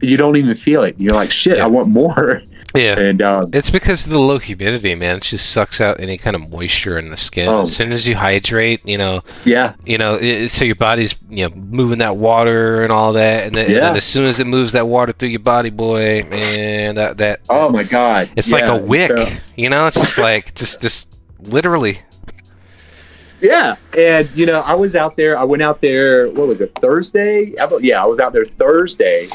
you 0.00 0.16
don't 0.16 0.36
even 0.36 0.54
feel 0.54 0.82
it. 0.84 0.94
You're 0.98 1.14
like 1.14 1.30
shit 1.30 1.56
Yeah. 1.56 1.64
i 1.64 1.66
want 1.66 1.88
more 1.88 2.42
Yeah. 2.76 2.98
and 2.98 3.22
um 3.22 3.50
It's 3.52 3.70
because 3.70 4.04
of 4.06 4.12
the 4.12 4.18
low 4.18 4.38
humidity, 4.38 4.94
man. 4.94 5.16
It 5.16 5.22
just 5.22 5.50
sucks 5.50 5.80
out 5.80 5.98
any 6.00 6.18
kind 6.18 6.36
of 6.36 6.50
moisture 6.50 6.98
in 6.98 7.10
the 7.10 7.16
skin. 7.16 7.48
Oh. 7.48 7.60
As 7.60 7.74
soon 7.74 7.92
as 7.92 8.06
you 8.06 8.16
hydrate, 8.16 8.86
you 8.86 8.98
know, 8.98 9.22
yeah 9.44 9.74
you 9.84 9.98
know, 9.98 10.14
it, 10.14 10.48
so 10.50 10.64
your 10.64 10.74
body's 10.76 11.14
you 11.28 11.48
know 11.48 11.54
moving 11.54 11.98
that 11.98 12.16
water 12.16 12.82
and 12.82 12.92
all 12.92 13.12
that, 13.14 13.46
and 13.46 13.54
then, 13.54 13.66
and 13.66 13.74
then 13.76 13.96
as 13.96 14.04
soon 14.04 14.26
as 14.26 14.40
it 14.40 14.46
moves 14.46 14.72
that 14.72 14.86
water 14.86 15.12
through 15.12 15.30
your 15.30 15.40
body, 15.40 15.70
boy, 15.70 16.22
man, 16.30 16.94
that 16.96 17.18
that 17.18 17.40
oh 17.48 17.68
my 17.68 17.82
god 17.82 18.30
it's 18.36 18.52
like 18.52 18.64
a 18.64 18.76
wick. 18.76 19.10
so- 19.16 19.26
you 19.56 19.70
know, 19.70 19.86
it's 19.86 19.96
just 19.96 20.18
like 20.18 20.54
just 20.54 20.80
just 20.82 21.08
literally. 21.40 22.00
Yeah, 23.40 23.76
and 23.96 24.30
you 24.34 24.46
know, 24.46 24.60
I 24.60 24.74
was 24.74 24.96
out 24.96 25.16
there. 25.16 25.38
I 25.38 25.44
went 25.44 25.62
out 25.62 25.80
there. 25.82 26.30
What 26.30 26.48
was 26.48 26.60
it? 26.62 26.74
Thursday? 26.76 27.54
I 27.60 27.68
Yeah, 27.80 28.02
I 28.02 28.06
was 28.06 28.18
out 28.18 28.32
there 28.32 28.46
Thursday, 28.46 29.28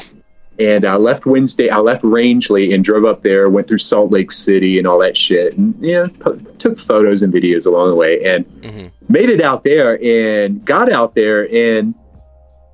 and 0.58 0.84
I 0.84 0.96
left 0.96 1.26
Wednesday. 1.26 1.70
I 1.70 1.78
left 1.78 2.02
Rangely 2.02 2.74
and 2.74 2.84
drove 2.84 3.04
up 3.04 3.22
there. 3.22 3.48
Went 3.48 3.66
through 3.68 3.78
Salt 3.78 4.10
Lake 4.10 4.30
City 4.30 4.78
and 4.78 4.86
all 4.86 4.98
that 5.00 5.16
shit, 5.16 5.56
and 5.56 5.74
yeah, 5.80 6.06
po- 6.20 6.36
took 6.58 6.78
photos 6.78 7.22
and 7.22 7.32
videos 7.32 7.66
along 7.66 7.88
the 7.88 7.94
way, 7.94 8.22
and 8.24 8.44
Mhm. 8.62 8.90
made 9.08 9.30
it 9.30 9.40
out 9.40 9.64
there 9.64 9.98
and 10.02 10.64
got 10.64 10.90
out 10.92 11.14
there, 11.14 11.48
and 11.54 11.94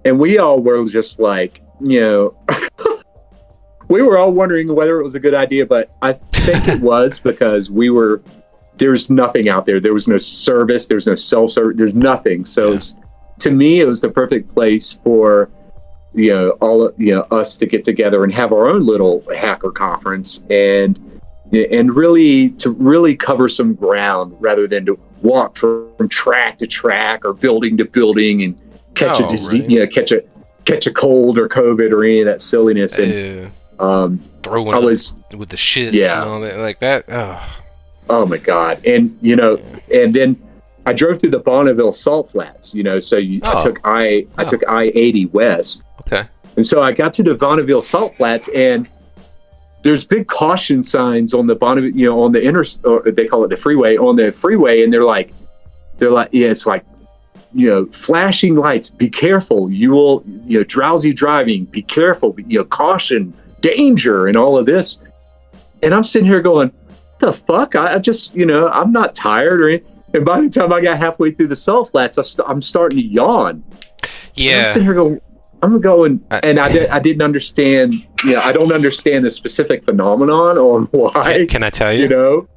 and 0.04 0.18
we 0.18 0.38
all 0.38 0.60
were 0.60 0.84
just 0.86 1.18
like, 1.20 1.60
you 1.80 2.00
know. 2.00 2.34
we 3.88 4.02
were 4.02 4.18
all 4.18 4.32
wondering 4.32 4.74
whether 4.74 5.00
it 5.00 5.02
was 5.02 5.14
a 5.14 5.20
good 5.20 5.34
idea, 5.34 5.64
but 5.64 5.90
I 6.02 6.12
think 6.12 6.68
it 6.68 6.80
was 6.82 7.18
because 7.18 7.70
we 7.70 7.90
were 7.90 8.22
there's 8.76 9.10
nothing 9.10 9.48
out 9.48 9.66
there. 9.66 9.80
There 9.80 9.92
was 9.94 10.06
no 10.06 10.18
service. 10.18 10.86
There's 10.86 11.06
no 11.06 11.14
self 11.16 11.50
service. 11.50 11.76
There's 11.76 11.94
nothing. 11.94 12.44
So 12.44 12.68
Yeah. 12.68 12.74
it's, 12.76 12.94
to 13.40 13.50
me, 13.50 13.80
it 13.80 13.86
was 13.86 14.00
the 14.00 14.08
perfect 14.08 14.54
place 14.54 14.92
for 14.92 15.50
you 16.14 16.30
know 16.32 16.50
all 16.60 16.92
you 16.96 17.14
know 17.14 17.22
us 17.30 17.56
to 17.58 17.66
get 17.66 17.84
together 17.84 18.24
and 18.24 18.32
have 18.32 18.52
our 18.52 18.68
own 18.68 18.86
little 18.86 19.22
hacker 19.36 19.70
conference 19.70 20.42
and 20.50 20.98
and 21.52 21.94
really 21.96 22.50
to 22.50 22.70
really 22.70 23.14
cover 23.16 23.48
some 23.48 23.74
ground 23.74 24.34
rather 24.38 24.66
than 24.66 24.84
to 24.86 24.98
walk 25.22 25.56
from, 25.56 25.88
from 25.96 26.08
track 26.08 26.58
to 26.58 26.66
track 26.66 27.24
or 27.24 27.32
building 27.32 27.76
to 27.76 27.84
building 27.84 28.42
and 28.42 28.60
catch 28.94 29.20
Oh, 29.20 29.24
a 29.26 29.28
disease, 29.28 29.60
right. 29.62 29.70
you 29.70 29.78
know, 29.80 29.86
catch 29.86 30.12
a 30.12 30.22
catch 30.64 30.86
a 30.86 30.92
cold 30.92 31.38
or 31.38 31.48
COVID 31.48 31.92
or 31.92 32.04
any 32.04 32.20
of 32.20 32.26
that 32.26 32.40
silliness. 32.40 32.98
And 32.98 33.12
Yeah. 33.12 33.48
um, 33.78 34.20
throwing 34.42 34.74
I 34.74 34.78
was 34.78 35.14
with 35.36 35.48
the 35.48 35.56
shit 35.56 35.94
Yeah. 35.94 36.20
and 36.22 36.30
all 36.30 36.40
that 36.40 36.58
like 36.58 36.78
that. 36.80 37.04
Oh, 37.08 37.54
Oh 38.10 38.24
my 38.26 38.38
god! 38.38 38.84
And 38.86 39.18
you 39.20 39.36
know, 39.36 39.58
and 39.92 40.14
then 40.14 40.36
I 40.86 40.92
drove 40.94 41.18
through 41.20 41.30
the 41.30 41.38
Bonneville 41.40 41.92
Salt 41.92 42.30
Flats. 42.32 42.74
You 42.74 42.82
know, 42.82 42.98
so 42.98 43.16
you, 43.18 43.38
Oh. 43.42 43.56
I 43.58 43.60
took 43.62 43.80
I 43.84 44.26
I 44.38 44.42
Oh. 44.42 44.44
took 44.44 44.62
I 44.68 44.90
eighty 44.94 45.26
west, 45.26 45.82
okay. 46.12 46.28
and 46.56 46.66
so 46.66 46.82
I 46.82 46.92
got 46.92 47.12
to 47.14 47.22
the 47.22 47.34
Bonneville 47.34 47.82
Salt 47.82 48.16
Flats, 48.16 48.48
and 48.48 48.88
there's 49.82 50.04
big 50.04 50.26
caution 50.26 50.82
signs 50.82 51.32
on 51.34 51.46
the 51.46 51.54
Bonneville, 51.54 51.90
you 51.90 52.06
know, 52.10 52.22
on 52.22 52.32
the 52.32 52.40
inter, 52.40 52.64
or 52.84 53.02
they 53.10 53.26
call 53.26 53.44
it 53.44 53.48
the 53.48 53.56
freeway, 53.56 53.96
on 53.96 54.16
the 54.16 54.32
freeway, 54.32 54.82
and 54.82 54.92
they're 54.92 55.04
like, 55.04 55.32
they're 55.98 56.10
like, 56.10 56.30
yeah, 56.32 56.48
it's 56.48 56.66
like, 56.66 56.84
you 57.54 57.66
know, 57.68 57.86
flashing 57.86 58.56
lights. 58.56 58.88
Be 58.88 59.08
careful. 59.08 59.70
You 59.70 59.92
will, 59.92 60.24
you 60.44 60.58
know, 60.58 60.64
drowsy 60.64 61.12
driving. 61.12 61.64
Be 61.64 61.82
careful. 61.82 62.34
You 62.38 62.58
know, 62.58 62.64
caution, 62.64 63.32
danger, 63.60 64.26
and 64.26 64.36
all 64.36 64.58
of 64.58 64.66
this. 64.66 64.98
And 65.82 65.94
I'm 65.94 66.04
sitting 66.04 66.28
here 66.28 66.40
going, 66.42 66.72
the 67.20 67.32
fuck? 67.32 67.74
I, 67.74 67.94
I 67.94 67.98
just, 67.98 68.34
you 68.34 68.46
know, 68.46 68.68
I'm 68.68 68.92
not 68.92 69.14
tired 69.14 69.60
or 69.60 69.68
anything. 69.70 69.92
And 70.14 70.24
by 70.24 70.40
the 70.40 70.48
time 70.48 70.72
I 70.72 70.80
got 70.80 70.98
halfway 70.98 71.30
through 71.32 71.48
the 71.48 71.56
salt 71.56 71.90
flats, 71.90 72.18
I 72.18 72.22
st- 72.22 72.48
I'm 72.48 72.62
starting 72.62 72.98
to 72.98 73.04
yawn. 73.04 73.50
And 73.50 73.62
I'm 74.02 74.10
Yeah. 74.34 74.66
sitting 74.68 74.84
here 74.84 74.94
going, 74.94 75.20
I'm 75.62 75.80
going, 75.80 76.24
and 76.30 76.58
I, 76.60 76.72
di- 76.72 76.86
I 76.88 76.98
didn't 77.00 77.22
understand, 77.22 77.94
you 78.24 78.32
know, 78.32 78.40
I 78.40 78.52
don't 78.52 78.72
understand 78.72 79.24
the 79.24 79.30
specific 79.30 79.84
phenomenon 79.84 80.56
on 80.58 80.82
why, 80.92 81.46
Can, 81.48 81.62
I 81.64 81.70
tell 81.70 81.92
you? 81.92 82.02
you 82.02 82.08
know. 82.08 82.48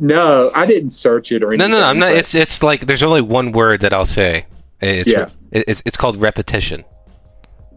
No, 0.00 0.50
I 0.54 0.64
didn't 0.66 0.88
search 0.90 1.32
it 1.32 1.42
or 1.44 1.52
anything. 1.52 1.70
no, 1.70 1.78
no. 1.80 1.84
I'm 1.84 1.98
not. 1.98 2.12
It's 2.12 2.34
it's 2.34 2.62
like 2.62 2.86
there's 2.86 3.02
only 3.02 3.20
one 3.20 3.52
word 3.52 3.80
that 3.80 3.92
I'll 3.92 4.06
say. 4.06 4.46
It's 4.80 5.06
Yeah. 5.10 5.28
it's, 5.52 5.82
it's 5.84 5.98
called 5.98 6.16
repetition. 6.16 6.82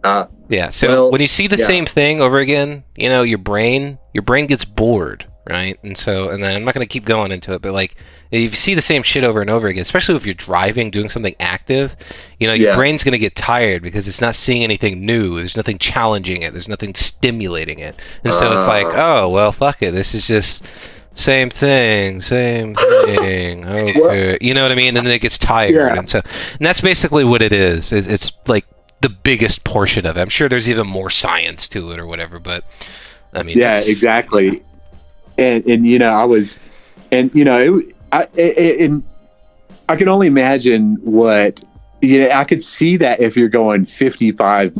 Uh, 0.04 0.28
Yeah. 0.48 0.70
So 0.70 0.88
Well, 0.88 1.12
when 1.12 1.20
you 1.20 1.28
see 1.28 1.48
the 1.48 1.58
yeah. 1.58 1.66
same 1.66 1.86
thing 1.86 2.22
over 2.22 2.38
again, 2.40 2.86
you 2.96 3.10
know, 3.10 3.24
your 3.24 3.38
brain 3.38 3.98
your 4.14 4.22
brain 4.22 4.48
gets 4.48 4.64
bored, 4.64 5.26
right? 5.50 5.78
And 5.84 5.98
so 5.98 6.30
and 6.30 6.44
then 6.44 6.56
I'm 6.56 6.64
not 6.64 6.74
going 6.74 6.86
to 6.88 6.92
keep 6.92 7.06
going 7.06 7.32
into 7.32 7.54
it, 7.54 7.62
but 7.62 7.74
like 7.74 7.96
if 8.32 8.42
you 8.42 8.50
see 8.52 8.76
the 8.76 8.82
same 8.82 9.02
shit 9.04 9.24
over 9.24 9.42
and 9.42 9.50
over 9.50 9.68
again, 9.68 9.82
especially 9.82 10.16
if 10.16 10.26
you're 10.26 10.36
driving, 10.36 10.92
doing 10.92 11.10
something 11.10 11.36
active, 11.40 11.96
you 12.40 12.48
know, 12.48 12.54
your 12.54 12.70
Yeah. 12.70 12.76
brain's 12.76 13.04
going 13.04 13.14
to 13.14 13.18
get 13.20 13.36
tired 13.36 13.82
because 13.82 14.08
it's 14.08 14.22
not 14.22 14.36
seeing 14.36 14.64
anything 14.64 15.06
new. 15.06 15.38
There's 15.38 15.58
nothing 15.58 15.78
challenging 15.80 16.44
it. 16.44 16.52
There's 16.54 16.70
nothing 16.70 16.94
stimulating 16.96 17.80
it. 17.80 18.00
And 18.24 18.32
so 18.32 18.56
it's 18.58 18.68
like, 18.68 18.86
Ah. 18.88 19.22
oh, 19.24 19.30
well, 19.30 19.52
fuck 19.52 19.82
it. 19.82 19.92
This 19.92 20.14
is 20.14 20.28
just 20.28 20.64
same 21.14 21.50
thing, 21.50 22.22
same 22.22 22.76
thing. 23.06 23.66
Okay. 23.68 24.38
You 24.42 24.54
know 24.54 24.64
what 24.64 24.72
I 24.72 24.76
mean? 24.76 24.96
And 24.96 25.06
then 25.06 25.12
it 25.14 25.20
gets 25.20 25.38
tired. 25.38 25.74
Yeah. 25.74 25.96
And 25.98 26.08
so 26.08 26.20
and 26.20 26.66
that's 26.66 26.82
basically 26.82 27.24
what 27.24 27.42
it 27.42 27.52
is. 27.52 27.92
is 27.92 28.06
it's 28.08 28.32
like 28.48 28.66
the 29.02 29.10
biggest 29.10 29.64
portion 29.64 30.06
of 30.06 30.18
it. 30.18 30.22
I'm 30.22 30.30
sure 30.30 30.48
there's 30.50 30.70
even 30.70 30.86
more 30.86 31.10
science 31.10 31.68
to 31.70 31.92
it 31.92 32.00
or 32.00 32.06
whatever, 32.06 32.38
but 32.38 32.64
I 33.34 33.44
mean, 33.44 33.58
yeah, 33.58 33.78
exactly. 33.78 34.62
And 35.40 35.66
and 35.66 35.88
you 35.88 36.00
know, 36.00 36.12
I 36.12 36.26
was, 36.26 36.60
and 37.12 37.32
you 37.34 37.46
know, 37.46 37.80
it, 37.80 37.96
I 38.12 38.28
it, 38.36 39.04
I 39.88 39.96
can 39.96 40.08
only 40.08 40.28
imagine 40.28 40.98
what 41.02 41.64
you 42.02 42.22
know. 42.22 42.32
I 42.32 42.44
could 42.44 42.64
see 42.64 42.98
that 42.98 43.20
if 43.22 43.38
you're 43.38 43.50
going 43.50 43.86
55 43.86 44.78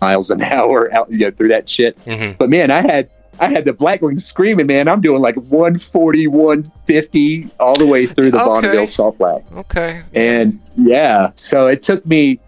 miles 0.00 0.30
an 0.30 0.42
hour 0.56 0.92
out, 0.92 1.10
you 1.10 1.18
know, 1.18 1.30
through 1.30 1.48
that 1.48 1.68
shit. 1.68 2.02
Mhm. 2.04 2.36
But 2.38 2.50
man, 2.50 2.70
I 2.70 2.82
had 2.82 3.10
I 3.40 3.48
had 3.48 3.64
the 3.64 3.72
black 3.72 4.00
Blackwing 4.00 4.20
screaming, 4.20 4.66
man. 4.66 4.88
I'm 4.88 5.00
doing 5.00 5.22
like 5.22 5.36
140, 5.36 6.26
150 6.26 7.50
all 7.60 7.76
the 7.76 7.86
way 7.86 8.06
through 8.06 8.32
the 8.32 8.38
Okay. 8.38 8.46
Bonneville 8.46 8.86
Salt 8.86 9.16
Flats. 9.16 9.50
Okay. 9.52 10.02
And 10.12 10.60
yeah, 10.76 11.30
so 11.34 11.68
it 11.68 11.82
took 11.82 12.04
me, 12.04 12.40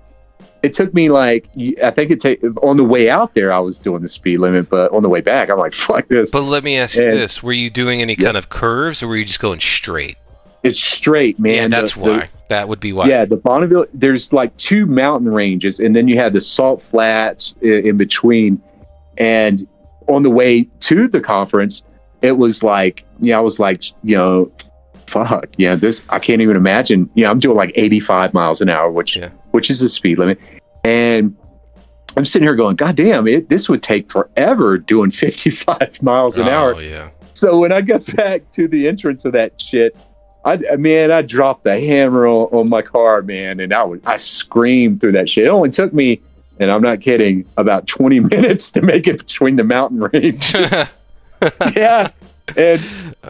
it 0.62 0.72
took 0.72 0.92
me 0.92 1.08
like, 1.08 1.48
I 1.82 1.90
think 1.90 2.10
it 2.10 2.20
take 2.20 2.42
on 2.62 2.76
the 2.76 2.84
way 2.84 3.08
out 3.08 3.34
there, 3.34 3.52
I 3.52 3.58
was 3.60 3.78
doing 3.78 4.02
the 4.02 4.08
speed 4.08 4.38
limit, 4.38 4.68
but 4.68 4.92
on 4.92 5.02
the 5.02 5.08
way 5.08 5.20
back, 5.20 5.48
I'm 5.50 5.58
like, 5.58 5.72
fuck 5.88 6.08
this. 6.08 6.30
But 6.32 6.42
let 6.42 6.64
me 6.64 6.76
ask 6.76 6.96
you 6.96 7.02
this: 7.10 7.42
Were 7.42 7.52
you 7.52 7.70
doing 7.70 8.02
any 8.02 8.14
Yeah. 8.18 8.26
kind 8.26 8.36
of 8.36 8.48
curves, 8.48 9.02
or 9.02 9.08
were 9.08 9.16
you 9.16 9.24
just 9.24 9.40
going 9.40 9.60
straight? 9.60 10.16
It's 10.62 10.78
straight, 10.78 11.38
man. 11.40 11.54
yeah, 11.54 11.68
that's 11.80 11.94
the- 11.94 12.00
why. 12.00 12.28
that 12.48 12.68
would 12.68 12.80
be 12.80 12.92
why. 12.92 13.06
Yeah, 13.08 13.24
the 13.24 13.38
Bonneville, 13.38 13.86
there's 13.94 14.32
like 14.32 14.54
two 14.58 14.84
mountain 14.84 15.30
ranges, 15.32 15.80
and 15.80 15.96
then 15.96 16.06
you 16.08 16.16
have 16.18 16.34
the 16.34 16.40
salt 16.42 16.82
flats 16.82 17.56
in, 17.62 17.86
in 17.86 17.96
between. 17.96 18.60
And 19.16 19.66
on 20.08 20.22
the 20.22 20.30
way 20.30 20.64
to 20.80 21.08
the 21.08 21.20
conference, 21.20 21.82
it 22.22 22.32
was 22.32 22.62
like, 22.62 23.06
yeah, 23.20 23.38
I 23.38 23.40
was 23.40 23.58
like, 23.58 23.84
you 24.02 24.16
know, 24.16 24.52
fuck, 25.06 25.46
yeah, 25.56 25.74
this, 25.74 26.02
I 26.10 26.18
can't 26.18 26.40
even 26.42 26.56
imagine. 26.56 27.08
You 27.14 27.24
know, 27.24 27.30
I'm 27.30 27.38
doing 27.38 27.56
like 27.56 27.72
85 27.76 28.34
miles 28.34 28.60
an 28.60 28.68
hour, 28.68 28.90
which, 28.90 29.16
Yeah. 29.16 29.30
Which 29.50 29.70
is 29.70 29.80
the 29.80 29.88
speed 29.88 30.18
limit. 30.18 30.38
And 30.84 31.36
I'm 32.16 32.24
sitting 32.24 32.46
here 32.46 32.54
going, 32.56 32.76
God 32.76 32.96
damn, 32.96 33.28
it, 33.28 33.48
this 33.48 33.68
would 33.68 33.82
take 33.82 34.10
forever 34.10 34.76
doing 34.78 35.10
55 35.12 36.02
miles 36.02 36.36
an 36.36 36.48
hour. 36.48 36.74
Oh 36.74 36.78
yeah. 36.80 37.10
So 37.34 37.58
when 37.58 37.72
I 37.72 37.80
got 37.80 38.04
back 38.16 38.50
to 38.52 38.68
the 38.68 38.88
entrance 38.88 39.24
of 39.24 39.32
that 39.32 39.60
shit, 39.60 39.96
I 40.44 40.58
I- 40.72 40.76
man, 40.76 41.10
I 41.10 41.22
dropped 41.22 41.64
the 41.64 41.78
hammer 41.78 42.26
on, 42.26 42.48
on 42.52 42.68
my 42.68 42.82
car, 42.82 43.22
man, 43.22 43.60
and 43.60 43.72
I 43.72 43.82
was 43.84 44.00
I 44.04 44.16
screamed 44.16 45.00
through 45.00 45.12
that 45.12 45.28
shit. 45.28 45.44
It 45.46 45.48
only 45.50 45.70
took 45.70 45.92
me, 45.92 46.20
and 46.58 46.70
I'm 46.70 46.82
not 46.82 47.00
kidding, 47.00 47.44
about 47.56 47.86
20 47.86 48.20
minutes 48.34 48.70
to 48.72 48.82
make 48.82 49.06
it 49.06 49.18
between 49.18 49.56
the 49.56 49.64
mountain 49.64 50.00
range. 50.12 50.54
yeah. 51.74 52.08
And 52.56 52.80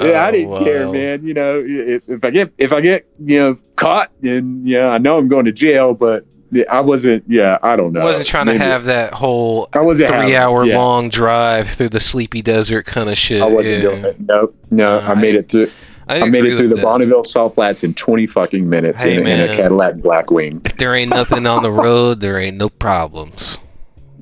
yeah, 0.01 0.25
I 0.25 0.29
oh, 0.29 0.33
didn't 0.33 0.64
care, 0.64 0.85
Oh, 0.85 0.93
man. 0.93 1.27
You 1.27 1.35
know, 1.35 1.62
if, 1.66 2.09
if 2.09 2.25
I 2.25 2.31
get 2.31 2.53
if 2.59 2.73
I 2.73 2.81
get 2.81 3.07
you 3.18 3.39
know 3.39 3.57
caught, 3.77 4.11
then 4.21 4.62
yeah, 4.64 4.91
I 4.91 4.99
know 4.99 5.18
I'm 5.18 5.29
going 5.29 5.45
to 5.47 5.53
jail. 5.53 5.95
But 5.95 6.25
I 6.68 6.81
wasn't. 6.81 7.25
Yeah, 7.29 7.59
I 7.62 7.77
don't 7.77 7.93
know. 7.93 8.01
I 8.01 8.05
wasn't 8.05 8.27
trying 8.29 8.47
Maybe- 8.47 8.59
to 8.59 8.64
have 8.64 8.85
that 8.85 9.14
whole 9.14 9.68
I 9.73 9.81
wasn't 9.81 10.11
having- 10.11 10.29
three-hour 10.29 10.66
yeah, 10.66 10.79
long 10.79 11.09
drive 11.09 11.68
through 11.68 11.91
the 11.91 12.01
sleepy 12.01 12.43
desert 12.43 12.87
kind 12.87 13.09
of 13.09 13.16
shit. 13.18 13.43
I 13.43 13.47
wasn't 13.47 13.83
yeah. 13.83 13.89
doing 13.91 14.05
it. 14.05 14.21
Nope. 14.21 14.57
No, 14.71 14.97
uh, 14.97 15.01
I 15.01 15.14
made 15.14 15.35
it 15.35 15.49
through. 15.49 15.71
I 16.09 16.29
made 16.29 16.45
it 16.45 16.57
through 16.57 16.71
the 16.71 16.75
that. 16.75 16.83
Bonneville 16.83 17.23
Salt 17.23 17.55
Flats 17.55 17.85
in 17.85 17.95
20 17.95 18.27
fucking 18.27 18.68
minutes 18.68 19.05
Hey, 19.05 19.16
in, 19.16 19.27
in 19.29 19.49
a. 19.49 19.55
Cadillac 19.55 19.95
Blackwing. 19.97 20.61
If 20.66 20.77
there 20.77 20.93
ain't 20.93 21.11
nothing 21.11 21.47
on 21.47 21.62
the 21.62 21.71
road, 21.71 22.18
there 22.18 22.37
ain't 22.39 22.57
no 22.57 22.68
problems. 22.68 23.59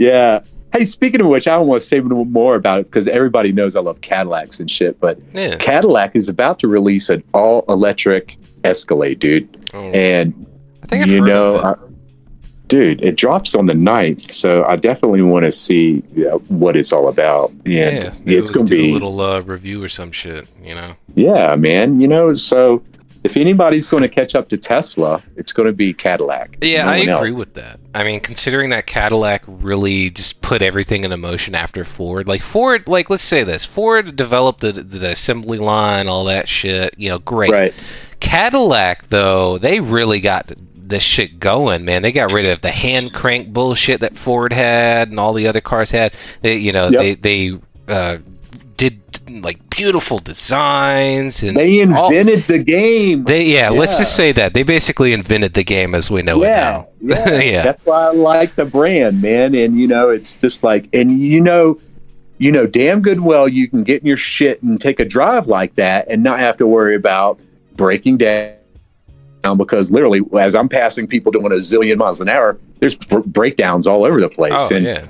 Yeah. 0.01 0.45
Hey, 0.73 0.85
speaking 0.85 1.21
of 1.21 1.29
which, 1.29 1.49
I 1.49 1.57
want 1.59 1.81
to 1.81 1.87
say 1.87 2.01
more 2.01 2.55
about 2.55 2.81
it 2.81 2.87
because 2.87 3.09
everybody 3.09 3.53
knows 3.53 3.75
I 3.75 3.81
love 3.81 4.01
Cadillacs 4.01 4.61
and 4.61 4.71
shit. 4.71 5.01
But 5.01 5.19
Yeah. 5.33 5.57
Cadillac 5.57 6.15
is 6.15 6.29
about 6.29 6.59
to 6.61 6.69
release 6.69 7.09
an 7.09 7.23
all 7.33 7.65
electric 7.69 8.37
Escalade, 8.65 9.19
dude. 9.19 9.67
Oh, 9.73 9.91
And 9.93 10.47
I 10.83 10.87
think 10.87 11.03
I've 11.05 11.09
you 11.09 11.21
know. 11.21 11.57
I, 11.57 11.75
dude, 12.67 13.03
it 13.03 13.17
drops 13.17 13.55
on 13.55 13.67
the 13.67 13.73
9th. 13.73 14.31
So 14.33 14.65
I 14.65 14.77
definitely 14.77 15.23
want 15.23 15.45
to 15.45 15.53
see 15.53 16.03
you 16.15 16.25
know, 16.25 16.39
what 16.49 16.77
it's 16.77 16.93
all 16.93 17.09
about. 17.09 17.51
And 17.51 17.67
yeah, 17.67 18.13
it's 18.27 18.51
going 18.51 18.67
to 18.67 18.77
be, 18.77 18.91
a 18.91 18.93
little 18.93 19.21
uh, 19.21 19.41
review 19.41 19.83
or 19.83 19.89
some 19.89 20.13
shit. 20.13 20.47
You 20.63 20.75
know. 20.75 20.95
yeah, 21.15 21.55
man. 21.57 22.01
You 22.01 22.09
know, 22.09 22.35
so 22.35 22.83
if 23.29 23.37
anybody's 23.37 23.87
going 23.87 24.03
to 24.03 24.09
catch 24.09 24.35
up 24.35 24.49
to 24.49 24.57
Tesla, 24.57 25.23
it's 25.37 25.53
going 25.53 25.67
to 25.67 25.73
be 25.73 25.93
Cadillac. 25.93 26.59
Yeah, 26.63 26.85
No 26.85 26.91
I 26.91 26.97
agree 26.97 27.31
else. 27.31 27.41
with 27.41 27.55
that. 27.55 27.79
I 27.95 28.05
mean, 28.05 28.21
considering 28.21 28.71
that 28.71 28.87
Cadillac 28.87 29.43
really 29.47 30.11
just 30.11 30.41
put 30.41 30.63
everything 30.63 31.05
into 31.05 31.17
motion 31.17 31.55
after 31.55 31.85
Ford. 31.85 32.27
Like 32.29 32.43
Ford, 32.43 32.87
like 32.89 33.11
let's 33.11 33.23
say 33.23 33.45
this: 33.45 33.65
Ford 33.65 34.17
developed 34.17 34.61
the, 34.61 34.73
the 34.73 35.11
assembly 35.13 35.59
line, 35.59 36.09
all 36.09 36.25
that 36.25 36.49
shit. 36.49 36.95
You 36.97 37.11
know, 37.11 37.19
great. 37.19 37.51
Right. 37.51 37.75
Cadillac, 38.21 39.09
though, 39.09 39.59
they 39.59 39.81
really 39.81 40.21
got 40.21 40.53
this 40.75 41.03
shit 41.03 41.39
going, 41.39 41.85
man. 41.85 42.03
They 42.03 42.13
got 42.13 42.33
rid 42.33 42.47
of 42.47 42.63
the 42.63 42.71
hand 42.71 43.13
crank 43.13 43.53
bullshit 43.53 44.01
that 44.01 44.17
Ford 44.17 44.53
had 44.53 45.09
and 45.11 45.21
all 45.21 45.33
the 45.35 45.47
other 45.47 45.61
cars 45.61 45.91
had. 45.91 46.15
They, 46.41 46.57
you 46.57 46.73
know, 46.73 46.89
Yep. 46.89 47.01
they 47.01 47.15
they 47.15 47.59
uh, 47.89 48.19
did 48.77 49.01
like 49.43 49.68
beautiful 49.79 50.19
designs 50.19 51.43
and 51.43 51.57
They 51.57 51.83
all- 51.85 52.09
invented 52.11 52.45
the 52.45 52.59
game. 52.59 53.25
they 53.25 53.45
yeah, 53.45 53.71
let's 53.71 53.97
just 53.97 54.15
say 54.17 54.33
that 54.33 54.53
they 54.55 54.63
basically 54.65 55.13
invented 55.13 55.55
the 55.55 55.65
game 55.65 55.95
as 55.95 56.11
we 56.11 56.21
know 56.23 56.43
yeah, 56.43 56.81
it 56.81 57.03
now. 57.03 57.15
yeah. 57.17 57.41
Yeah. 57.53 57.63
That's 57.63 57.87
why 57.87 58.09
I 58.09 58.13
like 58.13 58.55
the 58.57 58.65
brand, 58.65 59.23
man. 59.23 59.55
And 59.55 59.79
you 59.79 59.87
know, 59.87 60.11
it's 60.11 60.37
just 60.37 60.63
like, 60.65 60.89
and 60.93 61.19
you 61.19 61.41
know, 61.41 61.79
you 62.39 62.53
know, 62.53 62.67
damn 62.67 63.01
good 63.03 63.21
well 63.21 63.49
you 63.49 63.69
can 63.69 63.83
get 63.85 64.01
in 64.03 64.07
your 64.07 64.17
shit 64.17 64.63
and 64.63 64.81
take 64.81 65.01
a 65.01 65.05
drive 65.05 65.47
like 65.47 65.75
that 65.77 66.07
and 66.09 66.23
not 66.23 66.39
have 66.41 66.57
to 66.59 66.67
worry 66.67 66.95
about 66.95 67.41
breaking 67.77 68.17
down 68.19 68.55
because 69.57 69.91
literally, 69.91 70.21
as 70.39 70.55
I'm 70.55 70.69
passing 70.69 71.07
people 71.07 71.33
doing 71.33 71.47
a 71.53 71.57
zillion 71.57 71.97
miles 71.97 72.21
an 72.21 72.29
hour, 72.29 72.59
there's 72.81 72.95
br- 72.97 73.21
breakdowns 73.21 73.87
all 73.87 74.05
over 74.05 74.21
the 74.21 74.29
place. 74.29 74.53
Oh 74.57 74.75
and 74.75 74.85
yeah. 74.85 75.07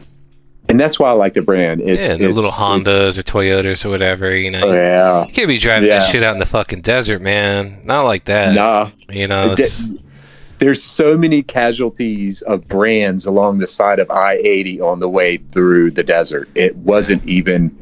And 0.69 0.79
that's 0.79 0.99
why 0.99 1.09
I 1.09 1.13
like 1.13 1.35
the 1.35 1.43
brand. 1.43 1.81
It's 1.81 2.09
yeah, 2.09 2.15
the 2.17 2.25
it's- 2.25 2.35
little 2.35 2.51
Hondas 2.51 3.17
or 3.19 3.23
Toyotas 3.23 3.85
or 3.85 3.91
whatever. 3.91 4.37
You 4.37 4.51
know, 4.51 4.73
yeah, 4.73 5.25
you 5.27 5.33
can't 5.33 5.49
be 5.49 5.59
driving 5.59 5.89
that 5.89 6.11
shit 6.11 6.23
out 6.23 6.35
in 6.35 6.41
the 6.41 6.47
fucking 6.47 6.83
desert, 6.83 7.21
man. 7.23 7.81
Not 7.85 8.03
like 8.05 8.25
that. 8.25 8.55
nah. 8.55 8.91
You 9.11 9.27
know, 9.27 9.55
There's 10.59 10.83
so 10.83 11.17
many 11.17 11.43
casualties 11.45 12.43
of 12.43 12.67
brands 12.67 13.27
along 13.27 13.59
the 13.59 13.67
side 13.69 14.01
of 14.01 14.11
I-80 14.11 14.81
on 14.81 14.99
the 14.99 15.09
way 15.09 15.37
through 15.37 15.93
the 15.93 16.03
desert. 16.03 16.49
It 16.57 16.75
wasn't 16.77 17.25
even 17.29 17.77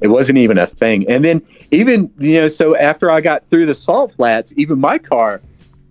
it 0.00 0.08
wasn't 0.08 0.38
even 0.38 0.58
a 0.58 0.66
thing. 0.66 1.08
And 1.08 1.24
then 1.24 1.42
even 1.70 2.10
you 2.18 2.40
know, 2.40 2.48
so 2.48 2.76
after 2.76 3.10
I 3.10 3.20
got 3.20 3.48
through 3.50 3.66
the 3.66 3.74
salt 3.74 4.12
flats, 4.12 4.52
even 4.56 4.80
my 4.80 4.98
car, 4.98 5.40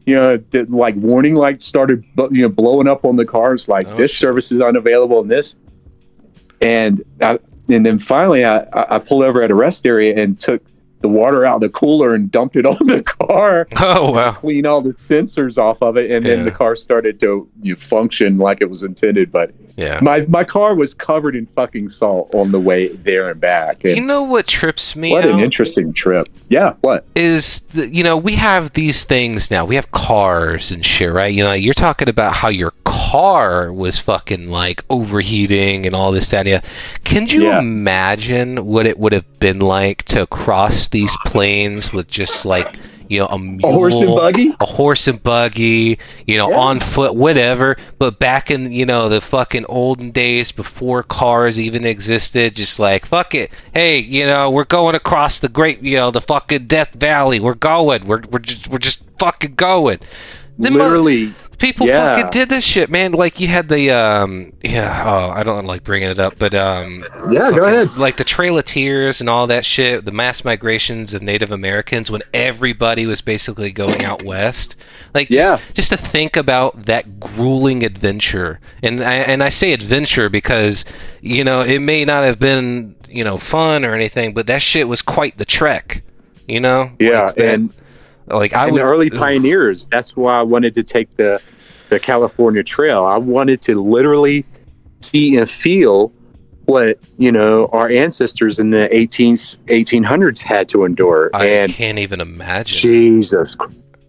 you 0.05 0.15
know, 0.15 0.35
the, 0.37 0.65
like 0.65 0.95
warning 0.95 1.35
lights 1.35 1.65
started 1.65 2.03
you 2.31 2.41
know 2.41 2.49
blowing 2.49 2.87
up 2.89 3.05
on 3.05 3.15
the 3.15 3.25
cars 3.25 3.69
like 3.69 3.87
Oh, 3.87 3.95
this 3.95 4.11
shit. 4.11 4.19
service 4.19 4.51
is 4.51 4.59
unavailable 4.61 5.21
and 5.21 5.31
this. 5.31 5.55
And 6.61 7.03
I, 7.21 7.39
and 7.69 7.85
then 7.85 7.99
finally 7.99 8.45
I, 8.45 8.65
I 8.73 8.99
pulled 8.99 9.23
over 9.23 9.41
at 9.41 9.51
a 9.51 9.55
rest 9.55 9.85
area 9.85 10.21
and 10.21 10.39
took 10.39 10.63
the 11.01 11.07
water 11.07 11.45
out 11.45 11.55
of 11.55 11.61
the 11.61 11.69
cooler 11.69 12.15
and 12.15 12.31
dumped 12.31 12.55
it 12.55 12.65
on 12.65 12.87
the 12.87 13.03
car 13.03 13.67
oh 13.77 14.11
wow. 14.11 14.31
clean 14.31 14.65
all 14.65 14.81
the 14.81 14.89
sensors 14.89 15.57
off 15.57 15.81
of 15.81 15.97
it, 15.97 16.09
and 16.09 16.25
then 16.25 16.43
the 16.43 16.51
car 16.51 16.75
started 16.75 17.19
to 17.19 17.47
you 17.61 17.73
know, 17.73 17.79
function 17.79 18.37
like 18.37 18.61
it 18.61 18.69
was 18.69 18.83
intended. 18.83 19.31
But 19.31 19.53
Yeah. 19.77 19.99
my 20.01 20.21
my 20.27 20.43
car 20.43 20.73
was 20.75 20.93
covered 20.95 21.35
in 21.35 21.45
fucking 21.55 21.89
salt 21.89 22.33
on 22.33 22.51
the 22.51 22.59
way 22.59 22.87
there 22.89 23.29
and 23.29 23.39
back. 23.39 23.85
And 23.85 23.95
You 23.95 24.03
know 24.03 24.23
what 24.23 24.47
trips 24.47 24.95
me 24.95 25.11
what 25.11 25.23
out? 25.23 25.31
an 25.35 25.39
interesting 25.39 25.93
trip. 25.93 26.27
Yeah, 26.49 26.73
what? 26.81 27.05
is 27.15 27.59
the, 27.73 27.87
you 27.93 28.03
know 28.03 28.17
we 28.17 28.33
have 28.33 28.73
these 28.73 29.03
things 29.03 29.51
now 29.51 29.65
we 29.65 29.75
have 29.75 29.91
cars 29.91 30.71
and 30.71 30.83
shit 30.85 31.11
right 31.13 31.33
you 31.33 31.43
know 31.43 31.53
you're 31.53 31.73
talking 31.73 32.09
about 32.09 32.33
how 32.33 32.47
your 32.49 32.71
car 32.85 33.71
was 33.71 33.99
fucking 33.99 34.49
like 34.49 34.83
overheating 34.89 35.85
and 35.85 35.95
all 35.95 36.11
this 36.11 36.29
that 36.29 36.47
other. 36.47 36.61
can 37.03 37.27
you 37.27 37.43
Yeah. 37.43 37.59
imagine 37.59 38.65
what 38.65 38.85
it 38.87 38.97
would 38.97 39.13
have 39.13 39.39
been 39.39 39.59
like 39.59 40.03
to 40.05 40.25
cross 40.27 40.87
these 40.87 41.15
plains 41.25 41.93
with 41.93 42.07
just 42.07 42.45
like 42.45 42.75
you 43.09 43.19
know 43.19 43.27
a, 43.27 43.39
mule, 43.39 43.69
A 43.69 43.71
horse 43.73 44.01
and 44.01 44.15
buggy? 44.15 44.53
a 44.59 44.65
horse 44.65 45.07
and 45.07 45.21
buggy 45.23 45.97
you 46.25 46.37
know 46.37 46.49
Yeah. 46.49 46.57
on 46.57 46.79
foot 46.79 47.15
whatever. 47.15 47.77
But 47.99 48.19
back 48.19 48.49
in 48.51 48.71
you 48.71 48.85
know 48.85 49.09
the 49.09 49.21
fucking 49.21 49.65
olden 49.67 50.11
days 50.11 50.51
before 50.51 51.03
cars 51.03 51.59
even 51.59 51.85
existed 51.85 52.55
just 52.55 52.79
like 52.79 53.05
fuck 53.05 53.33
it. 53.35 53.51
Hey 53.73 53.99
you 53.99 54.25
know 54.25 54.49
we're 54.49 54.65
going 54.65 54.95
across 54.95 55.39
the 55.39 55.49
great 55.49 55.81
you 55.81 55.95
know 55.97 56.11
the 56.11 56.21
fucking 56.21 56.67
death 56.67 56.93
valley. 56.95 57.39
We're 57.39 57.53
going. 57.55 58.05
We're, 58.07 58.21
we're 58.29 58.39
just 58.39 58.67
we're 58.67 58.77
just 58.77 59.01
fucking 59.19 59.55
going. 59.55 59.99
Them 60.59 60.73
mo- 60.73 60.83
Literally, 60.85 61.33
people 61.57 61.87
yeah. 61.87 62.15
fucking 62.15 62.29
did 62.29 62.49
this 62.49 62.63
shit 62.63 62.89
man 62.89 63.11
like 63.13 63.39
you 63.39 63.47
had 63.47 63.67
the 63.67 63.89
um 63.89 64.53
yeah 64.63 65.03
oh 65.05 65.29
i 65.31 65.41
don't 65.43 65.65
like 65.65 65.83
bringing 65.83 66.09
it 66.09 66.19
up 66.19 66.37
but 66.37 66.53
um 66.53 67.03
yeah. 67.31 67.51
Go 67.51 67.65
ahead. 67.65 67.97
like 67.97 68.17
the 68.17 68.23
Trail 68.23 68.57
of 68.57 68.65
Tears 68.65 69.19
and 69.19 69.29
all 69.29 69.47
that 69.47 69.65
shit, 69.65 70.05
the 70.05 70.11
mass 70.11 70.45
migrations 70.45 71.13
of 71.13 71.21
Native 71.21 71.51
Americans 71.51 72.09
when 72.09 72.21
everybody 72.33 73.05
was 73.05 73.21
basically 73.21 73.71
going 73.71 74.05
out 74.05 74.23
west. 74.23 74.75
Like, 75.13 75.27
just, 75.29 75.37
Yeah. 75.37 75.73
just 75.73 75.91
to 75.91 75.97
think 75.97 76.37
about 76.37 76.85
that 76.85 77.19
grueling 77.19 77.83
adventure, 77.83 78.59
and 78.81 79.01
I, 79.01 79.15
and 79.15 79.43
I 79.43 79.49
say 79.49 79.73
adventure 79.73 80.29
because 80.29 80.85
you 81.21 81.43
know 81.43 81.61
it 81.61 81.79
may 81.79 82.05
not 82.05 82.23
have 82.23 82.39
been 82.39 82.95
you 83.09 83.23
know 83.23 83.37
fun 83.37 83.83
or 83.83 83.93
anything, 83.93 84.33
but 84.33 84.47
that 84.47 84.61
shit 84.61 84.87
was 84.87 85.01
quite 85.01 85.37
the 85.37 85.45
trek. 85.45 86.03
You 86.47 86.59
know, 86.61 86.91
Yeah, 86.99 87.23
Like 87.25 87.35
that- 87.35 87.53
and 87.55 87.73
like 88.27 88.53
I 88.53 88.63
and 88.63 88.73
would 88.73 88.79
the 88.79 88.85
early 88.85 89.09
pioneers. 89.09 89.87
That's 89.87 90.15
why 90.15 90.39
I 90.39 90.43
wanted 90.43 90.73
to 90.75 90.83
take 90.83 91.15
the 91.17 91.41
the 91.89 91.99
California 91.99 92.63
Trail. 92.63 93.05
I 93.05 93.17
wanted 93.17 93.61
to 93.61 93.81
literally 93.81 94.45
see 95.01 95.37
and 95.37 95.49
feel 95.49 96.11
what 96.65 96.99
you 97.17 97.31
know 97.31 97.67
our 97.67 97.89
ancestors 97.89 98.59
in 98.59 98.71
the 98.71 98.93
18, 98.95 99.35
1800s 99.35 100.41
had 100.41 100.67
to 100.69 100.83
endure. 100.83 101.29
I 101.33 101.45
and 101.45 101.71
can't 101.71 101.99
even 101.99 102.19
imagine. 102.19 102.77
Jesus, 102.77 103.55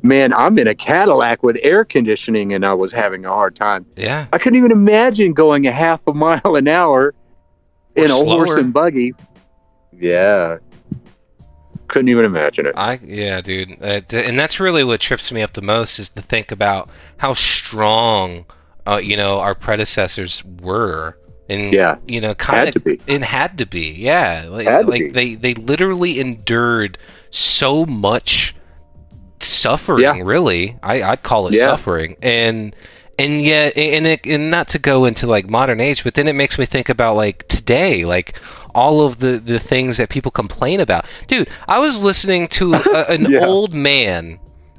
man, 0.02 0.32
I'm 0.32 0.58
in 0.58 0.66
a 0.66 0.74
Cadillac 0.74 1.42
with 1.42 1.58
air 1.62 1.84
conditioning, 1.84 2.52
and 2.52 2.66
I 2.66 2.74
was 2.74 2.92
having 2.92 3.24
a 3.24 3.28
hard 3.28 3.54
time. 3.54 3.86
Yeah, 3.96 4.26
I 4.32 4.38
couldn't 4.38 4.58
even 4.58 4.72
imagine 4.72 5.32
going 5.32 5.66
a 5.66 5.72
half 5.72 6.06
a 6.06 6.14
mile 6.14 6.56
an 6.56 6.68
hour 6.68 7.14
in 7.94 8.10
a 8.10 8.14
horse 8.14 8.54
and 8.54 8.72
buggy. 8.72 9.14
Yeah, 9.92 10.56
couldn't 11.88 12.08
even 12.08 12.24
imagine 12.24 12.66
it. 12.66 12.74
I 12.76 12.98
yeah, 13.02 13.40
dude, 13.40 13.82
uh, 13.82 14.00
and 14.12 14.38
that's 14.38 14.60
really 14.60 14.84
what 14.84 15.00
trips 15.00 15.32
me 15.32 15.42
up 15.42 15.52
the 15.52 15.62
most 15.62 15.98
is 15.98 16.08
to 16.10 16.22
think 16.22 16.52
about 16.52 16.88
how 17.18 17.32
strong, 17.34 18.46
uh, 18.86 19.00
you 19.02 19.16
know, 19.16 19.40
our 19.40 19.54
predecessors 19.54 20.44
were, 20.44 21.18
and 21.48 21.72
Yeah, 21.72 21.96
you 22.06 22.20
know, 22.20 22.34
kind 22.34 22.74
of 22.74 22.86
it 22.86 23.22
had 23.22 23.58
to 23.58 23.66
be, 23.66 23.90
yeah, 23.92 24.46
like, 24.48 24.66
like 24.86 25.00
be. 25.00 25.10
they 25.10 25.34
they 25.34 25.54
literally 25.54 26.20
endured 26.20 26.98
so 27.30 27.84
much 27.86 28.54
suffering. 29.40 30.02
Yeah. 30.02 30.20
Really, 30.22 30.76
I 30.82 31.02
I'd 31.02 31.22
call 31.22 31.48
it 31.48 31.54
Yeah. 31.54 31.66
suffering, 31.66 32.16
and 32.22 32.74
and 33.18 33.42
yet, 33.42 33.76
and 33.76 34.06
it, 34.06 34.26
and 34.26 34.50
not 34.50 34.68
to 34.68 34.78
go 34.78 35.04
into 35.04 35.26
like 35.26 35.48
modern 35.50 35.80
age, 35.80 36.04
but 36.04 36.14
then 36.14 36.28
it 36.28 36.34
makes 36.34 36.58
me 36.58 36.64
think 36.66 36.88
about 36.88 37.16
like 37.16 37.46
today, 37.48 38.04
like 38.04 38.38
all 38.78 39.00
of 39.02 39.18
the 39.18 39.32
the 39.38 39.58
things 39.58 39.96
that 39.98 40.08
people 40.08 40.30
complain 40.30 40.80
about. 40.80 41.04
Dude, 41.26 41.48
I 41.66 41.78
was 41.80 42.02
listening 42.04 42.48
to 42.58 42.74
a, 42.74 43.04
an 43.14 43.30
Yeah. 43.30 43.44
old 43.46 43.74
man, 43.74 44.38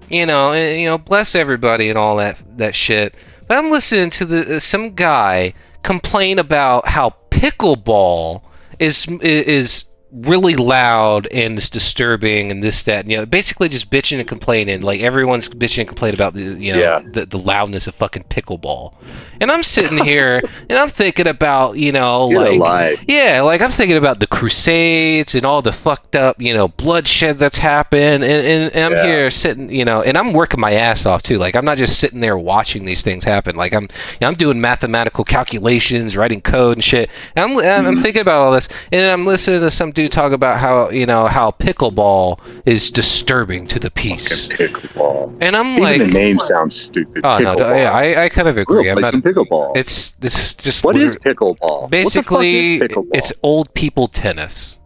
you 0.09 0.25
know, 0.25 0.53
and, 0.53 0.79
you 0.79 0.87
know, 0.87 0.97
bless 0.97 1.35
everybody 1.35 1.89
and 1.89 1.97
all 1.97 2.15
that 2.17 2.35
that 2.57 2.73
shit. 2.75 3.13
But 3.47 3.57
I'm 3.57 3.69
listening 3.71 4.09
to 4.11 4.25
the 4.25 4.55
uh, 4.55 4.59
some 4.59 4.93
guy 4.95 5.53
complain 5.83 6.39
about 6.39 6.87
how 6.89 7.15
pickleball 7.31 8.41
is 8.79 9.07
is 9.21 9.85
really 10.11 10.55
loud 10.55 11.27
and 11.27 11.57
it's 11.57 11.69
disturbing 11.69 12.49
and 12.49 12.63
this 12.63 12.81
that 12.83 13.01
and 13.01 13.11
you 13.11 13.17
know 13.17 13.27
basically 13.27 13.69
just 13.69 13.91
bitching 13.91 14.17
and 14.17 14.27
complaining 14.27 14.81
like 14.81 15.01
everyone's 15.01 15.47
bitching 15.49 15.79
and 15.79 15.87
complaining 15.87 16.15
about 16.17 16.33
the 16.33 16.41
you 16.41 16.73
know 16.73 16.79
Yeah. 16.79 17.03
the, 17.05 17.27
the 17.27 17.37
loudness 17.37 17.85
of 17.85 17.93
fucking 17.93 18.23
pickleball 18.23 18.95
and 19.39 19.51
i'm 19.51 19.61
sitting 19.61 20.03
here 20.03 20.41
and 20.67 20.79
i'm 20.79 20.89
thinking 20.89 21.27
about 21.27 21.77
you 21.77 21.91
know 21.91 22.29
You're 22.31 22.41
like 22.41 22.59
alive. 22.59 23.05
yeah 23.07 23.41
like 23.41 23.61
i'm 23.61 23.69
thinking 23.69 23.97
about 23.97 24.19
the 24.19 24.25
crusades 24.25 25.35
and 25.35 25.45
all 25.45 25.61
the 25.61 25.71
fucked 25.71 26.15
up 26.15 26.41
you 26.41 26.53
know 26.55 26.69
bloodshed 26.69 27.37
that's 27.37 27.59
happened 27.59 28.23
and, 28.23 28.25
and, 28.25 28.73
and 28.73 28.83
i'm 28.85 28.91
Yeah. 28.91 29.05
here 29.05 29.31
sitting 29.31 29.69
you 29.69 29.85
know 29.85 30.01
and 30.01 30.17
i'm 30.17 30.33
working 30.33 30.59
my 30.59 30.71
ass 30.71 31.05
off 31.05 31.21
too 31.21 31.37
like 31.37 31.55
i'm 31.55 31.65
not 31.65 31.77
just 31.77 31.99
sitting 31.99 32.19
there 32.19 32.37
watching 32.37 32.85
these 32.85 33.03
things 33.03 33.23
happen 33.23 33.55
like 33.55 33.73
i'm 33.73 33.83
you 33.83 33.89
know, 34.21 34.27
i'm 34.27 34.33
doing 34.33 34.59
mathematical 34.59 35.23
calculations 35.23 36.17
writing 36.17 36.41
code 36.41 36.77
and 36.77 36.83
shit 36.83 37.09
and 37.35 37.45
i'm, 37.45 37.57
I'm, 37.57 37.59
Mm-hmm. 37.79 37.87
I'm 37.87 37.97
thinking 37.97 38.21
about 38.21 38.41
all 38.41 38.51
this 38.51 38.67
and 38.91 39.01
i'm 39.11 39.25
listening 39.25 39.59
to 39.61 39.69
some 39.71 39.91
dude 39.99 40.11
talk 40.11 40.31
about 40.31 40.57
how 40.59 40.89
you 40.89 41.05
know 41.05 41.27
how 41.27 41.51
pickleball 41.51 42.39
is 42.65 42.89
disturbing 42.89 43.67
to 43.67 43.79
the 43.79 43.91
peace 43.91 44.47
Pickleball. 44.47 45.37
and 45.41 45.57
i'm 45.57 45.71
Even 45.77 45.83
like 45.83 45.99
the 45.99 46.07
name 46.07 46.39
sounds 46.39 46.73
stupid. 46.73 47.25
oh 47.25 47.37
no 47.39 47.57
yeah 47.73 47.91
I, 47.91 48.23
I 48.23 48.29
kind 48.29 48.47
of 48.47 48.57
agree 48.57 48.89
i'm 48.89 49.01
not 49.01 49.13
pickleball. 49.15 49.75
it's 49.75 50.13
this 50.13 50.37
is 50.39 50.55
just 50.55 50.85
what 50.85 50.95
is 50.95 51.17
pickleball? 51.17 51.89
basically 51.89 52.79
what 52.79 52.87
the 52.89 52.95
fuck 52.95 53.03
is 53.03 53.11
pickleball? 53.11 53.17
it's 53.17 53.33
old 53.43 53.73
people 53.73 54.07
tennis 54.07 54.77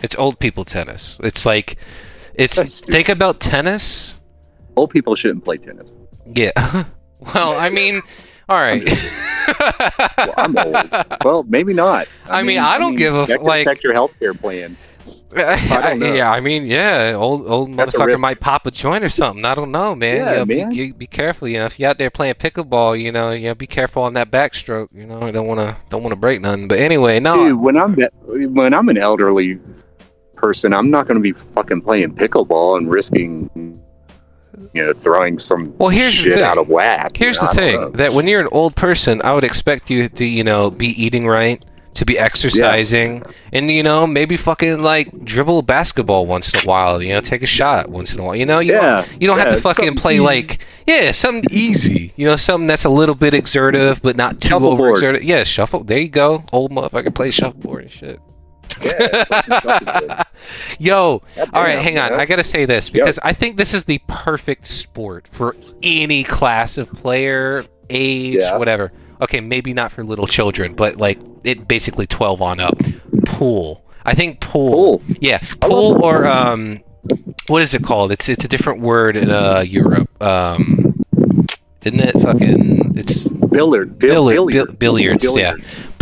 it's 0.00 0.14
old 0.16 0.38
people 0.38 0.64
tennis 0.64 1.18
it's 1.24 1.44
like 1.44 1.76
it's 2.34 2.82
think 2.84 3.08
about 3.08 3.40
tennis 3.40 4.20
old 4.76 4.90
people 4.90 5.16
shouldn't 5.16 5.44
play 5.44 5.56
tennis. 5.56 5.96
yeah 6.32 6.52
well 7.34 7.56
i 7.58 7.68
mean 7.68 8.02
all 8.48 8.56
right 8.58 8.82
Well, 10.18 10.34
I'm 10.38 10.56
old. 10.58 10.76
well, 11.24 11.42
maybe 11.44 11.72
not. 11.72 12.08
I 12.28 12.42
mean, 12.42 12.58
I 12.58 12.78
don't 12.78 12.96
give 12.96 13.14
a 13.14 13.32
f- 13.32 13.40
like- 13.42 13.66
affect 13.66 13.84
your 13.84 13.92
health 13.92 14.12
care 14.18 14.34
plan. 14.34 14.76
don't 15.36 15.98
know. 15.98 16.12
yeah 16.14 16.30
i 16.30 16.40
mean 16.40 16.64
yeah 16.64 17.12
old 17.16 17.46
old 17.46 17.76
That's 17.76 17.92
motherfucker 17.92 18.18
might 18.18 18.40
pop 18.40 18.64
a 18.66 18.70
joint 18.70 19.04
or 19.04 19.08
something 19.08 19.44
i 19.44 19.54
don't 19.54 19.70
know 19.70 19.94
man 19.94 20.16
Yeah, 20.16 20.30
You 20.30 20.36
know, 20.38 20.46
be- 20.46 20.56
man. 20.56 20.68
Be, 20.70 20.92
be 20.92 21.06
careful 21.06 21.46
you 21.48 21.58
know 21.58 21.66
if 21.66 21.78
you're 21.78 21.90
out 21.90 21.98
there 21.98 22.10
playing 22.10 22.34
pickleball 22.34 22.98
you 23.00 23.12
know 23.12 23.32
you 23.32 23.48
know 23.48 23.54
be 23.54 23.66
careful 23.66 24.02
on 24.04 24.14
that 24.14 24.30
backstroke 24.30 24.88
you 24.92 25.04
know 25.04 25.20
i 25.20 25.30
don't 25.32 25.46
want 25.46 25.60
to 25.60 25.76
don't 25.90 26.02
want 26.02 26.12
to 26.12 26.16
break 26.16 26.40
nothing 26.40 26.68
but 26.68 26.78
anyway 26.78 27.18
no 27.20 27.32
Dude, 27.34 27.58
when 27.60 27.76
I'm 27.76 27.94
when 28.54 28.72
I'm 28.72 28.88
an 28.88 28.96
elderly 28.98 29.58
person, 30.36 30.72
I'm 30.72 30.90
not 30.90 31.06
going 31.06 31.16
to 31.16 31.20
be 31.22 31.32
fucking 31.32 31.82
playing 31.82 32.14
pickleball 32.14 32.76
and 32.78 32.90
risking, 32.90 33.82
you 34.72 34.84
know, 34.84 34.92
throwing 34.92 35.38
some 35.38 35.74
Well, 35.78 35.88
here's 35.90 36.16
the 36.16 36.22
shit 36.22 36.34
thing. 36.34 36.42
out 36.44 36.58
of 36.58 36.68
whack. 36.68 37.18
you 37.18 37.24
Here's 37.26 37.40
know, 37.42 37.48
the 37.48 37.54
thing 37.54 37.80
know. 37.80 37.90
that 37.90 38.12
when 38.14 38.26
you're 38.26 38.40
an 38.40 38.48
old 38.52 38.74
person, 38.76 39.20
I 39.22 39.32
would 39.32 39.44
expect 39.44 39.90
you 39.90 40.08
to, 40.08 40.24
you 40.24 40.44
know, 40.44 40.70
be 40.70 40.88
eating 41.02 41.26
right, 41.26 41.64
to 41.94 42.04
be 42.04 42.18
exercising, 42.18 43.22
and 43.52 43.70
you 43.70 43.82
know, 43.82 44.06
maybe 44.06 44.36
fucking 44.36 44.82
like 44.82 45.24
dribble 45.24 45.60
a 45.60 45.62
basketball 45.62 46.26
once 46.26 46.52
in 46.52 46.60
a 46.60 46.62
while. 46.64 47.02
You 47.02 47.14
know, 47.14 47.20
take 47.20 47.42
a 47.42 47.46
shot 47.46 47.88
once 47.88 48.12
in 48.14 48.20
a 48.20 48.22
while. 48.24 48.36
You 48.36 48.44
know, 48.46 48.58
you 48.58 48.72
Yeah, 48.74 48.80
don't, 49.06 49.22
you 49.22 49.26
don't 49.28 49.38
have 49.38 49.50
to 49.54 49.60
fucking 49.60 49.94
play 49.94 50.14
easy. 50.16 50.20
like 50.22 50.58
yeah, 50.86 51.10
something 51.12 51.44
easy. 51.50 52.12
You 52.16 52.26
know, 52.26 52.36
something 52.36 52.66
that's 52.66 52.84
a 52.84 52.90
little 52.90 53.14
bit 53.14 53.32
exertive 53.34 54.02
but 54.02 54.14
not 54.16 54.40
too 54.40 54.54
overexerted. 54.54 55.22
Yeah, 55.22 55.42
shuffle. 55.44 55.84
There 55.84 55.98
you 55.98 56.08
go. 56.08 56.44
Old 56.52 56.70
motherfucker 56.70 57.14
play 57.14 57.30
shuffleboard 57.30 57.82
and 57.84 57.90
shit. 57.90 58.20
Yeah, 58.82 59.24
play 59.24 59.40
some 59.48 59.60
shuffleboard. 59.60 60.26
Yo, 60.78 61.22
all 61.52 61.62
right, 61.62 61.78
hang 61.78 61.98
on. 61.98 62.12
I 62.12 62.26
gotta 62.26 62.44
say 62.44 62.64
this 62.64 62.90
because 62.90 63.18
I 63.22 63.32
think 63.32 63.56
this 63.56 63.74
is 63.74 63.84
the 63.84 64.00
perfect 64.06 64.66
sport 64.66 65.28
for 65.30 65.56
any 65.82 66.22
class 66.24 66.78
of 66.78 66.90
player, 66.92 67.64
age, 67.90 68.34
Yeah. 68.40 68.56
whatever. 68.56 68.92
Okay, 69.22 69.40
maybe 69.40 69.72
not 69.72 69.92
for 69.92 70.04
little 70.04 70.26
children, 70.26 70.74
but 70.74 70.96
like 70.96 71.18
it 71.44 71.66
basically 71.66 72.06
12 72.06 72.42
on 72.42 72.60
up. 72.60 72.78
Pool. 73.24 73.82
I 74.04 74.14
think 74.14 74.40
pool. 74.40 74.70
Pool. 74.98 75.02
Yeah, 75.20 75.38
pool 75.60 76.04
or 76.04 76.26
um, 76.26 76.80
what 77.48 77.62
is 77.62 77.74
it 77.74 77.82
called? 77.82 78.12
It's 78.12 78.28
it's 78.28 78.44
a 78.44 78.48
different 78.48 78.80
word 78.80 79.16
in 79.16 79.30
uh 79.30 79.60
Europe. 79.66 80.10
Um, 80.22 80.94
isn't 81.82 82.00
it 82.00 82.12
fucking? 82.20 82.92
It's 82.96 83.28
Billard, 83.28 83.98
Billi- 83.98 84.34
bill, 84.34 84.46
bil- 84.46 84.66
billiards, 84.74 85.22
billiards, 85.24 85.36
yeah. 85.36 85.54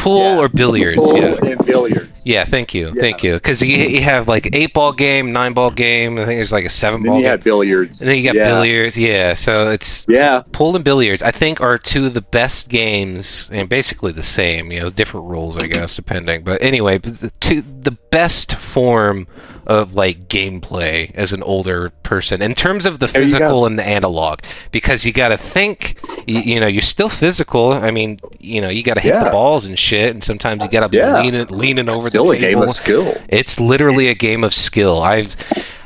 Pool 0.05 0.21
Yeah. 0.35 0.39
or 0.39 0.49
billiards. 0.49 0.99
Pool 0.99 1.17
Yeah. 1.17 1.51
and 1.51 1.65
billiards. 1.67 2.21
Yeah, 2.25 2.45
thank 2.45 2.75
you, 2.75 2.87
Yeah. 2.95 3.01
thank 3.01 3.23
you. 3.25 3.35
Because 3.35 3.61
you, 3.63 3.77
you 3.77 4.01
have 4.03 4.29
like 4.29 4.49
eight 4.55 4.73
ball 4.75 4.93
game, 4.93 5.33
nine 5.33 5.53
ball 5.53 5.71
game. 5.71 6.15
I 6.15 6.25
think 6.27 6.37
there's 6.39 6.53
like 6.53 6.65
a 6.65 6.69
seven 6.71 7.03
Then 7.03 7.07
ball 7.11 7.17
you 7.19 7.25
game. 7.25 7.31
have 7.31 7.43
billiards. 7.45 8.01
and 8.01 8.09
then 8.11 8.17
you 8.19 8.25
got 8.25 8.35
yeah. 8.35 8.45
billiards. 8.47 8.97
Yeah, 8.99 9.35
so 9.35 9.69
it's 9.71 10.05
Yeah, 10.09 10.43
pool 10.53 10.75
and 10.77 10.85
billiards. 10.85 11.23
I 11.23 11.31
think 11.31 11.61
are 11.61 11.77
two 11.79 12.07
of 12.07 12.15
the 12.15 12.23
best 12.23 12.69
games, 12.69 13.49
and 13.53 13.69
basically 13.69 14.13
the 14.13 14.23
same. 14.23 14.71
You 14.73 14.81
know, 14.81 14.91
different 14.91 15.27
rules, 15.27 15.57
I 15.57 15.67
guess, 15.67 15.97
depending. 15.97 16.43
But 16.45 16.63
anyway, 16.63 16.99
the 16.99 17.31
two 17.41 17.63
the 17.63 17.97
best 18.11 18.55
form 18.57 19.27
of 19.67 19.95
like 19.95 20.29
gameplay 20.29 21.11
as 21.15 21.33
an 21.33 21.43
older 21.43 21.91
person 22.03 22.43
in 22.43 22.55
terms 22.55 22.87
of 22.87 22.99
the 22.99 23.07
There 23.07 23.23
you 23.23 23.29
go. 23.29 23.33
physical 23.39 23.67
and 23.67 23.79
the 23.79 23.85
analog, 23.85 24.41
because 24.73 25.05
you 25.07 25.13
got 25.13 25.29
to 25.29 25.37
think. 25.37 25.99
You, 26.27 26.41
you 26.41 26.61
know, 26.61 26.67
you're 26.67 26.81
still 26.83 27.09
physical. 27.11 27.73
I 27.73 27.91
mean, 27.91 28.19
you 28.41 28.61
know, 28.61 28.69
you 28.71 28.83
got 28.83 28.95
to 28.95 29.01
hit 29.01 29.19
the 29.21 29.31
balls 29.31 29.67
and 29.67 29.79
shit, 29.79 30.11
and 30.11 30.23
sometimes 30.25 30.63
you 30.65 30.71
got 30.71 30.81
to 30.81 30.89
be 30.89 30.97
Yeah. 30.99 31.21
leaning 31.21 31.47
leaning 31.49 31.89
over 31.91 32.09
still 32.11 32.27
the 32.27 32.33
a 32.33 32.39
game 32.39 32.63
of 32.63 32.71
skill. 32.71 33.15
It's 33.29 33.61
literally 33.61 34.09
a 34.09 34.15
game 34.15 34.43
of 34.45 34.55
skill. 34.55 35.03
I've, 35.03 35.37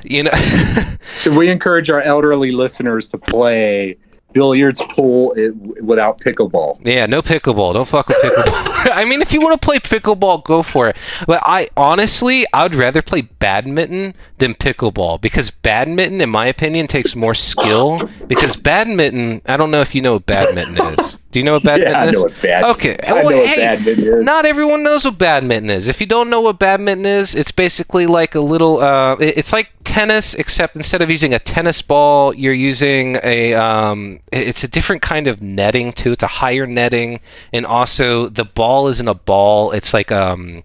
you 0.04 0.22
know, 0.24 0.30
So 1.18 1.36
we 1.36 1.48
encourage 1.50 1.90
our 1.90 2.00
elderly 2.00 2.52
listeners 2.52 3.08
to 3.08 3.18
play 3.18 3.96
billiards, 4.38 4.80
pool 4.90 5.32
it, 5.36 5.50
without 5.82 6.20
pickleball. 6.20 6.78
yeah, 6.84 7.06
no 7.06 7.20
pickleball. 7.22 7.74
Don't 7.74 7.88
fuck 7.88 8.08
with 8.08 8.18
pickleball. 8.18 8.90
I 9.00 9.04
mean, 9.04 9.20
if 9.20 9.32
you 9.32 9.40
want 9.40 9.60
to 9.60 9.64
play 9.68 9.78
pickleball, 9.78 10.44
go 10.44 10.62
for 10.62 10.88
it. 10.88 10.96
But 11.26 11.40
I 11.44 11.68
honestly, 11.76 12.46
I 12.52 12.62
would 12.62 12.74
rather 12.76 13.02
play 13.02 13.22
badminton 13.22 14.14
than 14.38 14.54
pickleball 14.54 15.20
because 15.20 15.50
badminton, 15.50 16.20
in 16.20 16.30
my 16.30 16.46
opinion, 16.46 16.86
takes 16.86 17.16
more 17.16 17.34
skill. 17.34 18.08
Because 18.28 18.54
badminton, 18.56 19.42
I 19.46 19.56
don't 19.56 19.70
know 19.70 19.80
if 19.80 19.94
you 19.94 20.00
know 20.02 20.14
what 20.14 20.26
badminton 20.26 20.78
is. 20.98 21.18
Do 21.32 21.38
you 21.40 21.44
know 21.44 21.54
what 21.54 21.64
badminton 21.64 21.92
yeah, 21.98 22.00
I 22.02 22.06
is? 22.06 22.12
know 22.12 22.22
what 22.22 22.42
bad. 22.42 22.64
Okay, 22.64 22.96
I 23.06 23.12
well, 23.12 23.30
know 23.30 23.36
what 23.38 23.46
hey, 23.48 23.56
badminton 23.66 24.04
is. 24.18 24.24
Not 24.24 24.46
everyone 24.46 24.82
knows 24.82 25.04
what 25.04 25.18
badminton 25.18 25.70
is. 25.70 25.88
If 25.88 26.00
you 26.00 26.06
don't 26.06 26.30
know 26.30 26.40
what 26.40 26.58
badminton 26.58 27.04
is, 27.06 27.34
it's 27.34 27.50
basically 27.52 28.06
like 28.06 28.34
a 28.34 28.40
little. 28.40 28.78
Uh, 28.80 29.14
it- 29.16 29.36
it's 29.38 29.52
like 29.52 29.70
tennis, 29.98 30.34
except 30.34 30.76
instead 30.76 31.02
of 31.02 31.10
using 31.10 31.34
a 31.34 31.40
tennis 31.40 31.82
ball, 31.82 32.32
you're 32.32 32.52
using 32.52 33.18
a. 33.24 33.54
Um, 33.54 34.20
it's 34.30 34.62
a 34.62 34.68
different 34.68 35.02
kind 35.02 35.26
of 35.26 35.42
netting 35.42 35.92
too. 35.92 36.12
It's 36.12 36.22
a 36.22 36.28
higher 36.28 36.66
netting, 36.66 37.20
and 37.52 37.66
also 37.66 38.28
the 38.28 38.44
ball 38.44 38.86
isn't 38.88 39.08
a 39.08 39.14
ball. 39.14 39.72
It's 39.72 39.92
like 39.92 40.12
um, 40.12 40.62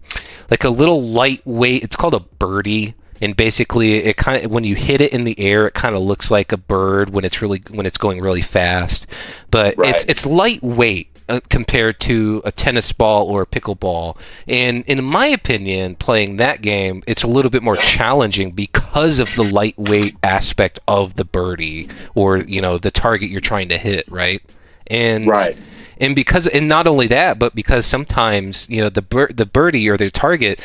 like 0.52 0.64
a 0.64 0.70
little 0.70 1.02
lightweight. 1.02 1.84
It's 1.84 1.96
called 1.96 2.14
a 2.14 2.20
birdie. 2.20 2.96
And 3.22 3.38
basically, 3.38 4.04
it 4.04 4.18
kind 4.18 4.44
of 4.44 4.52
when 4.52 4.66
you 4.66 4.76
hit 4.76 5.00
it 5.00 5.14
in 5.14 5.24
the 5.24 5.40
air, 5.40 5.66
it 5.66 5.74
kind 5.74 5.96
of 5.96 6.02
looks 6.02 6.30
like 6.30 6.52
a 6.52 6.58
bird 6.58 7.12
when 7.12 7.24
it's 7.24 7.42
really 7.42 7.62
when 7.72 7.86
it's 7.86 7.98
going 7.98 8.20
really 8.20 8.42
fast. 8.42 9.08
But 9.50 9.76
it's 9.78 10.04
it's 10.10 10.26
lightweight 10.26 11.13
uh, 11.30 11.40
compared 11.50 12.00
to 12.02 12.42
a 12.46 12.52
tennis 12.52 12.92
ball 12.92 13.28
or 13.28 13.42
a 13.44 13.46
pickleball. 13.46 14.18
And 14.48 14.84
in 14.86 15.04
my 15.04 15.28
opinion, 15.28 15.96
playing 15.96 16.38
that 16.38 16.62
game, 16.62 17.04
it's 17.08 17.24
a 17.24 17.28
little 17.28 17.50
bit 17.52 17.64
more 17.64 17.78
challenging 17.78 18.52
because 18.52 19.20
of 19.20 19.34
the 19.36 19.44
lightweight 19.44 20.16
aspect 20.24 20.80
of 20.88 21.16
the 21.16 21.26
birdie 21.26 21.90
or 22.16 22.38
you 22.38 22.62
know 22.62 22.78
the 22.78 22.92
target 22.92 23.30
you're 23.30 23.42
trying 23.42 23.70
to 23.70 23.78
hit, 23.78 24.06
right? 24.10 24.42
And 24.88 25.28
Right. 25.28 25.58
and 26.00 26.16
because 26.16 26.48
and 26.48 26.68
not 26.68 26.88
only 26.88 27.08
that, 27.08 27.40
but 27.40 27.56
because 27.56 27.86
sometimes 27.86 28.68
you 28.70 28.82
know 28.82 28.90
the 28.90 29.02
bir- 29.02 29.32
the 29.34 29.46
birdie 29.46 29.90
or 29.90 29.98
the 29.98 30.10
target, 30.12 30.60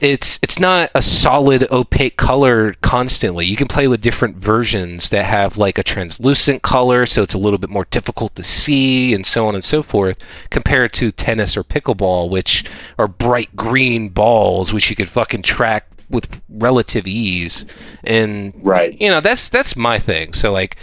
it's 0.00 0.38
it's 0.42 0.58
not 0.58 0.90
a 0.94 1.02
solid 1.02 1.66
opaque 1.70 2.16
color 2.16 2.74
constantly. 2.82 3.46
You 3.46 3.56
can 3.56 3.68
play 3.68 3.88
with 3.88 4.00
different 4.00 4.36
versions 4.36 5.10
that 5.10 5.24
have 5.24 5.56
like 5.56 5.78
a 5.78 5.82
translucent 5.82 6.62
color, 6.62 7.06
so 7.06 7.22
it's 7.22 7.34
a 7.34 7.38
little 7.38 7.58
bit 7.58 7.70
more 7.70 7.86
difficult 7.90 8.34
to 8.36 8.42
see, 8.42 9.14
and 9.14 9.26
so 9.26 9.46
on 9.46 9.54
and 9.54 9.64
so 9.64 9.82
forth, 9.82 10.18
compared 10.50 10.92
to 10.94 11.10
tennis 11.10 11.56
or 11.56 11.64
pickleball, 11.64 12.30
which 12.30 12.64
are 12.98 13.08
bright 13.08 13.54
green 13.56 14.08
balls, 14.08 14.72
which 14.72 14.90
you 14.90 14.96
could 14.96 15.08
fucking 15.08 15.42
track 15.42 15.88
with 16.08 16.40
relative 16.48 17.06
ease. 17.06 17.66
And 18.04 18.52
Right. 18.62 19.00
you 19.00 19.08
know 19.08 19.20
that's 19.20 19.48
that's 19.48 19.76
my 19.76 19.98
thing 19.98 20.32
so 20.32 20.52
like 20.52 20.76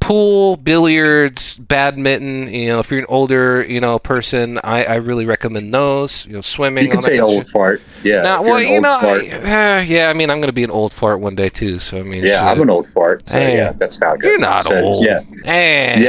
pool 0.00 0.56
billiards 0.56 1.58
badminton 1.58 2.52
you 2.52 2.68
know 2.68 2.78
if 2.78 2.90
you're 2.90 3.00
an 3.00 3.06
older 3.08 3.62
you 3.68 3.80
know 3.80 3.98
person 3.98 4.58
i 4.64 4.84
i 4.84 4.94
really 4.94 5.26
recommend 5.26 5.72
those 5.74 6.24
you 6.26 6.32
know 6.32 6.40
swimming 6.40 6.84
You 6.84 6.90
can 6.90 7.00
say 7.00 7.18
old 7.18 7.32
shit. 7.32 7.48
fart. 7.48 7.82
Yeah. 8.02 8.22
Nah, 8.22 8.42
well 8.42 8.62
you 8.62 8.80
know. 8.80 8.98
I- 9.02 9.28
uh, 9.80 9.82
yeah 9.82 10.08
i 10.08 10.12
mean 10.14 10.30
i'm 10.30 10.40
gonna 10.40 10.52
be 10.52 10.64
an 10.64 10.70
old 10.70 10.92
fart 10.92 11.20
one 11.20 11.34
day 11.34 11.48
too 11.48 11.78
so 11.78 11.98
i 11.98 12.02
mean 12.02 12.24
yeah, 12.24 12.38
shit. 12.40 12.44
I'm 12.48 12.62
an 12.62 12.70
old 12.70 12.86
fart. 12.88 13.28
So 13.28 13.38
Hey. 13.38 13.56
yeah, 13.56 13.72
that's 13.72 13.98
how 14.02 14.14
it 14.14 14.20
goes. 14.20 14.28
you're 14.28 14.38
not 14.38 14.64
So, 14.64 14.80
old 14.82 15.04
Yeah. 15.04 15.20
Eh. 15.44 16.00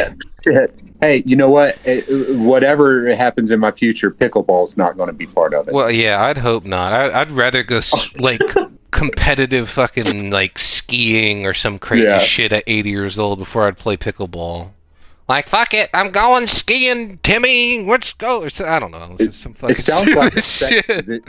Yeah. 0.45 0.65
Hey, 1.01 1.23
you 1.25 1.37
know 1.37 1.49
what? 1.49 1.77
Eh, 1.85 2.01
Whatever 2.33 3.15
happens 3.15 3.51
in 3.51 3.59
my 3.61 3.71
future, 3.71 4.11
pickleball's 4.11 4.75
not 4.75 4.97
going 4.97 5.07
to 5.07 5.13
be 5.13 5.25
part 5.27 5.53
of 5.53 5.67
it. 5.69 5.73
well 5.73 5.89
yeah 5.89 6.23
i'd 6.25 6.37
hope 6.37 6.65
not 6.65 6.91
I, 6.91 7.21
i'd 7.21 7.31
rather 7.31 7.63
go 7.63 7.79
like 8.19 8.41
competitive 8.91 9.69
fucking 9.69 10.29
like 10.31 10.57
skiing 10.57 11.45
or 11.45 11.53
some 11.53 11.77
crazy 11.79 12.05
Yeah. 12.05 12.19
shit 12.19 12.51
at 12.53 12.63
80 12.67 12.89
years 12.89 13.19
old 13.19 13.39
before 13.39 13.67
i'd 13.67 13.77
play 13.77 13.97
pickleball 13.97 14.71
like 15.27 15.47
fuck 15.47 15.75
it, 15.75 15.91
I'm 15.93 16.09
going 16.09 16.47
skiing, 16.47 17.19
Timmy. 17.21 17.83
Let's 17.85 18.13
go. 18.13 18.41
Or 18.41 18.49
so, 18.49 18.65
I 18.65 18.79
don't 18.79 18.89
know. 18.89 19.15
It's 19.19 19.37
some 19.37 19.53
fucking 19.53 19.75
it 19.75 19.77
sounds 19.77 20.09
like 20.15 20.33
sex, 20.39 20.89
it- 20.89 21.23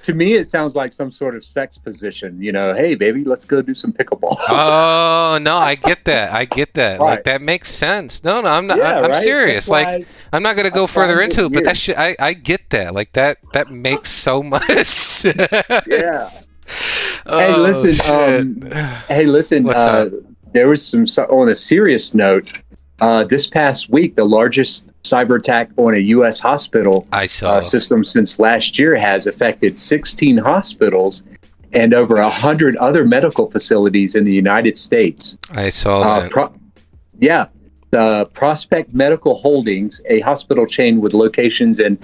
to 0.00 0.14
me. 0.14 0.32
It 0.32 0.44
sounds 0.46 0.74
like 0.74 0.94
some 0.94 1.12
sort 1.12 1.36
of 1.36 1.44
sex 1.44 1.76
position. 1.76 2.40
You 2.40 2.52
know, 2.52 2.72
hey 2.72 2.94
baby, 2.94 3.22
let's 3.22 3.44
go 3.44 3.60
do 3.60 3.74
some 3.74 3.92
pickleball. 3.92 4.36
Oh 4.48 5.38
no, 5.42 5.58
I 5.58 5.74
get 5.74 6.06
that. 6.06 6.32
I 6.32 6.46
get 6.46 6.72
that. 6.72 7.00
Like 7.00 7.24
that 7.24 7.42
makes 7.42 7.68
sense. 7.70 8.24
No, 8.24 8.40
no, 8.40 8.48
I'm 8.48 8.66
not. 8.66 8.78
Yeah, 8.78 8.84
I, 9.00 9.04
am 9.04 9.10
right? 9.10 9.22
serious. 9.22 9.66
That's 9.66 9.98
Like 9.98 10.06
I'm 10.32 10.42
not 10.42 10.56
gonna 10.56 10.70
go 10.70 10.86
further 10.86 11.20
into 11.20 11.44
it, 11.44 11.52
but 11.52 11.64
that 11.64 11.76
shit, 11.76 11.98
I, 11.98 12.16
I 12.18 12.32
get 12.32 12.70
that. 12.70 12.94
Like 12.94 13.12
that, 13.12 13.36
that 13.52 13.70
makes 13.70 14.08
so 14.10 14.42
much 14.54 14.86
sense. 14.86 15.36
Yeah. 15.86 16.26
Oh, 17.26 17.38
Hey, 17.38 17.56
listen, 17.56 18.12
um, 18.14 18.70
Hey, 19.08 19.24
listen. 19.24 19.68
Uh? 19.68 20.10
There 20.52 20.68
was 20.68 20.86
some 20.86 21.06
so- 21.06 21.24
on 21.24 21.48
a 21.48 21.54
serious 21.54 22.14
note. 22.14 22.50
Uh, 23.00 23.24
this 23.24 23.46
past 23.46 23.88
week, 23.90 24.14
the 24.14 24.24
largest 24.24 24.88
cyber 25.02 25.38
attack 25.38 25.70
on 25.76 25.94
a 25.94 25.98
U.S. 25.98 26.40
hospital 26.40 27.06
I 27.12 27.26
saw. 27.26 27.54
uh, 27.54 27.60
system 27.60 28.04
since 28.04 28.38
last 28.38 28.78
year 28.78 28.96
has 28.96 29.26
affected 29.26 29.78
16 29.78 30.36
hospitals 30.38 31.24
and 31.72 31.92
over 31.94 32.14
100 32.16 32.76
other 32.76 33.04
medical 33.04 33.50
facilities 33.50 34.14
in 34.14 34.24
the 34.24 34.32
United 34.32 34.78
States. 34.78 35.36
I 35.50 35.70
saw 35.70 36.02
Uh, 36.02 36.20
that. 36.20 36.30
pro- 36.30 36.54
yeah. 37.18 37.46
Uh, 37.92 38.24
Prospect 38.26 38.92
Medical 38.94 39.34
Holdings, 39.36 40.00
a 40.08 40.20
hospital 40.20 40.66
chain 40.66 41.00
with 41.00 41.14
locations 41.14 41.80
in 41.80 41.98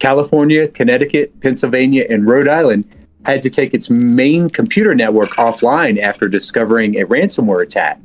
California, 0.00 0.68
Connecticut, 0.68 1.38
Pennsylvania, 1.40 2.04
and 2.10 2.26
Rhode 2.26 2.48
Island, 2.48 2.84
had 3.26 3.42
to 3.42 3.50
take 3.50 3.74
its 3.74 3.90
main 3.90 4.48
computer 4.48 4.94
network 4.94 5.30
offline 5.30 6.00
after 6.00 6.28
discovering 6.28 7.00
a 7.00 7.06
ransomware 7.06 7.62
attack. 7.62 8.00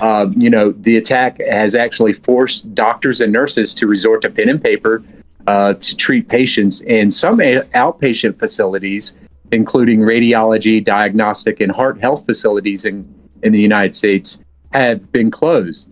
Um, 0.00 0.32
you 0.40 0.50
know, 0.50 0.70
the 0.70 0.96
attack 0.96 1.40
has 1.40 1.74
actually 1.74 2.12
forced 2.12 2.74
doctors 2.74 3.20
and 3.20 3.32
nurses 3.32 3.74
to 3.76 3.86
resort 3.86 4.22
to 4.22 4.30
pen 4.30 4.48
and 4.48 4.62
paper 4.62 5.02
uh, 5.46 5.74
to 5.74 5.96
treat 5.96 6.28
patients, 6.28 6.82
and 6.82 7.12
some 7.12 7.40
a- 7.40 7.62
outpatient 7.74 8.38
facilities, 8.38 9.18
including 9.50 10.00
radiology, 10.00 10.82
diagnostic, 10.82 11.60
and 11.60 11.72
heart 11.72 12.00
health 12.00 12.24
facilities 12.24 12.84
in, 12.84 13.12
in 13.42 13.52
the 13.52 13.60
United 13.60 13.96
States, 13.96 14.44
have 14.72 15.10
been 15.10 15.30
closed. 15.30 15.90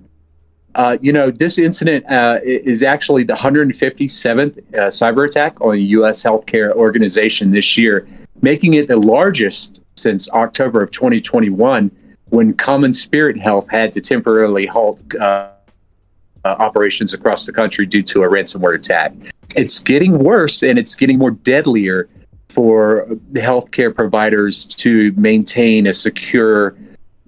Uh, 0.77 0.97
you 1.01 1.13
know, 1.13 1.33
this 1.33 1.59
incident 1.59 2.09
uh, 2.09 2.39
is 2.45 2.85
actually 2.85 3.25
the 3.25 3.35
157th 3.35 4.59
uh, 4.59 4.87
cyber 4.87 5.27
attack 5.29 5.61
on 5.61 5.75
a 5.75 5.79
U.S. 5.99 6.23
healthcare 6.23 6.73
organization 6.73 7.51
this 7.51 7.77
year, 7.77 8.07
making 8.43 8.75
it 8.75 8.89
the 8.89 8.97
largest 8.97 9.83
since 9.97 10.31
October 10.31 10.83
of 10.83 10.91
2021, 10.91 11.91
when 12.31 12.55
CommonSpirit 12.55 13.39
Health 13.39 13.69
had 13.71 13.93
to 13.93 14.01
temporarily 14.01 14.67
halt 14.67 15.03
uh, 15.17 15.51
uh, 16.45 16.57
operations 16.59 17.13
across 17.13 17.45
the 17.47 17.53
country 17.53 17.87
due 17.87 18.03
to 18.03 18.23
a 18.23 18.29
ransomware 18.29 18.75
attack. 18.75 19.13
It's 19.57 19.79
getting 19.79 20.19
worse 20.19 20.63
and 20.63 20.79
it's 20.79 20.95
getting 20.95 21.19
more 21.19 21.33
deadlier 21.33 22.09
for 22.49 23.07
healthcare 23.35 23.95
providers 23.95 24.67
to 24.67 25.13
maintain 25.13 25.87
a 25.87 25.95
secure 25.95 26.77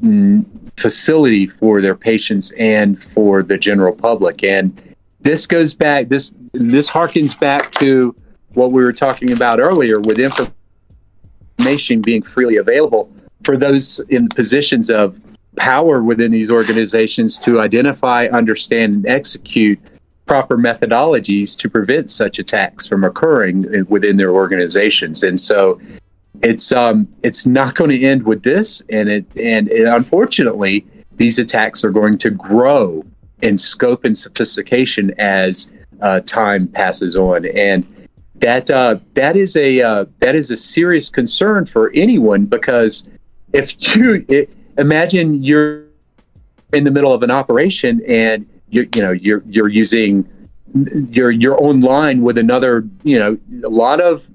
mm, 0.02 0.44
facility 0.76 1.46
for 1.46 1.80
their 1.80 1.94
patients 1.94 2.52
and 2.52 3.00
for 3.02 3.42
the 3.42 3.58
general 3.58 3.94
public. 3.94 4.42
And 4.42 4.80
this 5.20 5.46
goes 5.46 5.74
back 5.74 6.08
this 6.08 6.32
this 6.52 6.90
harkens 6.90 7.38
back 7.38 7.70
to 7.72 8.14
what 8.54 8.72
we 8.72 8.82
were 8.82 8.92
talking 8.92 9.32
about 9.32 9.60
earlier 9.60 10.00
with 10.00 10.18
information 10.18 10.54
being 12.02 12.22
freely 12.22 12.56
available 12.56 13.10
for 13.44 13.56
those 13.56 14.00
in 14.08 14.28
positions 14.28 14.90
of 14.90 15.20
power 15.56 16.02
within 16.02 16.30
these 16.30 16.50
organizations 16.50 17.38
to 17.40 17.60
identify, 17.60 18.26
understand, 18.26 18.94
and 18.94 19.06
execute 19.06 19.78
proper 20.26 20.56
methodologies 20.56 21.58
to 21.58 21.68
prevent 21.68 22.08
such 22.08 22.38
attacks 22.38 22.86
from 22.86 23.04
occurring 23.04 23.84
within 23.88 24.16
their 24.16 24.30
organizations. 24.30 25.22
And 25.22 25.38
so 25.38 25.80
it's 26.42 26.72
um 26.72 27.08
it's 27.22 27.46
not 27.46 27.74
going 27.74 27.90
to 27.90 28.02
end 28.02 28.24
with 28.24 28.42
this 28.42 28.82
and 28.88 29.08
it 29.08 29.24
and 29.36 29.68
it, 29.70 29.86
unfortunately 29.86 30.84
these 31.16 31.38
attacks 31.38 31.84
are 31.84 31.90
going 31.90 32.18
to 32.18 32.30
grow 32.30 33.04
in 33.42 33.58
scope 33.58 34.04
and 34.04 34.16
sophistication 34.16 35.12
as 35.18 35.70
uh, 36.00 36.20
time 36.20 36.66
passes 36.66 37.16
on 37.16 37.46
and 37.46 37.86
that 38.42 38.70
uh, 38.70 38.96
that 39.14 39.36
is 39.36 39.56
a 39.56 39.80
uh, 39.80 40.04
that 40.18 40.34
is 40.36 40.50
a 40.50 40.56
serious 40.56 41.08
concern 41.08 41.64
for 41.64 41.90
anyone 41.94 42.44
because 42.44 43.08
if 43.52 43.96
you 43.96 44.24
it, 44.28 44.50
imagine 44.76 45.42
you're 45.42 45.84
in 46.72 46.84
the 46.84 46.90
middle 46.90 47.14
of 47.14 47.22
an 47.22 47.30
operation 47.30 48.02
and 48.06 48.46
you 48.68 48.88
you 48.94 49.00
know 49.00 49.12
you're 49.12 49.42
you're 49.46 49.68
using 49.68 50.28
you're 51.10 51.30
you're 51.30 51.62
online 51.62 52.22
with 52.22 52.36
another 52.36 52.84
you 53.04 53.18
know 53.18 53.38
a 53.64 53.68
lot 53.68 54.00
of 54.00 54.28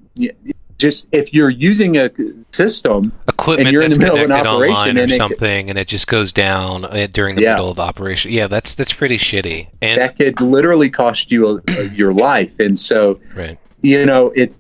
just 0.78 1.08
if 1.12 1.34
you're 1.34 1.50
using 1.50 1.98
a 1.98 2.10
system 2.52 3.12
equipment 3.28 3.68
and 3.68 3.74
you're 3.74 3.82
in 3.82 3.90
that's 3.90 4.00
the 4.00 4.06
middle 4.06 4.18
of 4.18 4.24
an 4.24 4.30
connected 4.30 4.50
operation 4.50 4.76
online 4.76 4.98
or 4.98 5.02
and 5.04 5.12
it- 5.12 5.18
something, 5.18 5.70
and 5.70 5.78
it 5.80 5.88
just 5.88 6.08
goes 6.08 6.32
down 6.32 6.86
uh, 6.86 7.08
during 7.12 7.36
the 7.36 7.42
Yeah. 7.42 7.54
middle 7.56 7.72
of 7.72 7.76
the 7.78 7.82
operation. 7.82 8.32
Yeah, 8.32 8.48
that's 8.48 8.74
that's 8.76 8.94
pretty 8.94 9.18
shitty. 9.18 9.68
And 9.82 10.00
that 10.00 10.16
could 10.16 10.40
literally 10.40 10.90
cost 10.92 11.32
you 11.32 11.62
a, 11.68 11.84
your 11.90 12.14
life 12.14 12.60
and 12.60 12.78
so 12.78 13.20
right, 13.36 13.58
you 13.82 14.06
know 14.06 14.32
it's 14.36 14.60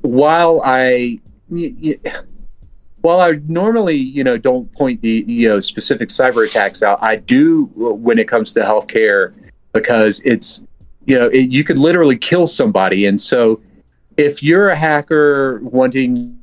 while 0.00 0.60
i 0.64 1.18
while 3.00 3.20
i 3.20 3.32
normally 3.46 3.96
you 3.96 4.24
know 4.24 4.36
don't 4.36 4.72
point 4.74 5.00
the 5.02 5.24
you 5.26 5.48
know 5.48 5.60
specific 5.60 6.08
cyber 6.08 6.46
attacks 6.46 6.82
out 6.82 6.98
i 7.02 7.16
do 7.16 7.64
when 7.74 8.18
it 8.18 8.28
comes 8.28 8.52
to 8.52 8.60
healthcare 8.60 9.34
because 9.72 10.20
it's 10.24 10.64
you 11.06 11.18
know 11.18 11.26
it, 11.28 11.50
you 11.50 11.64
could 11.64 11.78
literally 11.78 12.16
kill 12.16 12.46
somebody. 12.46 13.06
And 13.06 13.20
so 13.20 13.60
if 14.16 14.42
you're 14.42 14.70
a 14.70 14.76
hacker 14.76 15.60
wanting 15.62 16.38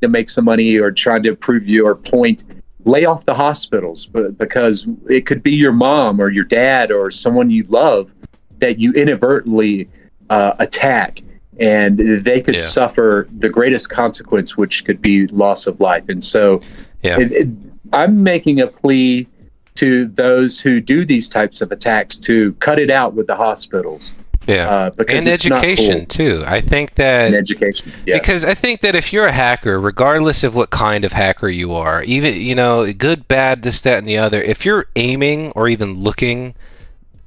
to 0.00 0.08
make 0.08 0.30
some 0.30 0.44
money 0.44 0.76
or 0.76 0.90
trying 0.90 1.22
to 1.24 1.34
prove 1.34 1.68
your 1.68 1.94
point 1.94 2.44
lay 2.84 3.04
off 3.04 3.24
the 3.24 3.34
hospitals 3.34 4.06
but 4.06 4.38
because 4.38 4.86
it 5.10 5.26
could 5.26 5.42
be 5.42 5.50
your 5.50 5.72
mom 5.72 6.20
or 6.20 6.30
your 6.30 6.44
dad 6.44 6.92
or 6.92 7.10
someone 7.10 7.50
you 7.50 7.64
love 7.64 8.14
that 8.58 8.78
you 8.78 8.92
inadvertently 8.92 9.88
uh, 10.30 10.54
attack 10.58 11.22
and 11.58 11.98
they 11.98 12.40
could 12.40 12.54
Yeah. 12.54 12.60
suffer 12.60 13.28
the 13.38 13.48
greatest 13.48 13.90
consequence 13.90 14.56
which 14.56 14.84
could 14.84 15.02
be 15.02 15.26
loss 15.28 15.66
of 15.66 15.80
life 15.80 16.04
and 16.08 16.22
so 16.22 16.60
Yeah. 17.02 17.18
it, 17.20 17.32
it, 17.32 17.48
i'm 17.92 18.22
making 18.22 18.60
a 18.60 18.66
plea 18.66 19.26
to 19.74 20.06
those 20.06 20.60
who 20.60 20.80
do 20.80 21.04
these 21.04 21.28
types 21.28 21.60
of 21.60 21.72
attacks 21.72 22.16
to 22.16 22.52
cut 22.54 22.78
it 22.78 22.90
out 22.90 23.14
with 23.14 23.26
the 23.26 23.36
hospitals 23.36 24.14
yeah, 24.46 24.68
uh, 24.70 24.90
because 24.90 25.24
and 25.26 25.34
it's 25.34 25.44
not 25.44 25.62
education 25.62 25.98
cool. 25.98 26.06
too. 26.06 26.42
I 26.46 26.62
think 26.62 26.94
that 26.94 27.26
and 27.26 27.34
education 27.34 27.92
yeah 28.06 28.16
Because 28.16 28.46
I 28.46 28.54
think 28.54 28.80
that 28.80 28.96
if 28.96 29.12
you're 29.12 29.26
a 29.26 29.32
hacker, 29.32 29.78
regardless 29.78 30.42
of 30.42 30.54
what 30.54 30.70
kind 30.70 31.04
of 31.04 31.12
hacker 31.12 31.48
you 31.50 31.74
are, 31.74 32.02
even 32.04 32.34
you 32.34 32.54
know, 32.54 32.90
good, 32.94 33.28
bad, 33.28 33.60
this, 33.62 33.82
that, 33.82 33.98
and 33.98 34.08
the 34.08 34.16
other, 34.16 34.40
if 34.40 34.64
you're 34.64 34.86
aiming 34.96 35.50
or 35.50 35.68
even 35.68 36.00
looking 36.00 36.54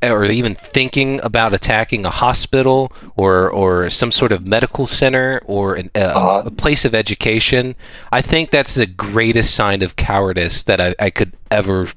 or 0.03 0.25
even 0.25 0.55
thinking 0.55 1.19
about 1.23 1.53
attacking 1.53 2.05
a 2.05 2.09
hospital 2.09 2.91
or 3.15 3.49
or 3.49 3.89
some 3.89 4.11
sort 4.11 4.31
of 4.31 4.45
medical 4.47 4.87
center 4.87 5.41
or 5.45 5.75
an, 5.75 5.91
uh, 5.95 5.99
Uh-huh. 5.99 6.43
a 6.45 6.51
place 6.51 6.85
of 6.85 6.95
education, 6.95 7.75
I 8.11 8.21
think 8.21 8.49
that's 8.51 8.75
the 8.75 8.85
greatest 8.87 9.53
sign 9.53 9.81
of 9.83 9.95
cowardice 9.95 10.63
that 10.63 10.81
I, 10.81 10.95
I 10.99 11.09
could 11.11 11.33
ever 11.51 11.87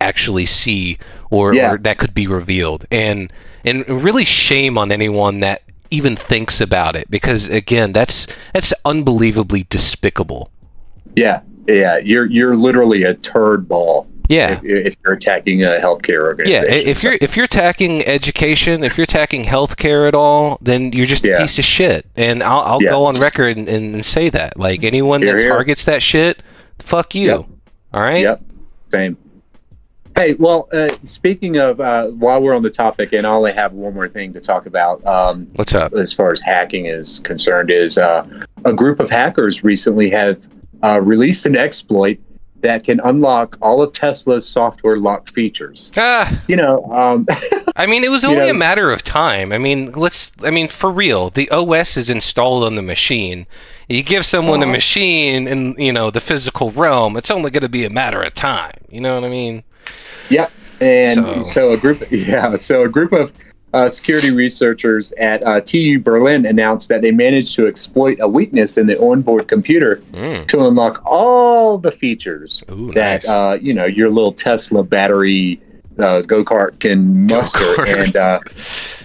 actually 0.00 0.46
see 0.46 0.98
or, 1.30 1.54
Yeah. 1.54 1.72
or 1.72 1.78
that 1.78 1.98
could 1.98 2.14
be 2.14 2.26
revealed. 2.26 2.86
And 2.90 3.32
and 3.64 3.84
really 3.88 4.24
shame 4.24 4.78
on 4.78 4.92
anyone 4.92 5.40
that 5.40 5.62
even 5.90 6.14
thinks 6.16 6.60
about 6.60 6.94
it 6.94 7.10
because 7.10 7.48
again 7.48 7.92
that's 7.92 8.26
that's 8.54 8.72
unbelievably 8.84 9.66
despicable. 9.68 10.50
Yeah. 11.16 11.40
Yeah. 11.66 11.98
You're 11.98 12.26
you're 12.26 12.56
literally 12.56 13.02
a 13.02 13.14
turd 13.14 13.66
ball 13.68 14.06
yeah 14.28 14.60
if, 14.62 14.86
if 14.88 14.96
you're 15.04 15.14
attacking 15.14 15.62
a 15.64 15.78
healthcare 15.80 16.22
organization 16.22 16.64
Yeah. 16.70 16.90
if 16.90 17.02
you're 17.02 17.16
if 17.20 17.36
you're 17.36 17.44
attacking 17.44 18.04
education 18.06 18.84
if 18.84 18.96
you're 18.98 19.04
attacking 19.04 19.44
healthcare 19.44 20.06
at 20.06 20.14
all 20.14 20.58
then 20.60 20.92
you're 20.92 21.06
just 21.06 21.24
a 21.26 21.30
Yeah. 21.30 21.38
piece 21.40 21.58
of 21.58 21.64
shit 21.64 22.06
and 22.16 22.42
i'll, 22.42 22.60
I'll 22.60 22.82
Yeah. 22.82 22.90
go 22.90 23.04
on 23.06 23.16
record 23.18 23.56
and, 23.56 23.68
and 23.68 24.04
say 24.04 24.28
that 24.30 24.58
like 24.58 24.84
anyone 24.84 25.22
Hear, 25.22 25.34
that 25.34 25.40
hear. 25.40 25.50
targets 25.50 25.84
that 25.86 26.02
shit 26.02 26.42
fuck 26.78 27.14
you 27.14 27.26
Yep. 27.28 27.46
all 27.94 28.00
right 28.02 28.22
Yep, 28.22 28.42
same. 28.90 29.16
Hey, 30.16 30.34
well, 30.34 30.68
uh, 30.72 30.88
speaking 31.04 31.58
of, 31.58 31.80
uh, 31.80 32.06
while 32.08 32.42
we're 32.42 32.56
on 32.56 32.64
the 32.64 32.70
topic, 32.70 33.12
and 33.12 33.24
I 33.24 33.30
only 33.30 33.52
have 33.52 33.72
one 33.72 33.94
more 33.94 34.08
thing 34.08 34.32
to 34.32 34.40
talk 34.40 34.66
about 34.66 35.04
um, 35.06 35.46
what's 35.54 35.72
up 35.76 35.92
as 35.92 36.12
far 36.12 36.32
as 36.32 36.40
hacking 36.40 36.86
is 36.86 37.20
concerned, 37.20 37.70
is 37.70 37.96
uh, 37.96 38.26
a 38.64 38.72
group 38.72 38.98
of 38.98 39.10
hackers 39.10 39.62
recently 39.62 40.10
have 40.10 40.48
uh, 40.82 41.00
released 41.00 41.46
an 41.46 41.56
exploit 41.56 42.18
that 42.60 42.82
can 42.84 43.00
unlock 43.04 43.56
all 43.60 43.80
of 43.82 43.92
Tesla's 43.92 44.48
software 44.48 44.96
lock 44.98 45.28
features. 45.28 45.92
ah 45.96 46.42
You 46.48 46.56
know, 46.56 46.84
um, 46.92 47.26
I 47.76 47.86
mean, 47.86 48.02
it 48.04 48.10
was 48.10 48.24
only 48.24 48.36
know- 48.46 48.50
a 48.50 48.54
matter 48.54 48.90
of 48.90 49.02
time. 49.02 49.52
I 49.52 49.58
mean, 49.58 49.92
let's. 49.92 50.32
I 50.42 50.50
mean, 50.50 50.68
for 50.68 50.90
real, 50.90 51.30
the 51.30 51.48
OS 51.50 51.96
is 51.96 52.10
installed 52.10 52.64
on 52.64 52.74
the 52.74 52.82
machine. 52.82 53.46
You 53.88 54.02
give 54.02 54.26
someone 54.26 54.60
a 54.62 54.66
Uh-huh. 54.66 54.72
machine 54.72 55.46
in 55.48 55.74
you 55.78 55.92
know 55.92 56.10
the 56.10 56.20
physical 56.20 56.70
realm, 56.72 57.16
it's 57.16 57.30
only 57.30 57.50
going 57.50 57.62
to 57.62 57.68
be 57.68 57.84
a 57.84 57.90
matter 57.90 58.20
of 58.22 58.34
time. 58.34 58.72
You 58.90 59.00
know 59.00 59.14
what 59.14 59.24
I 59.24 59.28
mean? 59.28 59.62
Yep. 60.30 60.50
And 60.80 61.14
So- 61.14 61.40
so, 61.42 61.70
a 61.72 61.76
group, 61.76 62.06
yeah, 62.10 62.54
so 62.56 62.82
a 62.82 62.88
group 62.88 63.12
of 63.12 63.32
uh, 63.74 63.88
security 63.88 64.30
researchers 64.30 65.12
at 65.12 65.42
uh, 65.46 65.60
TU 65.60 66.00
Berlin 66.00 66.46
announced 66.46 66.88
that 66.88 67.02
they 67.02 67.10
managed 67.10 67.54
to 67.56 67.66
exploit 67.66 68.16
a 68.20 68.26
weakness 68.28 68.78
in 68.78 68.86
the 68.86 68.98
onboard 69.00 69.46
computer 69.48 70.02
Mm. 70.12 70.46
to 70.48 70.60
unlock 70.66 71.02
all 71.04 71.76
the 71.78 71.92
features 71.92 72.64
Ooh, 72.70 72.90
that 72.92 73.24
nice. 73.24 73.28
uh, 73.28 73.58
you 73.60 73.74
know 73.74 73.84
your 73.84 74.08
little 74.10 74.32
Tesla 74.32 74.82
battery 74.82 75.60
uh, 75.98 76.20
go 76.22 76.44
kart 76.44 76.78
can 76.80 77.26
muster. 77.26 77.58
Go-kart. 77.58 78.04
And 78.06 78.16
uh, 78.16 78.40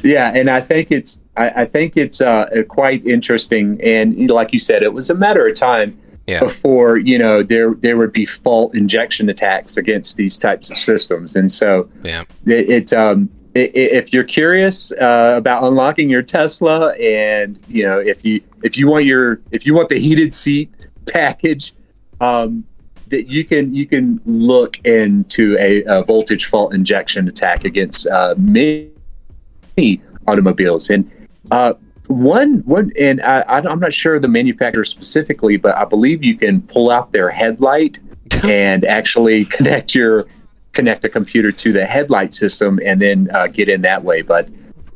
yeah, 0.04 0.32
and 0.34 0.50
I 0.50 0.62
think 0.62 0.92
it's 0.92 1.22
I, 1.36 1.50
I 1.64 1.66
think 1.66 1.98
it's 1.98 2.22
uh, 2.22 2.46
quite 2.70 3.06
interesting. 3.06 3.82
And 3.84 4.30
like 4.30 4.54
you 4.54 4.60
said, 4.60 4.84
it 4.84 4.94
was 4.94 5.10
a 5.10 5.16
matter 5.16 5.46
of 5.48 5.56
time 5.56 5.98
Yeah. 6.28 6.40
before 6.40 6.98
you 7.00 7.18
know 7.20 7.44
there 7.44 7.74
there 7.74 7.98
would 7.98 8.14
be 8.14 8.26
fault 8.26 8.76
injection 8.76 9.28
attacks 9.30 9.76
against 9.76 10.16
these 10.18 10.38
types 10.40 10.72
of 10.72 10.78
systems. 10.78 11.36
And 11.36 11.52
so 11.52 11.90
Yeah. 12.04 12.24
it, 12.46 12.70
it 12.70 12.94
um 12.94 13.30
if 13.56 14.12
you're 14.12 14.24
curious 14.24 14.92
uh, 14.94 15.36
about 15.38 15.64
unlocking 15.64 16.10
your 16.10 16.24
Tesla, 16.24 16.94
and 16.94 17.60
you 17.68 17.84
know 17.84 18.00
if 18.00 18.26
you 18.26 18.42
if 18.64 18.78
you 18.78 18.88
want 18.88 19.06
your 19.06 19.42
if 19.52 19.66
you 19.66 19.74
want 19.74 19.90
the 19.90 20.00
heated 20.00 20.34
seat 20.34 20.74
package, 21.06 21.74
um, 22.20 22.64
that 23.08 23.28
you 23.28 23.46
can 23.46 23.74
you 23.74 23.86
can 23.86 24.20
look 24.26 24.84
into 24.86 25.58
a, 25.60 25.84
a 25.84 26.04
voltage 26.04 26.46
fault 26.46 26.74
injection 26.74 27.28
attack 27.28 27.66
against 27.66 28.08
uh, 28.08 28.36
many 28.38 28.92
automobiles 30.28 30.90
and. 30.90 31.10
Uh, 31.52 31.74
one 32.08 32.60
one 32.66 32.92
and 33.00 33.22
I, 33.22 33.42
I, 33.42 33.58
I'm 33.60 33.80
not 33.80 33.94
sure 33.94 34.20
the 34.20 34.28
manufacturer 34.28 34.84
specifically, 34.84 35.56
but 35.56 35.78
I 35.78 35.86
believe 35.86 36.24
you 36.24 36.36
can 36.36 36.62
pull 36.62 36.92
out 36.92 37.14
their 37.14 37.30
headlight 37.30 38.00
and 38.44 38.84
actually 38.84 39.46
connect 39.46 39.96
your 39.96 40.28
connect 40.74 41.06
a 41.06 41.10
computer 41.10 41.52
to 41.52 41.72
the 41.72 41.86
headlight 41.86 42.34
system 42.34 42.80
and 42.86 43.02
then 43.02 43.30
uh, 43.34 43.48
get 43.48 43.70
in 43.70 43.82
that 43.84 44.04
way. 44.04 44.22
But 44.22 44.48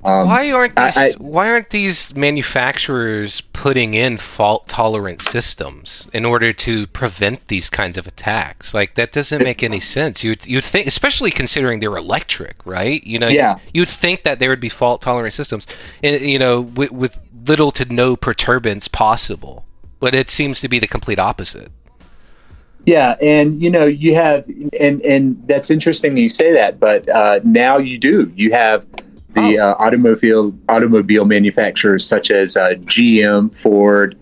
um, 0.04 0.28
why 0.28 0.52
aren't 0.52 0.76
these 0.76 0.98
I- 0.98 1.12
Why 1.18 1.50
aren't 1.50 1.70
these 1.72 2.16
manufacturers 2.16 3.42
putting 3.42 3.94
in 3.94 4.18
fault 4.18 4.68
tolerant 4.68 5.22
systems 5.22 6.08
in 6.14 6.24
order 6.26 6.54
to 6.54 6.88
prevent 6.88 7.48
these 7.48 7.70
kinds 7.70 7.98
of 7.98 8.08
attacks? 8.08 8.74
Like 8.74 8.96
that 8.96 9.12
doesn't 9.12 9.44
make 9.44 9.64
any 9.64 9.80
sense. 9.80 10.24
You'd 10.24 10.46
you'd 10.46 10.64
think, 10.64 10.88
especially 10.88 11.32
considering 11.32 11.80
they're 11.80 11.96
electric, 11.98 12.66
right? 12.66 13.04
You 13.04 13.20
know, 13.20 13.28
Yeah. 13.28 13.60
you'd 13.74 13.90
think 13.90 14.24
that 14.24 14.40
there 14.40 14.50
would 14.50 14.60
be 14.60 14.70
fault 14.70 15.02
tolerant 15.02 15.34
systems, 15.34 15.68
and 16.04 16.22
you 16.22 16.40
know, 16.40 16.62
with, 16.62 16.92
with 16.92 17.20
little 17.48 17.72
to 17.74 17.86
no 17.94 18.16
perturbance 18.16 18.88
possible. 18.88 19.66
But 20.00 20.14
it 20.14 20.30
seems 20.30 20.62
to 20.62 20.68
be 20.70 20.78
the 20.80 20.88
complete 20.88 21.18
opposite. 21.18 21.72
Yeah, 22.88 23.18
and 23.22 23.62
you 23.62 23.70
know 23.70 23.86
you 23.86 24.16
have, 24.16 24.48
and 24.80 25.02
and 25.02 25.46
that's 25.46 25.70
interesting 25.70 26.16
that 26.16 26.22
you 26.22 26.30
say 26.30 26.54
that. 26.54 26.80
But 26.80 27.10
uh, 27.10 27.42
now 27.44 27.80
you 27.80 27.98
do. 27.98 28.32
You 28.34 28.54
have 28.54 28.86
the 29.34 29.60
uh, 29.60 29.76
automobile 29.78 30.58
automobile 30.70 31.26
manufacturers 31.26 32.06
such 32.06 32.32
as 32.32 32.56
uh, 32.56 32.76
GM, 32.86 33.54
Ford, 33.54 34.18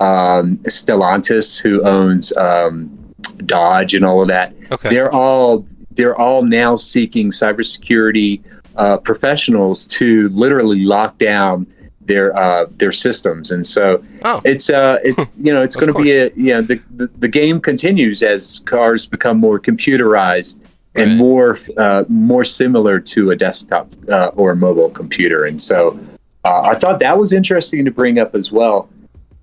um, 0.00 0.56
Stellantis, 0.64 1.60
who 1.60 1.80
owns 1.84 2.36
um, 2.36 3.14
Dodge 3.46 3.94
and 3.94 4.04
all 4.04 4.20
of 4.20 4.26
that. 4.26 4.52
Okay. 4.72 4.88
They're 4.88 5.14
all 5.14 5.64
they're 5.92 6.16
all 6.16 6.42
now 6.42 6.74
seeking 6.74 7.30
cybersecurity 7.30 8.42
uh, 8.74 8.96
professionals 8.96 9.86
to 9.86 10.28
literally 10.30 10.84
lock 10.84 11.18
down 11.18 11.68
their 12.08 12.36
uh, 12.36 12.66
their 12.78 12.90
systems, 12.90 13.52
and 13.52 13.64
so 13.64 14.02
Oh. 14.24 14.40
it's 14.44 14.68
uh 14.68 14.98
it's 15.04 15.18
you 15.40 15.52
know 15.54 15.62
it's 15.62 15.76
going 15.76 15.92
to 15.92 16.02
be 16.02 16.10
a 16.16 16.30
you 16.34 16.52
know 16.54 16.62
the, 16.62 16.80
the 16.96 17.06
the 17.18 17.28
game 17.28 17.60
continues 17.60 18.22
as 18.22 18.60
cars 18.64 19.06
become 19.06 19.38
more 19.38 19.60
computerized 19.60 20.60
and 20.96 21.16
more 21.16 21.56
uh, 21.76 22.02
more 22.08 22.44
similar 22.44 22.98
to 22.98 23.30
a 23.30 23.36
desktop 23.36 23.86
uh, 24.10 24.32
or 24.34 24.50
a 24.50 24.56
mobile 24.56 24.90
computer. 24.90 25.44
And 25.44 25.60
so 25.60 25.96
uh, 26.44 26.62
I 26.62 26.74
thought 26.74 26.98
that 26.98 27.16
was 27.16 27.32
interesting 27.32 27.84
to 27.84 27.92
bring 27.92 28.18
up 28.18 28.34
as 28.34 28.50
well. 28.50 28.88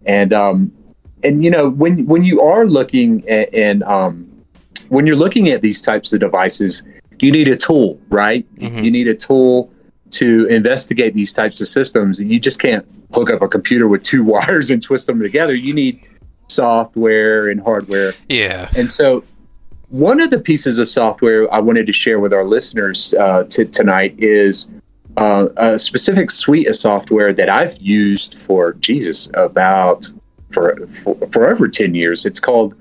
And 0.05 0.33
um, 0.33 0.71
and 1.23 1.41
you 1.45 1.49
know 1.51 1.69
when 1.69 2.05
when 2.07 2.25
you 2.25 2.41
are 2.41 2.65
looking 2.67 3.27
at, 3.29 3.53
and 3.53 3.83
um, 3.83 4.27
when 4.89 5.07
you're 5.07 5.15
looking 5.25 5.47
at 5.49 5.61
these 5.61 5.81
types 5.81 6.11
of 6.11 6.19
devices, 6.19 6.83
you 7.19 7.31
need 7.31 7.47
a 7.47 7.55
tool, 7.55 7.99
right? 8.09 8.45
Mhm. 8.57 8.83
You 8.83 8.91
need 8.91 9.07
a 9.07 9.15
tool 9.15 9.71
to 10.15 10.45
investigate 10.47 11.13
these 11.13 11.33
types 11.33 11.61
of 11.61 11.67
systems. 11.67 12.19
And 12.19 12.31
you 12.31 12.39
just 12.39 12.59
can't 12.59 12.85
hook 13.13 13.29
up 13.29 13.41
a 13.41 13.47
computer 13.47 13.87
with 13.87 14.03
two 14.03 14.23
wires 14.33 14.69
and 14.69 14.81
twist 14.81 15.07
them 15.07 15.19
together. 15.19 15.53
You 15.53 15.73
need 15.73 16.01
software 16.47 17.49
and 17.49 17.61
hardware. 17.61 18.13
Yeah. 18.29 18.69
And 18.75 18.91
so, 18.91 19.23
one 19.89 20.19
of 20.19 20.31
the 20.31 20.39
pieces 20.39 20.79
of 20.79 20.87
software 20.87 21.51
I 21.53 21.59
wanted 21.59 21.85
to 21.87 21.93
share 21.93 22.19
with 22.19 22.33
our 22.33 22.43
listeners 22.43 23.13
uh, 23.13 23.43
t- 23.43 23.65
tonight 23.65 24.15
is 24.17 24.69
uh, 25.15 25.47
a 25.57 25.79
specific 25.79 26.31
suite 26.31 26.67
of 26.67 26.75
software 26.75 27.31
that 27.33 27.49
I've 27.49 27.77
used 27.77 28.37
for 28.37 28.73
Jesus 28.73 29.29
about 29.35 30.07
for, 30.51 30.87
for 30.87 31.15
for 31.31 31.49
over 31.49 31.67
ten 31.67 31.95
years. 31.95 32.25
It's 32.25 32.39
called 32.39 32.73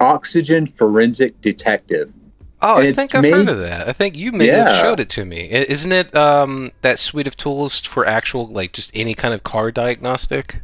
Oxygen 0.00 0.66
Forensic 0.66 1.40
Detective. 1.40 2.12
Oh, 2.66 2.78
I 2.78 2.92
think 2.94 3.14
I've 3.14 3.24
heard 3.24 3.48
of 3.50 3.58
that. 3.58 3.86
I 3.88 3.92
think 3.92 4.16
you 4.16 4.32
may 4.32 4.46
have 4.46 4.80
showed 4.80 4.98
it 4.98 5.10
to 5.10 5.24
me. 5.26 5.50
Isn't 5.50 5.92
it 5.92 6.14
um, 6.16 6.72
that 6.80 6.98
suite 6.98 7.26
of 7.26 7.36
tools 7.36 7.78
for 7.80 8.06
actual, 8.06 8.46
like, 8.46 8.72
just 8.72 8.90
any 8.94 9.14
kind 9.14 9.34
of 9.34 9.42
car 9.44 9.70
diagnostic? 9.70 10.62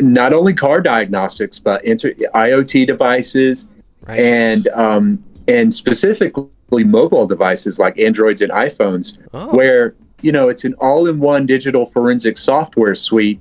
Not 0.00 0.32
only 0.34 0.52
car 0.52 0.80
diagnostics, 0.82 1.58
but 1.58 1.82
inter- 1.84 2.12
IoT 2.12 2.86
devices 2.86 3.68
Right. 4.06 4.18
and 4.20 4.68
um, 4.68 5.24
and 5.48 5.72
specifically 5.72 6.48
mobile 6.70 7.26
devices 7.26 7.78
like 7.78 7.98
Androids 7.98 8.42
and 8.42 8.50
iPhones. 8.52 9.18
oh. 9.32 9.54
where 9.56 9.94
you 10.22 10.30
know 10.32 10.48
it's 10.48 10.64
an 10.64 10.74
all-in-one 10.74 11.46
digital 11.46 11.86
forensic 11.86 12.36
software 12.36 12.94
suite 12.94 13.40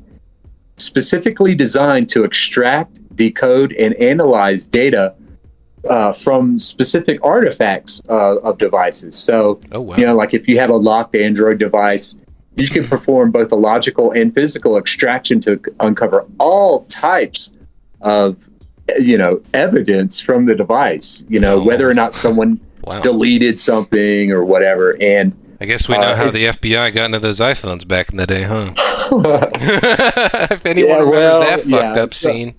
specifically 0.77 1.53
designed 1.55 2.09
to 2.09 2.23
extract 2.23 2.99
decode 3.15 3.73
and 3.73 3.93
analyze 3.95 4.65
data 4.65 5.13
uh, 5.89 6.13
from 6.13 6.59
specific 6.59 7.23
artifacts 7.23 8.01
uh, 8.09 8.37
of 8.37 8.57
devices 8.57 9.15
so 9.15 9.59
oh 9.71 9.81
wow. 9.81 9.95
you 9.95 10.05
know 10.05 10.15
like 10.15 10.33
if 10.33 10.47
you 10.47 10.59
have 10.59 10.69
a 10.69 10.75
locked 10.75 11.15
android 11.15 11.57
device 11.57 12.19
you 12.55 12.67
can 12.67 12.83
perform 12.85 13.31
both 13.31 13.51
a 13.51 13.55
logical 13.55 14.11
and 14.11 14.33
physical 14.35 14.77
extraction 14.77 15.39
to 15.41 15.59
uncover 15.79 16.25
all 16.39 16.83
types 16.85 17.51
of 18.01 18.47
you 18.99 19.17
know 19.17 19.41
evidence 19.53 20.19
from 20.19 20.45
the 20.45 20.53
device 20.55 21.23
you 21.29 21.39
know 21.39 21.55
Oh. 21.59 21.63
whether 21.63 21.89
or 21.89 21.93
not 21.93 22.13
someone 22.13 22.59
Wow. 22.83 22.99
deleted 23.01 23.59
something 23.59 24.31
or 24.31 24.43
whatever 24.43 24.97
and 25.01 25.33
I 25.61 25.65
guess 25.65 25.87
we 25.87 25.95
know 25.95 26.01
Uh, 26.01 26.15
how 26.15 26.31
the 26.31 26.45
FBI 26.45 26.91
got 26.93 27.05
into 27.05 27.19
those 27.19 27.39
iPhones 27.39 27.87
back 27.87 28.09
in 28.09 28.17
the 28.17 28.25
day, 28.25 28.41
huh? 28.41 28.73
if 30.51 30.65
anyone 30.65 30.89
Yeah, 30.97 31.03
remembers 31.03 31.39
that 31.41 31.59
fucked 31.59 31.95
yeah, 31.95 32.01
up 32.03 32.11
so- 32.13 32.31
scene. 32.31 32.55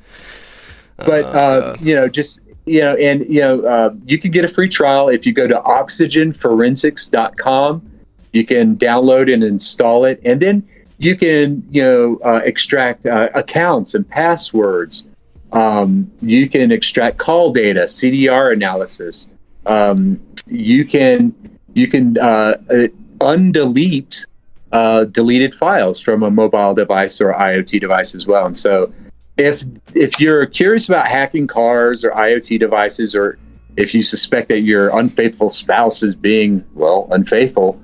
but 0.96 1.24
Oh, 1.24 1.28
uh, 1.28 1.76
you 1.80 1.96
know 1.96 2.06
just 2.08 2.41
you 2.64 2.80
know 2.80 2.94
and 2.96 3.26
you 3.28 3.40
know 3.40 3.60
uh, 3.62 3.92
you 4.04 4.18
can 4.18 4.30
get 4.30 4.44
a 4.44 4.48
free 4.48 4.68
trial 4.68 5.08
if 5.08 5.26
you 5.26 5.32
go 5.32 5.48
to 5.48 5.54
oxygenforensics.com 5.54 7.88
you 8.32 8.44
can 8.44 8.76
download 8.76 9.32
and 9.32 9.44
install 9.44 10.04
it. 10.04 10.20
And 10.24 10.40
then 10.40 10.66
you 10.98 11.16
can 11.16 11.66
you 11.70 11.82
know 11.82 12.20
uh, 12.24 12.40
extract 12.44 13.06
uh, 13.06 13.28
accounts 13.34 13.94
and 13.94 14.08
passwords. 14.08 15.06
Um, 15.52 16.10
you 16.22 16.48
can 16.48 16.72
extract 16.72 17.18
call 17.18 17.52
data 17.52 17.82
cdr 17.82 18.52
analysis. 18.52 19.30
Um, 19.66 20.20
you 20.46 20.84
can 20.84 21.34
you 21.74 21.88
can 21.88 22.18
uh, 22.18 22.56
uh, 22.70 22.88
undelete 23.18 24.26
uh, 24.72 25.04
deleted 25.04 25.54
files 25.54 26.00
from 26.00 26.22
a 26.22 26.30
mobile 26.30 26.74
device 26.74 27.20
or 27.20 27.34
IoT 27.34 27.80
device 27.80 28.14
as 28.14 28.26
well. 28.26 28.46
And 28.46 28.56
so, 28.56 28.92
if 29.36 29.62
if 29.94 30.20
you're 30.20 30.46
curious 30.46 30.88
about 30.88 31.06
hacking 31.06 31.46
cars 31.46 32.04
or 32.04 32.10
IoT 32.10 32.58
devices, 32.60 33.14
or 33.14 33.38
if 33.76 33.94
you 33.94 34.02
suspect 34.02 34.48
that 34.50 34.60
your 34.60 34.96
unfaithful 34.98 35.48
spouse 35.48 36.02
is 36.02 36.14
being 36.14 36.64
well 36.74 37.08
unfaithful, 37.10 37.80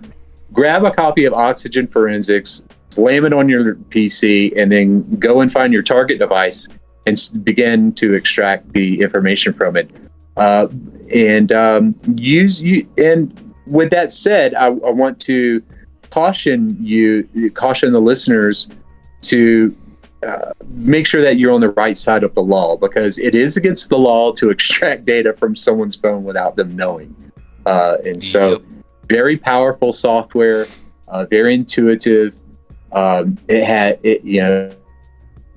grab 0.53 0.85
a 0.85 0.91
copy 0.91 1.25
of 1.25 1.33
Oxygen 1.33 1.87
Forensics, 1.87 2.65
slam 2.91 3.25
it 3.25 3.33
on 3.33 3.49
your 3.49 3.75
PC, 3.75 4.57
and 4.57 4.71
then 4.71 5.17
go 5.19 5.41
and 5.41 5.51
find 5.51 5.73
your 5.73 5.83
target 5.83 6.19
device 6.19 6.69
and 7.07 7.19
begin 7.43 7.93
to 7.93 8.15
extract 8.15 8.73
the 8.73 9.01
information 9.01 9.53
from 9.53 9.77
it. 9.77 9.91
Uh, 10.37 10.69
and 11.13 11.53
um, 11.53 11.97
use 12.17 12.63
you. 12.63 12.87
And 12.99 13.55
with 13.67 13.91
that 13.91 14.11
said, 14.11 14.55
I, 14.55 14.67
I 14.67 14.91
want 14.91 15.19
to 15.21 15.63
caution 16.11 16.77
you, 16.81 17.51
caution 17.55 17.93
the 17.93 18.01
listeners 18.01 18.69
to 19.23 19.75
uh, 20.27 20.53
make 20.69 21.07
sure 21.07 21.23
that 21.23 21.39
you're 21.39 21.53
on 21.53 21.61
the 21.61 21.71
right 21.71 21.97
side 21.97 22.25
of 22.25 22.35
the 22.35 22.43
law 22.43 22.77
because 22.77 23.19
it 23.19 23.35
is 23.35 23.57
against 23.57 23.89
the 23.89 23.99
law 23.99 24.33
to 24.33 24.51
extract 24.51 25.05
data 25.05 25.33
from 25.33 25.55
someone's 25.55 25.95
phone 25.95 26.25
without 26.25 26.57
them 26.57 26.75
knowing. 26.75 27.15
Uh, 27.67 27.99
and 28.05 28.23
so, 28.23 28.51
Yep. 28.51 28.63
very 29.09 29.37
powerful 29.37 29.93
software, 29.93 30.67
uh, 31.09 31.25
very 31.27 31.55
intuitive. 31.55 32.35
Um, 32.93 33.37
it 33.49 33.65
had 33.65 34.01
it, 34.03 34.25
you 34.25 34.41
know, 34.41 34.71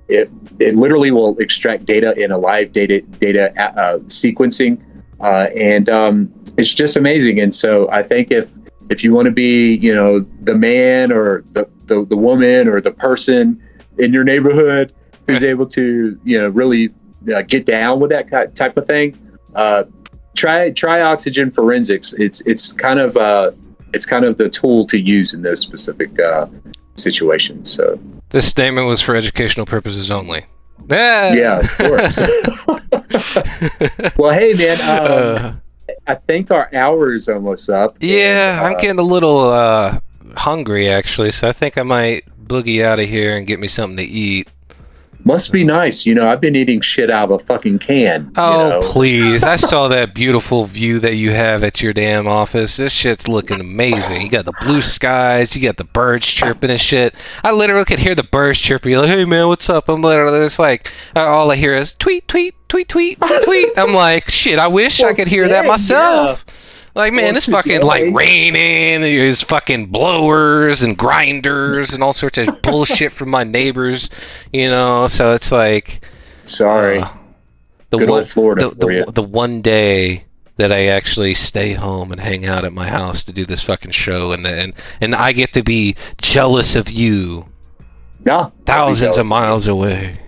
it 0.08 0.30
it 0.60 0.76
literally 0.76 1.12
will 1.12 1.38
extract 1.40 1.86
data 1.86 2.14
in 2.22 2.32
a 2.32 2.38
live 2.38 2.74
data 2.74 3.02
data 3.02 3.54
uh, 3.60 4.00
sequencing, 4.00 4.80
uh, 5.22 5.48
and 5.56 5.90
um, 5.90 6.34
it's 6.58 6.74
just 6.74 6.98
amazing. 6.98 7.40
And 7.40 7.56
so, 7.56 7.90
I 7.90 8.04
think 8.04 8.32
if 8.32 8.52
if 8.90 9.04
you 9.04 9.14
want 9.14 9.26
to 9.26 9.32
be, 9.32 9.76
you 9.76 9.96
know, 9.96 10.20
the 10.42 10.54
man 10.54 11.14
or 11.14 11.44
the, 11.54 11.66
the, 11.86 12.06
the 12.06 12.18
woman 12.18 12.68
or 12.68 12.82
the 12.82 12.92
person 12.92 13.64
in 13.98 14.14
your 14.14 14.24
neighborhood 14.24 14.94
who's 15.28 15.44
able 15.44 15.66
to, 15.68 16.20
you 16.24 16.40
know, 16.40 16.50
really 16.50 16.90
uh, 17.34 17.42
get 17.44 17.66
down 17.66 18.00
with 18.00 18.12
that 18.12 18.56
type 18.56 18.78
of 18.78 18.86
thing, 18.86 19.16
uh, 19.56 19.84
try 20.36 20.70
try 20.72 21.02
Oxygen 21.02 21.52
Forensics. 21.52 22.14
It's 22.14 22.42
it's 22.42 22.72
kind 22.74 23.00
of 23.00 23.16
uh, 23.18 23.52
it's 23.94 24.06
kind 24.06 24.26
of 24.26 24.38
the 24.38 24.50
tool 24.50 24.86
to 24.88 25.00
use 25.00 25.34
in 25.34 25.42
those 25.42 25.60
specific 25.60 26.20
uh, 26.20 26.48
situations. 26.96 27.72
So 27.72 28.00
This 28.30 28.48
statement 28.48 28.88
was 28.88 29.02
for 29.02 29.16
educational 29.16 29.66
purposes 29.66 30.10
only. 30.10 30.46
Ah! 30.90 31.32
yeah, 31.34 31.60
of 31.60 31.78
course. 31.78 32.18
well, 34.18 34.32
hey 34.32 34.54
man, 34.54 34.80
um, 34.82 35.12
Uh, 35.12 35.54
I 36.08 36.16
think 36.16 36.52
our 36.52 36.70
hour 36.74 37.14
is 37.14 37.28
almost 37.30 37.70
up. 37.70 37.96
yeah, 38.00 38.58
And, 38.60 38.68
I'm 38.68 38.74
uh, 38.76 38.80
getting 38.80 39.00
a 39.00 39.04
little 39.04 39.40
uh, 39.42 40.00
hungry 40.36 40.90
actually, 40.90 41.32
so 41.32 41.48
I 41.48 41.52
think 41.52 41.78
I 41.78 41.84
might 41.84 42.24
boogie 42.52 42.84
out 42.84 43.00
of 43.00 43.08
here 43.08 43.38
and 43.38 43.48
get 43.48 43.60
me 43.60 43.68
something 43.68 43.98
to 43.98 44.04
eat. 44.04 44.50
Must 45.24 45.52
be 45.52 45.64
nice. 45.64 46.04
You 46.08 46.16
know, 46.16 46.28
I've 46.28 46.42
been 46.42 46.56
eating 46.56 46.82
shit 46.82 47.12
out 47.12 47.32
of 47.32 47.42
a 47.42 47.46
fucking 47.46 47.78
can. 47.78 48.24
you 48.26 48.32
Oh, 48.38 48.70
know? 48.70 48.82
please. 48.82 49.44
I 49.44 49.56
saw 49.72 49.88
that 49.90 50.16
beautiful 50.16 50.66
view 50.66 51.00
that 51.00 51.14
you 51.16 51.30
have 51.32 51.64
at 51.64 51.80
your 51.80 51.94
damn 51.94 52.28
office. 52.28 52.78
This 52.78 52.92
shit's 52.92 53.28
looking 53.28 53.60
amazing. 53.60 54.24
You 54.24 54.30
got 54.32 54.46
the 54.46 54.54
blue 54.64 54.82
skies, 54.82 55.56
you 55.56 55.62
got 55.62 55.78
the 55.78 55.84
birds 55.84 56.26
chirping 56.26 56.72
and 56.72 56.82
shit. 56.82 57.14
I 57.44 57.52
literally 57.52 57.86
could 57.86 58.00
hear 58.00 58.16
the 58.16 58.24
birds 58.24 58.58
chirping. 58.58 58.92
You're 58.94 59.02
like, 59.02 59.10
hey, 59.10 59.26
man, 59.26 59.48
what's 59.48 59.70
up? 59.70 59.90
I'm 59.90 60.02
literally, 60.02 60.40
it's 60.40 60.58
like, 60.58 60.92
uh, 61.16 61.24
all 61.28 61.52
I 61.52 61.56
hear 61.56 61.76
is 61.76 61.94
tweet, 61.94 62.28
tweet, 62.28 62.56
tweet, 62.68 62.90
tweet, 62.90 63.20
tweet. 63.44 63.70
I'm 63.78 63.94
like, 63.94 64.28
shit, 64.28 64.58
I 64.58 64.68
wish 64.70 65.02
I 65.04 65.14
could 65.14 65.28
hear 65.28 65.48
that 65.48 65.66
yeah, 65.66 65.70
myself. 65.70 66.44
Like, 66.94 67.14
man, 67.14 67.38
it's 67.38 67.48
fucking 67.48 67.82
like 67.84 68.14
raining. 68.14 69.02
There's 69.02 69.42
fucking 69.42 69.88
blowers 69.88 70.84
and 70.84 70.98
grinders 70.98 71.94
and 71.94 72.04
all 72.04 72.14
sorts 72.14 72.38
of 72.38 72.62
bullshit 72.64 73.12
from 73.12 73.30
my 73.30 73.44
neighbors, 73.44 74.10
you 74.52 74.68
know? 74.68 75.08
So 75.08 75.34
it's 75.34 75.52
like, 75.52 76.04
Sorry. 76.46 77.00
uh, 77.00 77.10
the 77.92 77.98
Good 77.98 78.10
one, 78.10 78.26
Florida 78.26 78.70
the, 78.70 79.04
the, 79.06 79.12
the 79.12 79.24
one 79.24 79.62
day 79.62 80.26
that 80.58 80.72
I 80.72 80.88
actually 80.88 81.34
stay 81.34 81.74
home 81.74 82.12
and 82.12 82.22
hang 82.22 82.46
out 82.46 82.64
at 82.66 82.72
my 82.72 82.88
house 82.88 83.24
to 83.26 83.34
do 83.34 83.46
this 83.46 83.64
fucking 83.64 83.92
show, 83.92 84.32
and 84.32 84.46
and 84.46 84.74
and 85.02 85.16
I 85.16 85.32
get 85.32 85.54
to 85.54 85.64
be 85.64 85.96
jealous 86.22 86.76
of 86.76 86.90
you, 86.90 87.50
no, 88.24 88.54
thousands 88.66 89.18
of 89.18 89.26
miles 89.26 89.68
away. 89.68 90.20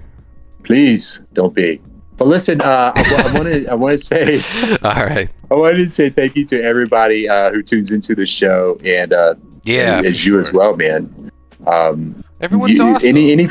Please 0.64 1.22
don't 1.34 1.54
be. 1.54 1.82
But 2.18 2.28
listen, 2.28 2.62
uh, 2.62 2.94
I, 2.96 3.32
want 3.34 3.48
to 3.48 3.68
I 3.68 3.76
want 3.76 3.98
to 3.98 4.04
say 4.04 4.42
All 4.84 5.06
right, 5.06 5.30
I 5.54 5.58
wanted 5.58 5.78
to 5.78 5.90
say 5.90 6.10
thank 6.10 6.36
you 6.36 6.44
to 6.46 6.62
everybody 6.64 7.30
uh, 7.30 7.52
who 7.52 7.62
tunes 7.62 7.92
into 7.92 8.16
the 8.16 8.26
show 8.26 8.80
and 8.84 9.14
uh, 9.14 9.36
yeah, 9.64 9.98
and, 9.98 10.06
for 10.06 10.10
as 10.12 10.26
you 10.26 10.40
as 10.40 10.52
well, 10.52 10.76
man. 10.76 11.32
Um, 11.68 12.24
Everyone's 12.42 12.78
you- 12.78 12.84
awesome. 12.84 13.10
Any 13.10 13.32
any 13.32 13.48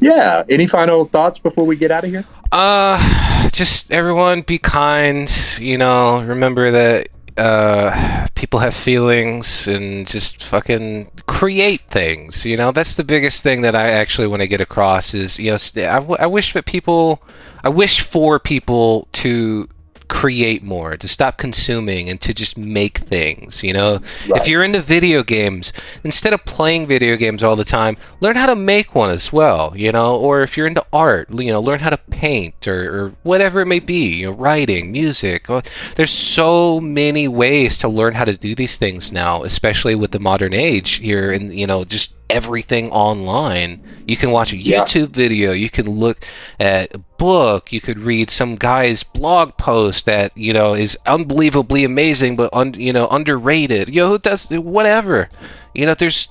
yeah. 0.00 0.44
Any 0.48 0.66
final 0.66 1.04
thoughts 1.04 1.38
before 1.38 1.64
we 1.64 1.76
get 1.76 1.90
out 1.90 2.04
of 2.04 2.10
here? 2.10 2.24
Uh, 2.52 3.48
just 3.50 3.92
everyone 3.92 4.42
be 4.42 4.58
kind. 4.58 5.30
You 5.58 5.78
know, 5.78 6.22
remember 6.22 6.70
that 6.70 7.08
uh, 7.36 8.26
people 8.34 8.60
have 8.60 8.74
feelings 8.74 9.68
and 9.68 10.06
just 10.06 10.42
fucking 10.42 11.10
create 11.26 11.82
things. 11.82 12.44
You 12.44 12.56
know, 12.56 12.72
that's 12.72 12.96
the 12.96 13.04
biggest 13.04 13.42
thing 13.42 13.62
that 13.62 13.74
I 13.74 13.90
actually 13.90 14.26
want 14.26 14.42
to 14.42 14.48
get 14.48 14.60
across 14.60 15.14
is, 15.14 15.38
you 15.38 15.50
know, 15.50 15.56
st- 15.56 15.86
I, 15.86 15.94
w- 16.00 16.16
I 16.18 16.26
wish 16.26 16.52
that 16.54 16.66
people, 16.66 17.22
I 17.64 17.68
wish 17.68 18.00
for 18.00 18.38
people 18.38 19.06
to 19.12 19.68
create 20.10 20.62
more, 20.62 20.96
to 20.96 21.08
stop 21.08 21.38
consuming, 21.38 22.10
and 22.10 22.20
to 22.20 22.34
just 22.34 22.58
make 22.58 22.98
things. 22.98 23.62
You 23.64 23.72
know, 23.72 23.92
Right. 24.28 24.40
if 24.42 24.48
you're 24.48 24.64
into 24.64 24.80
video 24.82 25.22
games, 25.22 25.72
instead 26.04 26.32
of 26.34 26.44
playing 26.44 26.86
video 26.88 27.16
games 27.16 27.42
all 27.42 27.56
the 27.56 27.64
time, 27.64 27.96
learn 28.20 28.36
how 28.36 28.46
to 28.46 28.56
make 28.56 28.94
one 28.94 29.08
as 29.10 29.32
well. 29.32 29.72
You 29.74 29.92
know, 29.92 30.16
or 30.16 30.42
if 30.42 30.56
you're 30.56 30.66
into 30.66 30.84
art, 30.92 31.28
you 31.32 31.52
know, 31.52 31.60
learn 31.60 31.78
how 31.80 31.90
to 31.90 31.96
paint 31.96 32.66
or, 32.68 32.80
or 33.06 33.12
whatever 33.22 33.60
it 33.62 33.66
may 33.66 33.78
be. 33.80 34.16
You 34.20 34.26
know, 34.26 34.32
writing, 34.32 34.92
music. 34.92 35.48
Uh, 35.48 35.62
There's 35.96 36.10
so 36.10 36.80
many 36.80 37.28
ways 37.28 37.78
to 37.78 37.88
learn 37.88 38.14
how 38.14 38.24
to 38.24 38.36
do 38.36 38.54
these 38.54 38.76
things 38.76 39.12
now, 39.12 39.44
especially 39.44 39.94
with 39.94 40.10
the 40.10 40.18
modern 40.20 40.52
age 40.52 40.96
here, 40.96 41.30
and 41.32 41.54
you 41.54 41.66
know, 41.66 41.84
just 41.84 42.12
everything 42.30 42.90
online. 42.90 43.82
You 44.06 44.16
can 44.16 44.30
watch 44.30 44.52
a 44.52 44.56
Yeah. 44.56 44.82
YouTube 44.84 45.10
video, 45.10 45.52
you 45.52 45.70
can 45.70 45.86
look 45.90 46.24
at 46.58 46.94
a 46.94 46.98
book, 46.98 47.72
you 47.72 47.80
could 47.80 47.98
read 47.98 48.30
some 48.30 48.56
guy's 48.56 49.02
blog 49.02 49.56
post 49.56 50.06
that, 50.06 50.36
you 50.36 50.52
know, 50.52 50.74
is 50.74 50.96
unbelievably 51.06 51.84
amazing 51.84 52.36
but 52.36 52.50
un, 52.52 52.74
you 52.74 52.92
know, 52.92 53.08
underrated. 53.08 53.88
You 53.94 54.02
know, 54.02 54.08
who 54.10 54.18
does 54.18 54.48
whatever. 54.50 55.28
You 55.74 55.86
know, 55.86 55.94
there's 55.94 56.28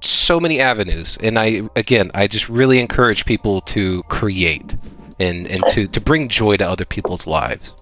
so 0.00 0.38
many 0.38 0.60
avenues 0.60 1.16
and 1.22 1.38
I 1.38 1.62
again, 1.76 2.10
I 2.14 2.26
just 2.26 2.48
really 2.48 2.78
encourage 2.78 3.24
people 3.24 3.60
to 3.62 4.02
create 4.04 4.76
and 5.18 5.46
and 5.46 5.64
to 5.70 5.86
to 5.86 6.00
bring 6.00 6.28
joy 6.28 6.56
to 6.56 6.68
other 6.68 6.84
people's 6.84 7.26
lives. 7.26 7.74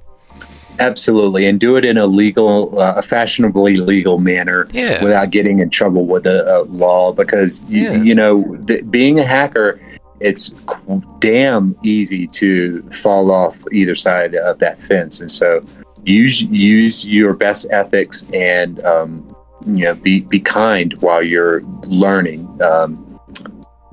Absolutely, 0.79 1.47
and 1.47 1.61
do 1.61 1.77
it 1.77 1.85
in 1.85 1.99
a 1.99 2.07
legal, 2.07 2.79
uh, 2.81 2.95
a 2.97 3.03
fashionably 3.03 3.77
legal 3.77 4.19
manner, 4.19 4.67
Yeah. 4.73 5.03
without 5.05 5.31
getting 5.31 5.59
in 5.61 5.71
trouble 5.71 6.07
with 6.07 6.25
the 6.25 6.45
uh, 6.47 6.65
law. 6.65 7.13
Because 7.13 7.63
you, 7.69 7.83
Yeah. 7.83 8.03
you 8.03 8.15
know, 8.15 8.57
th- 8.67 8.91
being 8.91 9.21
a 9.21 9.25
hacker, 9.25 9.81
it's 10.21 10.55
qu- 10.67 11.03
damn 11.19 11.77
easy 11.83 12.27
to 12.29 12.83
fall 12.91 13.31
off 13.31 13.63
either 13.73 13.95
side 13.95 14.35
of 14.35 14.59
that 14.61 14.83
fence. 14.83 15.21
And 15.21 15.31
so, 15.31 15.65
use 16.05 16.43
use 16.43 17.07
your 17.07 17.33
best 17.35 17.67
ethics 17.71 18.25
and 18.33 18.83
um, 18.85 19.25
you 19.67 19.85
know 19.85 19.95
be 19.95 20.21
be 20.21 20.41
kind 20.41 20.95
while 20.95 21.23
you're 21.23 21.63
learning. 21.87 22.49
Um, 22.61 23.21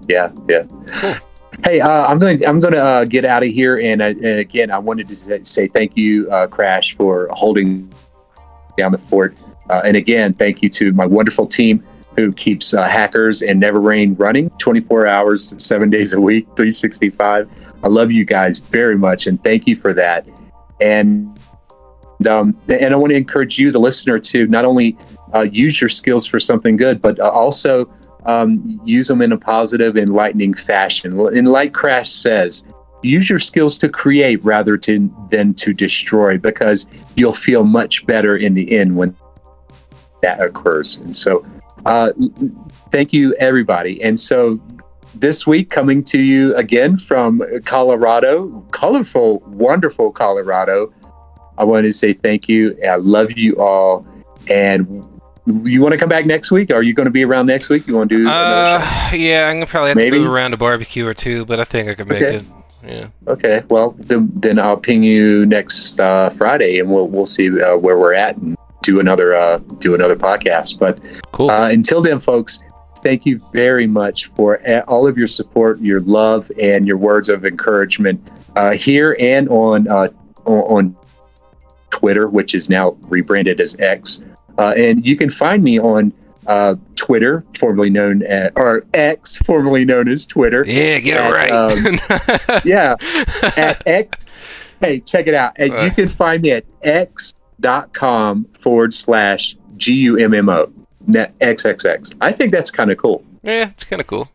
yeah, 0.08 0.32
yeah. 0.48 0.64
Cool. 0.94 1.16
Hey, 1.64 1.82
uh, 1.82 2.06
I'm 2.06 2.20
going. 2.20 2.46
I'm 2.46 2.60
going 2.60 2.74
to 2.74 2.84
uh, 2.84 3.06
get 3.06 3.26
out 3.26 3.44
of 3.44 3.50
here, 3.50 3.80
and, 3.80 4.02
uh, 4.02 4.06
and 4.06 4.40
again, 4.40 4.72
I 4.72 4.78
wanted 4.78 5.08
to 5.08 5.16
say, 5.16 5.44
say 5.44 5.68
thank 5.68 5.98
you, 5.98 6.30
uh, 6.32 6.48
Crash, 6.48 6.96
for 6.96 7.28
holding 7.32 7.92
down 8.78 8.92
the 8.92 8.98
fort. 8.98 9.36
Uh, 9.70 9.82
and 9.84 9.98
again, 9.98 10.34
thank 10.34 10.62
you 10.62 10.70
to 10.70 10.94
my 10.94 11.06
wonderful 11.06 11.46
team 11.46 11.84
who 12.16 12.32
keeps 12.34 12.74
uh, 12.74 12.84
hackers 12.84 13.42
and 13.42 13.60
Never 13.60 13.82
Rain 13.82 14.16
running 14.16 14.50
24 14.52 15.08
hours, 15.08 15.54
seven 15.64 15.90
days 15.90 16.14
a 16.14 16.22
week, 16.22 16.46
365. 16.56 17.50
I 17.84 17.88
love 17.88 18.12
you 18.12 18.26
guys 18.26 18.60
very 18.60 18.98
much, 18.98 19.28
and 19.28 19.44
thank 19.44 19.68
you 19.68 19.76
for 19.76 19.94
that. 19.94 20.28
And 20.82 21.38
um, 22.28 22.58
and 22.68 22.94
I 22.94 22.98
want 22.98 23.12
to 23.12 23.18
encourage 23.18 23.58
you, 23.58 23.72
the 23.72 23.80
listener, 23.80 24.20
to 24.20 24.46
not 24.48 24.66
only 24.66 24.98
use 25.52 25.80
your 25.80 25.90
skills 25.90 26.26
for 26.26 26.40
something 26.40 26.76
good, 26.78 27.02
but 27.02 27.20
also 27.20 27.90
um, 28.26 28.82
use 28.84 29.08
them 29.08 29.22
in 29.22 29.32
a 29.32 29.38
positive, 29.38 29.98
enlightening 29.98 30.54
fashion. 30.54 31.20
And 31.20 31.48
like 31.48 31.74
Crash 31.74 32.10
says, 32.10 32.64
use 33.02 33.30
your 33.30 33.40
skills 33.40 33.78
to 33.80 33.90
create 33.90 34.44
rather 34.44 34.78
to, 34.78 35.14
than 35.32 35.54
to 35.56 35.74
destroy, 35.74 36.38
because 36.38 36.86
you'll 37.16 37.34
feel 37.34 37.64
much 37.64 38.06
better 38.06 38.36
in 38.38 38.54
the 38.54 38.78
end 38.78 38.96
when 38.96 39.16
that 40.22 40.42
occurs. 40.42 40.98
And 40.98 41.16
so, 41.16 41.46
uh, 41.86 42.12
thank 42.92 43.14
you, 43.14 43.34
everybody. 43.36 44.02
And 44.04 44.20
so, 44.20 44.60
this 45.16 45.48
week, 45.48 45.70
coming 45.70 46.04
to 46.04 46.22
you 46.22 46.56
again 46.56 46.96
from 46.96 47.42
Colorado, 47.66 48.62
colorful, 48.72 49.40
wonderful 49.48 50.12
Colorado. 50.12 50.94
I 51.58 51.64
want 51.64 51.86
to 51.86 51.94
say 51.94 52.14
thank 52.14 52.48
you. 52.48 52.78
I 52.88 52.96
love 52.96 53.32
you 53.32 53.56
all. 53.60 54.06
And 54.50 55.06
you 55.68 55.82
want 55.82 55.94
to 55.94 55.98
come 55.98 56.10
back 56.10 56.26
next 56.26 56.52
week? 56.52 56.72
Are 56.74 56.82
you 56.84 56.94
going 56.94 57.06
to 57.06 57.12
be 57.12 57.24
around 57.26 57.48
next 57.48 57.70
week? 57.70 57.88
You 57.88 57.96
want 57.96 58.10
to 58.10 58.18
do? 58.18 58.28
Uh, 58.30 58.80
yeah, 59.14 59.48
I'm 59.50 59.58
gonna 59.58 59.66
probably 59.68 59.90
have 59.90 59.98
Maybe? 59.98 60.12
to 60.18 60.24
move 60.24 60.32
around 60.32 60.54
a 60.54 60.58
barbecue 60.58 61.06
or 61.06 61.14
two, 61.14 61.46
but 61.46 61.60
I 61.60 61.64
think 61.64 61.90
I 61.90 61.96
can 61.96 62.08
make 62.08 62.22
Okay. 62.24 62.36
it. 62.38 62.44
Yeah. 62.86 63.08
Okay, 63.28 63.64
well 63.70 63.92
then, 63.98 64.30
then 64.36 64.58
I'll 64.58 64.78
ping 64.78 65.04
you 65.04 65.46
next 65.46 66.00
uh, 66.00 66.30
Friday, 66.30 66.80
and 66.80 66.90
we'll 66.90 67.08
we'll 67.10 67.26
see 67.26 67.50
uh, 67.62 67.76
where 67.76 67.98
we're 67.98 68.14
at 68.14 68.38
and 68.38 68.58
do 68.84 69.02
another 69.02 69.36
uh, 69.36 69.58
do 69.80 69.96
another 69.96 70.16
podcast. 70.16 70.80
But 70.80 70.98
Cool. 71.34 71.52
uh, 71.52 71.70
until 71.70 72.02
then, 72.02 72.20
folks, 72.20 72.60
thank 73.00 73.26
you 73.26 73.42
very 73.52 73.86
much 73.86 74.28
for 74.28 74.62
all 74.88 75.06
of 75.08 75.18
your 75.18 75.28
support, 75.28 75.82
your 75.82 76.00
love, 76.00 76.50
and 76.62 76.88
your 76.88 76.96
words 76.98 77.28
of 77.28 77.46
encouragement 77.46 78.26
uh, 78.56 78.72
here 78.72 79.18
and 79.20 79.50
on 79.50 79.88
uh, 79.90 80.08
on 80.46 80.62
on 80.64 80.96
Twitter, 81.90 82.30
which 82.30 82.56
is 82.56 82.70
now 82.70 82.92
rebranded 83.10 83.60
as 83.60 83.78
X. 83.80 84.24
Uh, 84.60 84.74
and 84.78 85.06
you 85.08 85.16
can 85.16 85.30
find 85.30 85.64
me 85.64 85.80
on 85.80 86.12
uh, 86.48 86.76
Twitter, 86.96 87.44
formerly 87.58 87.90
known 87.90 88.24
as, 88.24 88.52
or 88.56 88.84
X, 88.94 89.38
formerly 89.46 89.86
known 89.86 90.08
as 90.10 90.26
Twitter. 90.26 90.64
yeah, 90.68 91.00
get 91.00 91.18
at, 91.18 91.32
it 91.32 91.52
right. 92.50 92.66
Yeah, 92.66 92.96
at 93.58 93.82
X. 93.88 94.30
Hey, 94.82 95.00
check 95.00 95.28
it 95.28 95.34
out. 95.34 95.54
And 95.58 95.72
Uh. 95.74 95.82
you 95.84 95.92
can 95.92 96.08
find 96.08 96.42
me 96.42 96.52
at 96.52 96.66
x.com 96.84 98.46
forward 98.60 98.94
slash 98.94 99.56
G 99.78 99.94
U 99.94 100.18
M 100.18 100.34
M 100.34 100.50
O. 100.50 100.72
XXX. 101.10 102.16
I 102.22 102.32
think 102.32 102.52
that's 102.52 102.70
kind 102.72 102.92
of 102.92 102.98
cool. 102.98 103.24
yeah, 103.42 103.70
it's 103.70 103.84
kind 103.86 104.00
of 104.00 104.08
cool. 104.08 104.30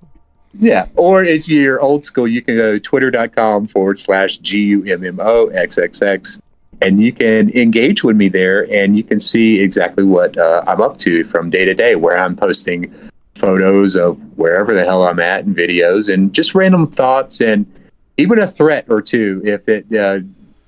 Yeah. 0.59 0.87
Or 0.97 1.23
if 1.25 1.49
you're 1.49 1.81
old 1.81 2.05
school, 2.05 2.27
you 2.29 2.43
can 2.43 2.57
go 2.57 2.73
to 2.73 2.81
twitter.com 2.81 3.67
forward 3.69 3.99
slash 3.99 4.39
G 4.39 4.59
U 4.65 4.85
M 4.85 5.05
M 5.05 5.21
O 5.21 5.49
XXX. 5.49 6.41
And 6.81 7.01
you 7.01 7.13
can 7.13 7.51
engage 7.51 8.05
with 8.05 8.17
me 8.17 8.29
there 8.29 8.71
and 8.73 8.97
you 8.97 9.03
can 9.03 9.19
see 9.21 9.61
exactly 9.61 10.05
what 10.05 10.37
uh, 10.37 10.63
I'm 10.67 10.81
up 10.81 10.97
to 10.99 11.25
from 11.25 11.51
day 11.51 11.65
to 11.65 11.75
day, 11.75 11.95
where 11.97 12.19
I'm 12.19 12.37
posting 12.37 12.93
photos 13.35 13.97
of 13.97 14.17
wherever 14.39 14.73
the 14.75 14.85
hell 14.85 15.07
I'm 15.07 15.19
at 15.21 15.45
and 15.45 15.57
videos 15.57 16.13
and 16.13 16.33
just 16.33 16.55
random 16.55 16.87
thoughts 16.87 17.41
and 17.41 17.67
even 18.17 18.39
a 18.39 18.47
threat 18.47 18.87
or 18.89 19.03
two 19.03 19.43
if 19.45 19.69
it 19.69 19.87
uh, 19.93 20.21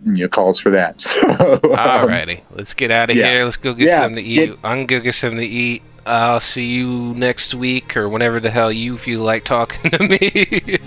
you 0.05 0.23
know, 0.25 0.29
calls 0.29 0.59
for 0.59 0.71
that. 0.71 1.01
So, 1.37 1.59
um, 1.75 2.11
let's 2.53 2.75
get 2.75 2.91
out 2.91 3.11
of 3.11 3.17
yeah. 3.17 3.31
here. 3.31 3.45
Let's 3.45 3.57
go 3.57 3.73
get 3.75 3.89
Yeah, 3.89 3.99
something 4.01 4.25
to 4.25 4.31
eat. 4.31 4.51
I'm 4.65 4.79
gonna 4.79 4.87
go 4.87 5.01
get 5.01 5.15
something 5.15 5.39
to 5.41 5.47
eat. 5.47 5.83
I'll 6.07 6.41
see 6.41 6.67
you 6.67 7.15
next 7.15 7.55
week 7.55 7.97
or 7.97 8.09
whenever 8.09 8.39
the 8.41 8.51
hell 8.51 8.71
you 8.71 8.97
feel 8.97 9.21
like 9.21 9.45
talking 9.45 9.91
to 9.91 9.99
me. 10.05 10.79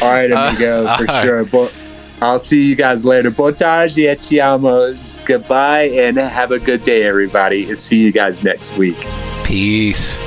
All 0.00 0.08
right, 0.08 0.30
Uh, 0.30 0.48
amigo, 0.50 0.82
for 0.84 0.90
all 0.90 1.04
right. 1.06 1.22
sure. 1.24 1.44
But 1.44 1.72
I'll 2.20 2.38
see 2.38 2.62
you 2.62 2.74
guys 2.74 3.04
later. 3.04 3.30
Botage, 3.30 3.96
amo. 4.40 4.96
Goodbye 5.24 5.82
and 5.90 6.16
have 6.16 6.52
a 6.52 6.58
good 6.58 6.84
day, 6.84 7.04
everybody. 7.04 7.74
See 7.74 7.98
you 7.98 8.12
guys 8.12 8.42
next 8.42 8.76
week. 8.76 8.96
Peace. 9.44 10.18